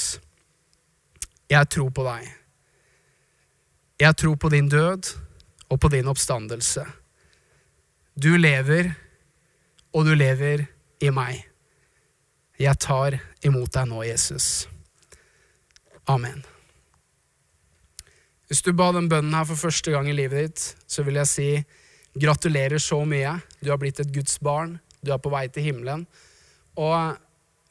jeg 1.49 1.69
tror 1.69 1.91
på 1.93 2.05
deg. 2.07 2.31
Jeg 4.01 4.17
tror 4.17 4.35
på 4.41 4.49
din 4.49 4.69
død 4.69 5.11
og 5.69 5.79
på 5.79 5.89
din 5.93 6.09
oppstandelse. 6.09 6.85
Du 8.17 8.33
lever, 8.37 8.89
og 9.93 10.05
du 10.05 10.15
lever 10.17 10.65
i 11.01 11.11
meg. 11.13 11.43
Jeg 12.57 12.79
tar 12.81 13.19
imot 13.45 13.69
deg 13.73 13.85
nå, 13.85 14.01
Jesus. 14.07 14.65
Amen. 16.09 16.41
Hvis 18.47 18.63
du 18.65 18.71
ba 18.73 18.89
den 18.95 19.09
bønnen 19.11 19.35
her 19.35 19.45
for 19.45 19.59
første 19.67 19.93
gang 19.93 20.09
i 20.09 20.15
livet 20.17 20.47
ditt, 20.47 20.65
så 20.89 21.05
vil 21.05 21.19
jeg 21.21 21.29
si 21.29 21.49
gratulerer 22.17 22.81
så 22.81 23.03
mye. 23.05 23.35
Du 23.61 23.69
har 23.69 23.77
blitt 23.77 24.01
et 24.01 24.13
Guds 24.13 24.39
barn. 24.41 24.79
Du 25.05 25.13
er 25.13 25.21
på 25.21 25.29
vei 25.29 25.45
til 25.53 25.67
himmelen. 25.69 26.07
Og 26.79 27.17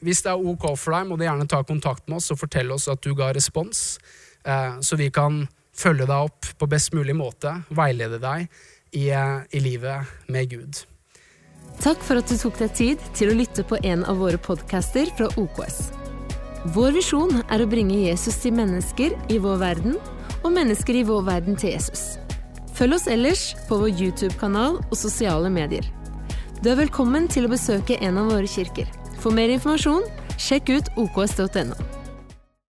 hvis 0.03 0.23
det 0.25 0.31
er 0.33 0.49
ok 0.51 0.69
for 0.77 0.93
deg, 0.93 1.07
må 1.09 1.17
du 1.17 1.25
gjerne 1.25 1.47
ta 1.49 1.63
kontakt 1.65 2.07
med 2.07 2.19
oss 2.19 2.31
og 2.33 2.41
fortelle 2.41 2.75
oss 2.75 2.87
at 2.91 3.01
du 3.01 3.15
ga 3.17 3.31
respons, 3.35 3.99
eh, 4.45 4.77
så 4.81 4.99
vi 4.99 5.09
kan 5.13 5.45
følge 5.77 6.07
deg 6.09 6.29
opp 6.29 6.51
på 6.57 6.69
best 6.69 6.93
mulig 6.97 7.15
måte, 7.17 7.53
veilede 7.69 8.19
deg 8.21 8.47
i, 8.91 9.09
eh, 9.09 9.39
i 9.51 9.59
livet 9.63 10.05
med 10.27 10.49
Gud. 10.49 10.83
Takk 11.81 12.01
for 12.01 12.17
at 12.17 12.29
du 12.29 12.37
tok 12.37 12.57
deg 12.57 12.73
tid 12.73 13.01
til 13.13 13.31
å 13.31 13.37
lytte 13.37 13.65
på 13.67 13.77
en 13.85 14.05
av 14.05 14.17
våre 14.17 14.37
podcaster 14.41 15.09
fra 15.17 15.29
OKS. 15.37 15.91
Vår 16.73 16.95
visjon 16.95 17.43
er 17.53 17.61
å 17.61 17.69
bringe 17.69 17.99
Jesus 18.07 18.39
til 18.41 18.55
mennesker 18.57 19.13
i 19.29 19.37
vår 19.37 19.59
verden, 19.61 19.97
og 20.43 20.53
mennesker 20.53 20.97
i 20.97 21.05
vår 21.05 21.23
verden 21.27 21.57
til 21.59 21.75
Jesus. 21.75 22.17
Følg 22.77 22.97
oss 22.97 23.07
ellers 23.09 23.55
på 23.69 23.77
vår 23.81 23.93
YouTube-kanal 23.93 24.79
og 24.79 24.97
sosiale 24.97 25.49
medier. 25.53 25.85
Du 26.61 26.71
er 26.71 26.79
velkommen 26.79 27.29
til 27.29 27.45
å 27.45 27.51
besøke 27.53 27.99
en 28.01 28.17
av 28.17 28.31
våre 28.33 28.49
kirker. 28.49 28.89
For 29.21 29.33
mer 29.33 29.49
informasjon, 29.53 30.05
sjekk 30.37 30.73
ut 30.77 30.91
oks.no. 30.95 31.75